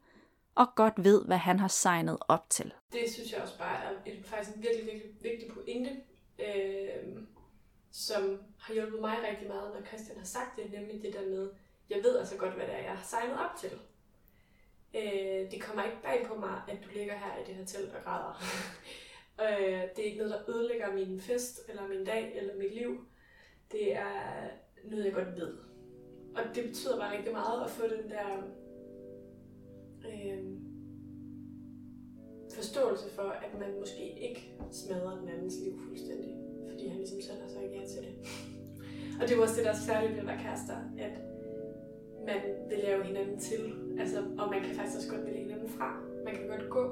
og 0.57 0.66
godt 0.74 1.04
ved, 1.04 1.24
hvad 1.24 1.36
han 1.36 1.59
har 1.59 1.68
signet 1.68 2.18
op 2.28 2.50
til. 2.50 2.72
Det 2.92 3.11
synes 3.12 3.32
jeg 3.32 3.42
også 3.42 3.59
bare 3.59 3.84
er 3.84 3.90
et, 4.07 4.24
faktisk 4.24 4.57
en 4.57 4.62
virkelig, 4.62 4.86
virkelig 4.86 5.12
vigtig 5.22 5.50
pointe, 5.54 5.90
øh, 6.38 7.22
som 7.92 8.42
har 8.59 8.74
hjulpet 8.74 9.00
mig 9.00 9.16
rigtig 9.30 9.48
meget, 9.48 9.74
når 9.74 9.86
Christian 9.86 10.18
har 10.18 10.24
sagt 10.24 10.57
det, 10.57 10.72
nemlig 10.72 11.02
det 11.02 11.14
der 11.14 11.28
med, 11.28 11.50
jeg 11.90 11.98
ved 12.02 12.18
altså 12.18 12.36
godt, 12.36 12.54
hvad 12.54 12.66
det 12.66 12.74
er, 12.74 12.78
jeg 12.78 12.96
har 12.96 13.04
signet 13.04 13.38
op 13.38 13.57
til. 13.59 13.70
Øh, 14.94 15.50
det 15.50 15.62
kommer 15.62 15.82
ikke 15.84 16.02
bag 16.02 16.26
på 16.26 16.34
mig, 16.34 16.62
at 16.68 16.78
du 16.84 16.88
ligger 16.94 17.14
her 17.14 17.42
i 17.42 17.44
det 17.46 17.54
her 17.54 17.64
telt 17.64 17.94
og 17.94 18.04
græder. 18.04 18.42
øh, 19.44 19.82
det 19.96 19.98
er 19.98 20.04
ikke 20.04 20.18
noget, 20.18 20.32
der 20.32 20.54
ødelægger 20.54 20.92
min 20.92 21.20
fest, 21.20 21.61
eller 21.68 21.88
min 21.88 22.04
dag, 22.04 22.36
eller 22.36 22.57
mit 22.57 22.74
liv. 22.74 23.07
Det 23.72 23.96
er 23.96 24.48
noget, 24.84 25.04
jeg 25.04 25.12
godt 25.12 25.36
ved. 25.36 25.59
Og 26.36 26.42
det 26.54 26.64
betyder 26.64 26.98
bare 26.98 27.16
rigtig 27.16 27.32
meget 27.32 27.64
at 27.64 27.70
få 27.70 27.82
den 27.88 28.11
der 28.11 28.42
øh, 30.14 30.44
forståelse 32.54 33.11
for, 33.11 33.22
at 33.22 33.52
man 33.61 33.80
måske 33.80 34.04
ikke 34.28 34.57
smadrer 34.70 35.20
den 35.20 35.28
andens 35.28 35.59
liv 35.64 35.78
fuldstændig, 35.86 36.34
fordi 36.70 36.88
han 36.88 36.96
ligesom 36.98 37.20
selv 37.20 37.40
har 37.42 37.48
sagt 37.48 37.74
ja 37.74 37.86
til 37.86 38.02
det. 38.07 38.14
Og 39.18 39.22
det 39.22 39.32
er 39.32 39.36
jo 39.36 39.42
også 39.42 39.57
det, 39.57 39.64
der 39.64 39.70
er 39.70 39.84
særligt 39.90 40.12
ved 40.12 40.20
at 40.20 40.26
være 40.26 40.38
kærester, 40.38 40.76
at 40.98 41.14
man 42.26 42.40
vil 42.68 42.78
lave 42.78 43.04
hinanden 43.04 43.38
til, 43.38 43.61
altså, 43.98 44.18
og 44.38 44.50
man 44.50 44.61
kan 44.62 44.74
faktisk 44.74 44.96
også 44.96 45.11
godt 45.14 45.26
vælge 45.26 45.38
hinanden 45.38 45.68
fra. 45.68 45.88
Man 46.24 46.34
kan 46.34 46.46
godt 46.48 46.70
gå. 46.70 46.84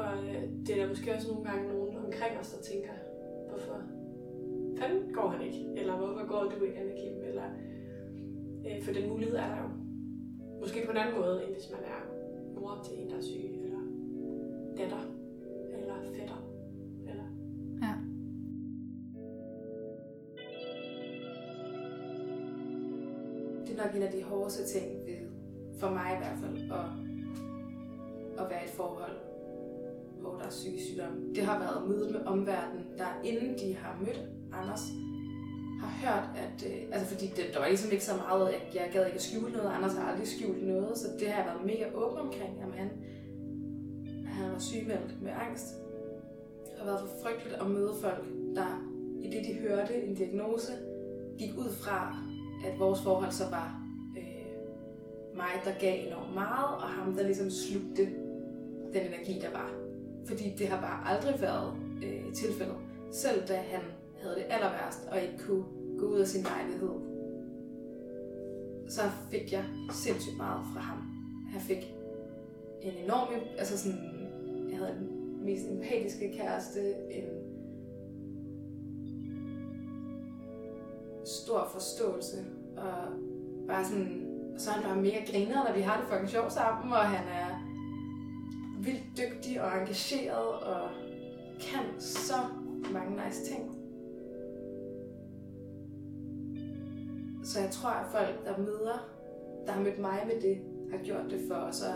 Og 0.00 0.10
øh, 0.28 0.42
det 0.66 0.70
er 0.70 0.80
der 0.82 0.88
måske 0.88 1.14
også 1.14 1.28
nogle 1.32 1.44
gange 1.50 1.68
nogen 1.72 1.96
omkring 1.96 2.38
os, 2.40 2.50
der 2.52 2.62
tænker, 2.62 2.94
hvorfor 3.48 3.76
fanden 4.78 5.12
går 5.12 5.28
han 5.28 5.42
ikke? 5.42 5.60
Eller 5.76 5.96
hvorfor 5.96 6.26
går 6.26 6.42
du 6.50 6.64
ikke, 6.64 6.78
Anna 6.78 6.94
Kim? 7.00 7.22
Eller, 7.24 7.44
øh, 8.66 8.82
for 8.82 8.92
den 8.92 9.08
mulighed 9.08 9.36
er 9.36 9.48
der 9.48 9.56
jo. 9.56 9.83
Måske 10.64 10.86
på 10.86 10.90
en 10.90 10.96
anden 10.96 11.14
måde, 11.14 11.44
end 11.44 11.52
hvis 11.52 11.70
man 11.70 11.80
er 11.80 12.00
mor 12.60 12.80
til 12.84 12.98
en, 12.98 13.10
der 13.10 13.16
er 13.16 13.22
syg, 13.22 13.64
eller 13.64 13.80
datter, 14.76 15.02
eller 15.78 15.94
fætter. 16.16 16.40
Eller... 17.08 17.24
Ja. 17.82 17.94
Det 23.66 23.78
er 23.78 23.86
nok 23.86 23.96
en 23.96 24.02
af 24.02 24.12
de 24.12 24.22
hårdeste 24.22 24.78
ting 24.78 25.06
ved, 25.06 25.28
for 25.78 25.90
mig 25.90 26.12
i 26.14 26.18
hvert 26.18 26.38
fald, 26.38 26.70
at, 26.72 26.86
at 28.44 28.50
være 28.50 28.62
i 28.62 28.64
et 28.64 28.70
forhold, 28.70 29.16
hvor 30.20 30.34
der 30.34 30.44
er 30.44 30.50
psykisk 30.50 30.84
sygdom. 30.86 31.34
Det 31.34 31.44
har 31.44 31.58
været 31.58 31.88
mødet 31.88 32.12
med 32.12 32.20
omverdenen, 32.26 32.86
der 32.98 33.22
inden 33.24 33.58
de 33.58 33.76
har 33.76 33.98
mødt 34.00 34.28
Anders, 34.52 34.82
har 35.80 35.90
hørt, 36.02 36.28
at... 36.44 36.66
Øh, 36.66 36.82
altså 36.92 37.14
fordi 37.14 37.26
det, 37.26 37.44
der 37.52 37.58
var 37.58 37.68
ligesom 37.68 37.90
ikke 37.92 38.04
så 38.04 38.16
meget, 38.16 38.48
at 38.48 38.74
jeg 38.74 38.90
gad 38.92 39.06
ikke 39.06 39.16
at 39.16 39.22
skjule 39.22 39.52
noget. 39.52 39.70
Anders 39.76 39.94
har 39.94 40.04
aldrig 40.10 40.28
skjult 40.28 40.66
noget, 40.66 40.98
så 40.98 41.06
det 41.18 41.28
har 41.28 41.36
jeg 41.42 41.46
været 41.50 41.66
mega 41.66 41.84
åben 41.94 42.18
omkring. 42.18 42.52
Jamen 42.60 42.74
han, 42.74 42.90
han 44.26 44.52
var 44.52 44.58
sygemeldt 44.58 45.22
med 45.22 45.32
angst. 45.48 45.66
Det 46.64 46.78
har 46.78 46.84
været 46.84 47.00
for 47.00 47.16
frygteligt 47.22 47.54
at 47.60 47.70
møde 47.70 47.94
folk, 48.02 48.24
der 48.54 48.70
i 49.22 49.26
det 49.26 49.44
de 49.44 49.68
hørte 49.68 50.02
en 50.02 50.14
diagnose, 50.14 50.72
gik 51.38 51.58
ud 51.58 51.72
fra, 51.82 52.16
at 52.66 52.78
vores 52.78 53.02
forhold 53.02 53.30
så 53.30 53.44
var 53.50 53.80
øh, 54.18 54.56
mig, 55.36 55.52
der 55.64 55.72
gav 55.80 56.06
enormt 56.06 56.34
meget, 56.34 56.74
og 56.76 56.88
ham, 56.88 57.14
der 57.16 57.22
ligesom 57.22 57.50
slugte 57.50 58.04
den 58.92 59.06
energi, 59.06 59.40
der 59.42 59.50
var. 59.50 59.70
Fordi 60.26 60.54
det 60.58 60.68
har 60.68 60.80
bare 60.80 61.14
aldrig 61.14 61.40
været 61.40 61.72
øh, 62.04 62.34
tilfældet. 62.34 62.76
Selv 63.12 63.48
da 63.48 63.54
han 63.54 63.80
havde 64.24 64.36
det 64.36 64.46
aller 64.48 64.70
værst, 64.70 65.08
og 65.10 65.22
ikke 65.22 65.38
kunne 65.46 65.64
gå 65.98 66.06
ud 66.06 66.18
af 66.18 66.26
sin 66.26 66.42
lejlighed, 66.42 66.90
så 68.88 69.00
fik 69.30 69.52
jeg 69.52 69.64
sindssygt 69.92 70.36
meget 70.36 70.60
fra 70.74 70.80
ham. 70.80 70.98
Han 71.52 71.60
fik 71.60 71.94
en 72.82 72.92
enorm, 73.04 73.28
altså 73.58 73.78
sådan, 73.78 73.98
jeg 74.70 74.78
havde 74.78 74.94
den 74.98 75.44
mest 75.44 75.64
empatiske 75.70 76.32
kæreste, 76.38 76.80
en 77.10 77.24
stor 81.24 81.68
forståelse, 81.72 82.36
og 82.76 82.94
bare 83.66 83.84
sådan, 83.84 84.30
så 84.58 84.70
er 84.70 84.74
han 84.74 84.82
bare 84.82 85.02
mega 85.02 85.18
griner, 85.32 85.64
når 85.68 85.74
vi 85.74 85.80
har 85.80 86.00
det 86.00 86.08
fucking 86.08 86.28
sjovt 86.28 86.52
sammen, 86.52 86.92
og 86.92 87.04
han 87.04 87.28
er 87.28 87.74
vildt 88.84 89.04
dygtig 89.16 89.62
og 89.62 89.80
engageret, 89.80 90.60
og 90.62 90.88
kan 91.60 92.00
så 92.00 92.34
mange 92.92 93.24
nice 93.24 93.44
ting. 93.44 93.73
Så 97.44 97.60
jeg 97.60 97.70
tror, 97.70 97.90
at 97.90 98.06
folk, 98.12 98.44
der 98.44 98.58
møder, 98.58 99.10
der 99.66 99.72
har 99.72 99.82
mødt 99.82 99.98
mig 99.98 100.18
med 100.26 100.40
det, 100.42 100.58
har 100.90 100.98
gjort 101.04 101.30
det 101.30 101.40
for 101.48 101.68
så 101.72 101.86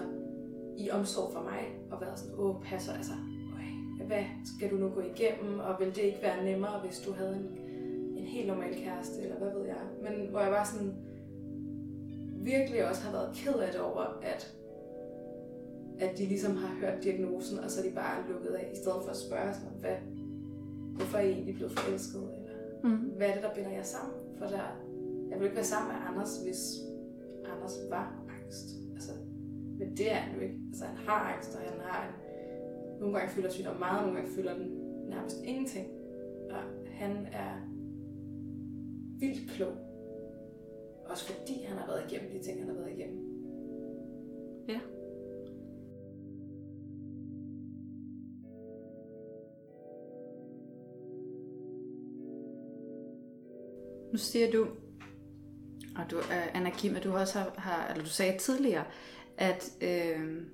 i 0.77 0.91
omsorg 0.91 1.33
for 1.33 1.43
mig, 1.43 1.63
og 1.91 2.01
været 2.01 2.19
sådan, 2.19 2.35
åh, 2.39 2.63
passer, 2.63 2.93
altså, 2.93 3.13
øj, 3.57 4.07
hvad 4.07 4.25
skal 4.57 4.71
du 4.71 4.77
nu 4.77 4.89
gå 4.89 5.01
igennem, 5.01 5.59
og 5.59 5.75
vil 5.81 5.89
det 5.89 6.03
ikke 6.03 6.23
være 6.23 6.45
nemmere, 6.45 6.81
hvis 6.85 6.99
du 7.01 7.13
havde 7.13 7.37
en, 7.37 7.59
en 8.19 8.25
helt 8.25 8.49
normal 8.49 8.75
kæreste, 8.75 9.23
eller 9.23 9.37
hvad 9.39 9.51
ved 9.59 9.67
jeg. 9.67 9.83
Men 10.03 10.31
hvor 10.31 10.41
jeg 10.41 10.51
var 10.51 10.65
sådan, 10.65 10.95
virkelig 12.43 12.89
også 12.89 13.03
har 13.03 13.13
været 13.13 13.31
ked 13.35 13.55
af 13.55 13.73
det 13.73 13.81
over, 13.81 14.19
at, 14.23 14.55
at 16.01 16.19
de 16.19 16.27
ligesom 16.27 16.57
har 16.57 16.75
hørt 16.81 17.05
diagnosen, 17.05 17.59
og 17.59 17.71
så 17.71 17.81
er 17.81 17.89
de 17.89 17.95
bare 17.95 18.29
lukket 18.33 18.51
af, 18.51 18.71
i 18.73 18.77
stedet 18.77 18.99
for 19.03 19.11
at 19.11 19.17
spørge 19.17 19.55
sådan, 19.55 19.79
hvad, 19.81 19.97
hvorfor 20.97 21.19
er 21.19 21.23
I 21.23 21.31
egentlig 21.31 21.55
blevet 21.55 21.73
forelsket, 21.79 22.23
eller 22.23 22.49
Mm. 22.85 22.97
hvad 23.17 23.29
er 23.29 23.35
det, 23.35 23.43
der 23.43 23.55
binder 23.55 23.71
jer 23.71 23.83
sammen? 23.83 24.15
For 24.39 24.47
der, 24.47 24.77
jeg 25.31 25.37
ville 25.37 25.45
ikke 25.45 25.57
være 25.57 25.65
sammen 25.65 25.89
med 25.93 26.01
Anders, 26.09 26.43
hvis 26.45 26.61
Anders 27.45 27.77
var 27.91 28.25
angst. 28.29 28.69
Altså, 28.95 29.13
men 29.79 29.97
det 29.97 30.13
er 30.13 30.15
han 30.15 30.35
jo 30.37 30.41
ikke. 30.41 30.59
Altså, 30.69 30.85
han 30.85 30.97
har 30.97 31.35
angst, 31.35 31.57
og 31.57 31.61
han 31.61 31.81
har 31.81 32.09
en... 32.09 32.15
Nogle 33.01 33.19
gange 33.19 33.33
føler 33.35 33.51
sygdom 33.51 33.77
meget, 33.77 34.03
nogle 34.03 34.19
gange 34.19 34.35
føler 34.35 34.55
den 34.55 34.69
nærmest 35.09 35.37
ingenting. 35.45 35.87
Og 36.51 36.63
han 36.87 37.27
er 37.33 37.53
vildt 39.21 39.51
klog. 39.51 39.73
Også 41.07 41.33
fordi 41.33 41.63
han 41.63 41.79
har 41.79 41.87
været 41.87 42.13
igennem 42.13 42.31
de 42.31 42.43
ting, 42.43 42.61
han 42.61 42.69
har 42.69 42.77
været 42.77 42.93
igennem. 42.99 43.29
Ja. 44.69 44.81
Nu 54.13 54.19
siger 54.19 54.51
du, 54.51 54.67
og 55.99 56.11
du, 56.11 56.19
uh, 56.19 56.57
Anna 56.57 56.71
Kim, 56.71 56.97
at 56.97 57.05
du 57.05 57.17
også 57.17 57.39
har, 57.39 57.53
har, 57.57 57.89
eller 57.89 58.05
du 58.05 58.11
sagde 58.11 58.39
tidligere, 58.39 58.85
at, 59.39 59.71
øh, 59.81 60.47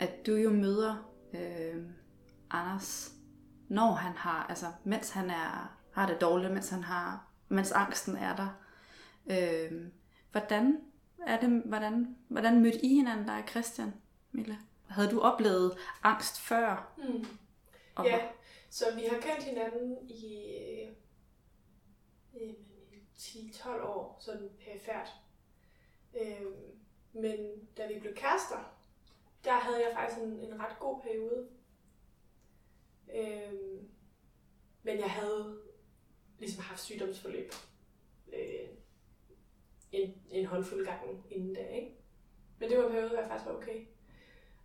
at 0.00 0.26
du 0.26 0.36
jo 0.36 0.50
møder 0.50 1.12
øh, 1.34 1.84
Anders, 2.50 3.12
når 3.68 3.92
han 3.92 4.12
har, 4.12 4.46
altså 4.48 4.66
mens 4.84 5.10
han 5.10 5.30
er, 5.30 5.78
har 5.92 6.06
det 6.06 6.20
dårligt, 6.20 6.52
mens 6.52 6.68
han 6.68 6.82
har, 6.82 7.28
mens 7.48 7.72
angsten 7.72 8.16
er 8.16 8.36
der. 8.36 8.48
Øh, 9.30 9.82
hvordan 10.30 10.80
er 11.26 11.40
det, 11.40 11.62
hvordan, 11.64 12.16
hvordan 12.28 12.60
mødte 12.60 12.84
I 12.84 12.88
hinanden, 12.88 13.28
der 13.28 13.32
er 13.32 13.46
Christian, 13.46 13.94
Mille? 14.32 14.58
Havde 14.88 15.10
du 15.10 15.20
oplevet 15.20 15.78
angst 16.02 16.40
før? 16.40 16.92
Mm. 16.96 17.26
Og 17.94 18.04
Ja, 18.04 18.18
så 18.70 18.84
vi 18.94 19.02
har 19.10 19.20
kendt 19.20 19.42
hinanden 19.42 20.08
i 20.08 20.44
øh, 22.34 22.54
10-12 23.18 23.68
år, 23.68 24.16
sådan 24.20 24.50
perifært. 24.64 25.08
Øh, 26.20 26.46
men 27.12 27.66
da 27.76 27.86
vi 27.86 28.00
blev 28.00 28.14
kærester, 28.14 28.78
der 29.44 29.52
havde 29.52 29.86
jeg 29.86 29.94
faktisk 29.94 30.20
en, 30.20 30.32
en 30.32 30.60
ret 30.60 30.78
god 30.78 31.00
periode. 31.02 31.48
Øh, 33.14 33.52
men 34.82 34.98
jeg 34.98 35.10
havde 35.10 35.60
ligesom 36.38 36.62
haft 36.62 36.80
sygdomsforløb 36.80 37.52
øh, 38.32 38.68
en, 39.92 40.22
en 40.30 40.46
håndfuld 40.46 40.86
gange 40.86 41.22
inden 41.30 41.54
da, 41.54 41.66
ikke? 41.66 41.94
Men 42.58 42.70
det 42.70 42.78
var 42.78 42.84
en 42.84 42.90
periode, 42.90 43.08
hvor 43.08 43.18
jeg 43.18 43.28
faktisk 43.28 43.48
var 43.48 43.56
okay. 43.56 43.86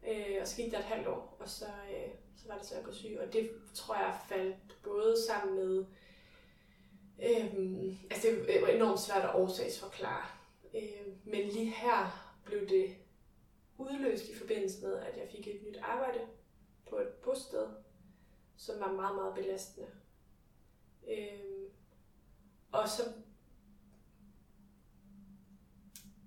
Øh, 0.08 0.38
og 0.41 0.47
så 0.47 0.56
gik 0.56 0.72
der 0.72 0.80
et 0.80 0.84
halvt 0.84 1.08
år, 1.08 1.38
og 1.39 1.49
så, 1.49 1.66
øh, 1.66 2.12
så 2.36 2.47
var 2.47 2.58
det 2.58 2.66
så, 2.66 2.76
at 2.76 2.84
gå 2.84 2.91
syg. 2.91 3.18
Og 3.20 3.34
det 3.34 3.49
tror 3.74 3.95
jeg 3.95 4.20
faldt 4.30 4.78
både 4.84 5.16
sammen 5.28 5.56
med... 5.56 5.86
Øhm, 7.20 7.97
altså 8.11 8.28
det 8.28 8.61
var 8.61 8.68
enormt 8.68 8.99
svært 8.99 9.24
at 9.24 9.36
årsagsforklare. 9.36 10.26
Øhm, 10.76 11.18
men 11.24 11.47
lige 11.47 11.70
her 11.70 12.32
blev 12.45 12.70
det 12.70 12.95
udløst 13.78 14.30
i 14.30 14.36
forbindelse 14.36 14.86
med, 14.86 14.95
at 14.99 15.18
jeg 15.18 15.28
fik 15.32 15.47
et 15.47 15.64
nyt 15.68 15.78
arbejde 15.82 16.20
på 16.89 16.95
et 16.95 17.07
bosted, 17.07 17.68
som 18.57 18.80
var 18.80 18.91
meget, 18.91 19.16
meget 19.16 19.36
belastende. 19.36 19.88
Øhm, 21.07 21.70
og 22.72 22.89
så... 22.89 23.03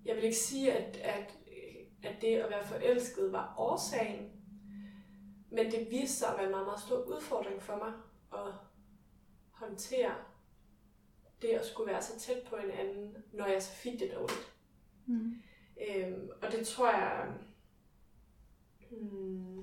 Jeg 0.05 0.15
vil 0.15 0.23
ikke 0.23 0.37
sige, 0.37 0.73
at, 0.73 0.97
at, 0.97 1.37
at 2.03 2.21
det 2.21 2.35
at 2.35 2.49
være 2.49 2.67
forelsket 2.67 3.31
var 3.31 3.55
årsagen, 3.57 4.31
men 5.49 5.71
det 5.71 5.91
viste 5.91 6.15
sig 6.17 6.29
at 6.29 6.37
være 6.37 6.45
en 6.45 6.51
meget, 6.51 6.65
meget 6.65 6.79
stor 6.79 7.03
udfordring 7.03 7.61
for 7.61 7.75
mig 7.75 7.93
at 8.33 8.53
håndtere 9.51 10.15
være 11.97 12.05
så 12.05 12.19
tæt 12.19 12.43
på 12.49 12.55
en 12.55 12.71
anden, 12.71 13.15
når 13.33 13.45
jeg 13.45 13.63
så 13.63 13.71
fik 13.71 13.99
det 13.99 14.11
dårligt. 14.13 14.53
Mm. 15.05 15.33
Øhm, 15.89 16.29
og 16.41 16.51
det 16.51 16.67
tror 16.67 16.91
jeg 16.91 17.33
hmm, 18.91 19.59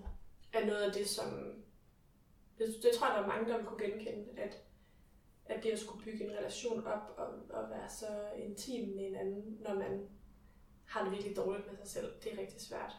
er 0.53 0.67
noget 0.67 0.83
af 0.83 0.93
det, 0.93 1.09
som... 1.09 1.55
Det, 2.59 2.67
det 2.83 2.91
tror 2.99 3.07
jeg, 3.07 3.17
der 3.17 3.23
er 3.23 3.27
mange, 3.27 3.53
der 3.53 3.57
vil 3.57 3.67
kunne 3.67 3.85
genkende, 3.85 4.41
at, 4.41 4.57
at 5.45 5.63
det 5.63 5.71
at 5.71 5.79
skulle 5.79 6.05
bygge 6.05 6.25
en 6.25 6.31
relation 6.31 6.87
op 6.87 7.15
og, 7.17 7.27
og 7.51 7.71
være 7.71 7.89
så 7.89 8.31
intim 8.37 8.89
med 8.89 9.07
en 9.07 9.17
anden, 9.17 9.59
når 9.61 9.75
man 9.75 10.09
har 10.85 11.03
det 11.03 11.13
virkelig 11.13 11.37
dårligt 11.37 11.67
med 11.67 11.77
sig 11.77 11.89
selv, 11.89 12.13
det 12.25 12.33
er 12.33 12.39
rigtig 12.39 12.61
svært. 12.61 12.93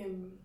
Øhm, 0.00 0.38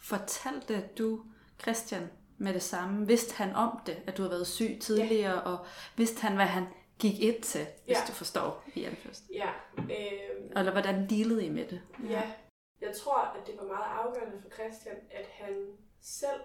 Fortalte 0.00 0.88
du 0.98 1.24
Christian 1.62 2.08
med 2.38 2.54
det 2.54 2.62
samme? 2.62 3.06
Vidste 3.06 3.34
han 3.34 3.54
om 3.54 3.80
det, 3.86 4.02
at 4.06 4.16
du 4.16 4.22
har 4.22 4.28
været 4.28 4.46
syg 4.46 4.78
tidligere, 4.80 5.32
ja. 5.34 5.38
og 5.40 5.66
vidste 5.96 6.20
han, 6.22 6.34
hvad 6.34 6.46
han 6.46 6.66
gik 6.98 7.20
ind 7.20 7.42
til, 7.42 7.66
hvis 7.84 7.96
Ja. 7.96 8.02
du 8.08 8.12
forstår 8.12 8.64
i 8.74 8.84
anførst? 8.84 9.24
ja, 9.32 9.50
øhm, 9.78 10.52
Eller 10.56 10.72
hvordan 10.72 11.10
dealede 11.10 11.44
I 11.46 11.50
med 11.50 11.66
det? 11.66 11.82
Ja, 12.10 12.32
jeg 12.80 12.96
tror, 12.96 13.18
at 13.20 13.46
det 13.46 13.56
var 13.58 13.66
meget 13.66 13.98
afgørende 14.06 14.42
for 14.42 14.48
Christian, 14.50 14.96
at 15.10 15.26
han 15.26 15.76
selv, 16.00 16.40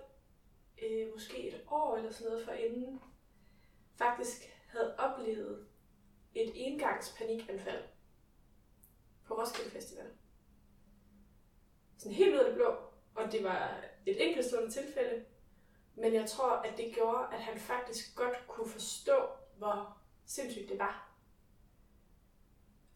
øh, 0.84 1.08
måske 1.14 1.48
et 1.48 1.62
år 1.68 1.98
eller 1.98 2.12
sådan 2.12 2.32
noget 2.32 2.46
forinden, 2.46 3.00
faktisk 3.98 4.42
havde 4.68 4.96
oplevet 4.98 5.66
et 6.36 6.52
engangs 6.56 7.16
panikanfald 7.18 7.84
på 9.28 9.34
Roskilde 9.34 9.72
Festival. 9.72 10.06
Sådan 11.98 12.14
helt 12.16 12.34
ud 12.34 12.40
af 12.40 12.46
det 12.46 12.56
blå, 12.56 12.76
og 13.16 13.32
det 13.32 13.44
var 13.44 13.82
et 14.06 14.28
enkeltstående 14.28 14.72
tilfælde, 14.72 15.26
men 16.00 16.14
jeg 16.14 16.30
tror, 16.30 16.52
at 16.52 16.78
det 16.78 16.94
gjorde, 16.94 17.28
at 17.34 17.40
han 17.40 17.60
faktisk 17.60 18.16
godt 18.16 18.48
kunne 18.48 18.70
forstå, 18.70 19.28
hvor 19.58 19.98
sindssygt 20.26 20.70
det 20.70 20.80
var. 20.80 21.12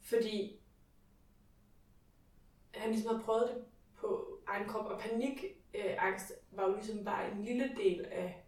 Fordi 0.01 0.59
han 2.75 2.91
ligesom 2.91 3.09
havde 3.09 3.23
prøvet 3.23 3.49
det 3.49 3.65
på 3.95 4.39
egen 4.47 4.67
krop, 4.67 4.85
og 4.85 4.99
panikangst 4.99 6.31
øh, 6.31 6.57
var 6.57 6.67
jo 6.67 6.75
ligesom 6.75 7.05
bare 7.05 7.31
en 7.31 7.43
lille 7.43 7.75
del 7.75 8.05
af, 8.05 8.45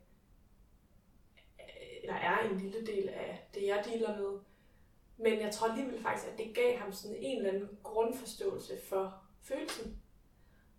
eller 2.01 2.16
er 2.16 2.49
en 2.49 2.58
lille 2.58 2.86
del 2.86 3.10
af 3.10 3.49
det, 3.53 3.68
jeg 3.68 3.84
dealer 3.86 4.18
med. 4.18 4.39
Men 5.18 5.39
jeg 5.39 5.51
tror 5.51 5.68
alligevel 5.68 6.01
faktisk, 6.01 6.28
at 6.32 6.38
det 6.38 6.56
gav 6.56 6.78
ham 6.78 6.93
sådan 6.93 7.18
en 7.20 7.38
eller 7.38 7.49
anden 7.49 7.80
grundforståelse 7.84 8.82
for 8.89 9.24
følelsen. 9.41 10.01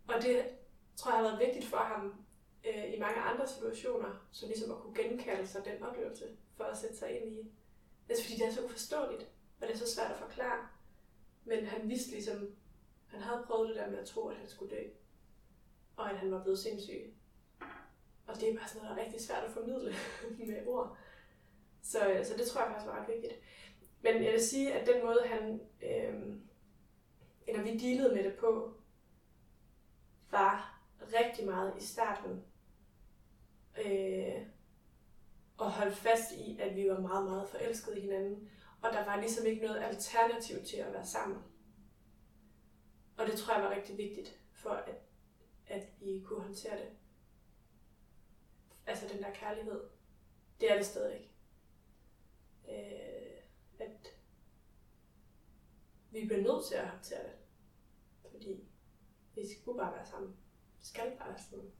Og 0.08 0.22
det 0.22 0.48
tror 0.96 1.10
jeg 1.10 1.18
har 1.18 1.28
været 1.28 1.46
vigtigt 1.46 1.64
for 1.64 1.76
ham 1.76 2.25
øh, 2.66 2.94
i 2.94 2.98
mange 2.98 3.20
andre 3.20 3.48
situationer, 3.48 4.26
så 4.32 4.46
ligesom 4.46 4.70
at 4.70 4.78
kunne 4.78 4.94
genkalde 4.94 5.46
sig 5.46 5.64
den 5.64 5.82
oplevelse, 5.82 6.24
for 6.56 6.64
at 6.64 6.78
sætte 6.78 6.96
sig 6.96 7.20
ind 7.20 7.32
i. 7.32 7.52
Altså 8.08 8.24
fordi 8.24 8.36
det 8.36 8.46
er 8.46 8.52
så 8.52 8.64
uforståeligt, 8.64 9.30
og 9.60 9.66
det 9.66 9.74
er 9.74 9.78
så 9.78 9.94
svært 9.94 10.10
at 10.10 10.18
forklare. 10.18 10.68
Men 11.44 11.66
han 11.66 11.88
vidste 11.88 12.10
ligesom, 12.10 12.56
han 13.06 13.20
havde 13.20 13.44
prøvet 13.46 13.68
det 13.68 13.76
der 13.76 13.90
med 13.90 13.98
at 13.98 14.06
tro, 14.06 14.28
at 14.28 14.36
han 14.36 14.48
skulle 14.48 14.76
dø. 14.76 14.82
Og 15.96 16.10
at 16.10 16.18
han 16.18 16.30
var 16.30 16.42
blevet 16.42 16.58
sindssyg. 16.58 17.14
Og 18.26 18.40
det 18.40 18.48
er 18.48 18.56
bare 18.56 18.68
sådan 18.68 18.82
noget, 18.82 18.96
der 18.96 19.02
er 19.02 19.06
rigtig 19.06 19.20
svært 19.20 19.44
at 19.44 19.50
formidle 19.50 19.94
med 20.52 20.66
ord. 20.66 20.96
Så, 21.82 22.08
øh, 22.08 22.24
så 22.26 22.36
det 22.36 22.46
tror 22.46 22.60
jeg 22.60 22.70
faktisk 22.70 22.86
var 22.86 23.00
ret 23.00 23.08
vigtigt. 23.08 23.34
Men 24.02 24.24
jeg 24.24 24.32
vil 24.32 24.46
sige, 24.46 24.74
at 24.74 24.86
den 24.86 25.04
måde, 25.04 25.22
han, 25.26 25.60
øh, 25.82 26.36
eller 27.46 27.62
vi 27.62 27.78
dealede 27.78 28.14
med 28.14 28.24
det 28.24 28.34
på, 28.34 28.74
var 30.30 30.82
rigtig 31.12 31.46
meget 31.46 31.74
i 31.78 31.84
starten 31.84 32.44
øh, 33.84 34.46
og 35.58 35.72
holde 35.72 35.94
fast 35.94 36.32
i, 36.32 36.58
at 36.60 36.76
vi 36.76 36.90
var 36.90 37.00
meget, 37.00 37.24
meget 37.24 37.48
forelskede 37.48 37.98
i 37.98 38.00
hinanden. 38.00 38.50
Og 38.82 38.92
der 38.92 39.04
var 39.04 39.20
ligesom 39.20 39.46
ikke 39.46 39.66
noget 39.66 39.82
alternativ 39.82 40.64
til 40.64 40.76
at 40.76 40.92
være 40.92 41.06
sammen. 41.06 41.38
Og 43.18 43.26
det 43.26 43.38
tror 43.38 43.54
jeg 43.54 43.62
var 43.62 43.70
rigtig 43.70 43.98
vigtigt 43.98 44.40
for, 44.52 44.70
at, 44.70 44.94
at 45.66 45.86
vi 46.00 46.22
kunne 46.26 46.42
håndtere 46.42 46.76
det. 46.76 46.88
Altså 48.86 49.08
den 49.08 49.22
der 49.22 49.34
kærlighed. 49.34 49.80
Det 50.60 50.70
er 50.70 50.76
det 50.76 50.86
stadig. 50.86 51.30
Øh, 52.68 53.42
at 53.78 54.16
vi 56.10 56.26
bliver 56.26 56.42
nødt 56.42 56.66
til 56.66 56.74
at 56.74 56.88
håndtere 56.88 57.22
det. 57.22 57.32
Fordi 58.30 58.68
vi 59.34 59.42
skulle 59.60 59.78
bare 59.78 59.94
være 59.94 60.06
sammen. 60.06 60.36
Vi 60.78 60.84
skal 60.84 61.16
bare 61.18 61.28
være 61.28 61.42
sammen. 61.50 61.72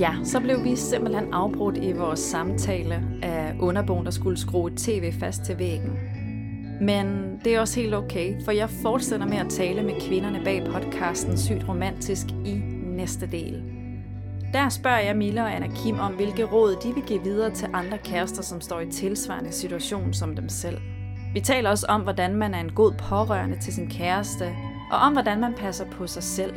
Ja, 0.00 0.14
så 0.24 0.40
blev 0.40 0.64
vi 0.64 0.76
simpelthen 0.76 1.32
afbrudt 1.32 1.76
i 1.76 1.92
vores 1.92 2.20
samtale 2.20 3.02
af 3.22 3.54
underboen, 3.60 4.04
der 4.04 4.10
skulle 4.10 4.38
skrue 4.38 4.72
et 4.72 4.78
tv 4.78 5.12
fast 5.20 5.42
til 5.42 5.58
væggen. 5.58 5.98
Men 6.80 7.06
det 7.44 7.54
er 7.54 7.60
også 7.60 7.80
helt 7.80 7.94
okay, 7.94 8.44
for 8.44 8.52
jeg 8.52 8.70
fortsætter 8.70 9.26
med 9.26 9.36
at 9.36 9.48
tale 9.48 9.82
med 9.82 10.00
kvinderne 10.00 10.40
bag 10.44 10.64
podcasten 10.72 11.38
Sygt 11.38 11.68
Romantisk 11.68 12.26
i 12.44 12.60
næste 12.84 13.26
del. 13.26 13.75
Der 14.52 14.68
spørger 14.68 14.98
jeg 14.98 15.16
Mille 15.16 15.42
og 15.42 15.54
Anna 15.54 15.68
Kim 15.68 15.98
om, 15.98 16.12
hvilke 16.12 16.44
råd 16.44 16.76
de 16.82 16.94
vil 16.94 17.02
give 17.02 17.22
videre 17.22 17.50
til 17.50 17.68
andre 17.72 17.98
kærester, 17.98 18.42
som 18.42 18.60
står 18.60 18.80
i 18.80 18.90
tilsvarende 18.90 19.52
situation 19.52 20.12
som 20.12 20.36
dem 20.36 20.48
selv. 20.48 20.78
Vi 21.32 21.40
taler 21.40 21.70
også 21.70 21.86
om, 21.88 22.00
hvordan 22.00 22.34
man 22.34 22.54
er 22.54 22.60
en 22.60 22.72
god 22.72 22.92
pårørende 22.92 23.60
til 23.60 23.72
sin 23.72 23.90
kæreste, 23.90 24.54
og 24.92 24.98
om, 24.98 25.12
hvordan 25.12 25.40
man 25.40 25.54
passer 25.54 25.84
på 25.90 26.06
sig 26.06 26.22
selv. 26.22 26.54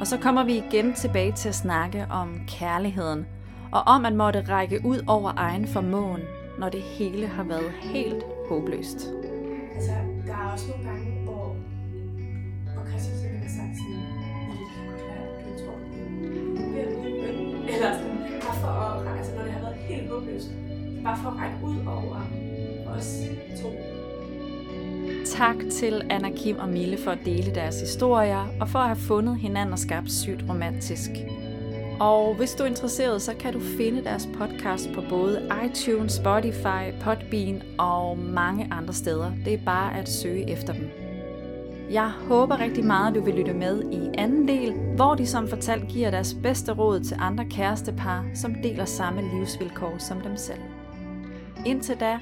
Og 0.00 0.06
så 0.06 0.18
kommer 0.18 0.44
vi 0.44 0.56
igen 0.56 0.94
tilbage 0.94 1.32
til 1.32 1.48
at 1.48 1.54
snakke 1.54 2.06
om 2.10 2.40
kærligheden, 2.48 3.26
og 3.72 3.80
om 3.80 4.04
at 4.06 4.12
måtte 4.12 4.44
række 4.48 4.80
ud 4.84 5.04
over 5.06 5.32
egen 5.36 5.66
formåen, 5.66 6.20
når 6.58 6.68
det 6.68 6.82
hele 6.82 7.26
har 7.26 7.42
været 7.42 7.72
helt 7.80 8.24
håbløst. 8.48 9.10
Altså, 9.74 9.92
der 10.26 10.32
er 10.32 10.52
også 10.52 10.66
nogle 10.70 10.90
gange, 10.90 11.03
lyst. 20.34 20.48
bare 21.04 21.18
for 21.22 21.30
at 21.30 21.36
række 21.36 21.56
ud 21.64 21.76
over 21.86 22.20
os 22.96 23.22
to. 23.62 23.68
Tak 25.24 25.56
til 25.72 26.02
Anna 26.10 26.30
Kim 26.30 26.56
og 26.56 26.68
Mille 26.68 26.96
for 26.96 27.10
at 27.10 27.18
dele 27.24 27.54
deres 27.54 27.80
historier, 27.80 28.46
og 28.60 28.68
for 28.68 28.78
at 28.78 28.86
have 28.86 28.96
fundet 28.96 29.38
hinanden 29.38 29.72
og 29.72 29.78
skabt 29.78 30.12
sygt 30.12 30.44
romantisk. 30.48 31.10
Og 32.00 32.34
hvis 32.34 32.54
du 32.54 32.62
er 32.62 32.66
interesseret, 32.66 33.22
så 33.22 33.34
kan 33.40 33.52
du 33.52 33.60
finde 33.60 34.04
deres 34.04 34.28
podcast 34.38 34.88
på 34.94 35.02
både 35.08 35.50
iTunes, 35.64 36.12
Spotify, 36.12 37.00
Podbean 37.00 37.62
og 37.78 38.18
mange 38.18 38.68
andre 38.70 38.94
steder. 38.94 39.32
Det 39.44 39.54
er 39.54 39.64
bare 39.64 39.98
at 39.98 40.08
søge 40.08 40.50
efter 40.50 40.72
dem. 40.72 41.03
Jeg 41.90 42.10
håber 42.10 42.60
rigtig 42.60 42.84
meget, 42.84 43.08
at 43.08 43.14
du 43.14 43.24
vil 43.24 43.34
lytte 43.34 43.52
med 43.52 43.92
i 43.92 44.10
anden 44.18 44.48
del, 44.48 44.72
hvor 44.96 45.14
de 45.14 45.26
som 45.26 45.48
fortalt 45.48 45.88
giver 45.88 46.10
deres 46.10 46.36
bedste 46.42 46.72
råd 46.72 47.00
til 47.00 47.16
andre 47.20 47.44
kærestepar, 47.44 48.24
som 48.34 48.54
deler 48.62 48.84
samme 48.84 49.22
livsvilkår 49.22 49.98
som 49.98 50.20
dem 50.20 50.36
selv. 50.36 50.60
Indtil 51.66 52.00
da, 52.00 52.18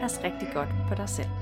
pas 0.00 0.20
rigtig 0.24 0.48
godt 0.54 0.68
på 0.88 0.94
dig 0.94 1.08
selv. 1.08 1.37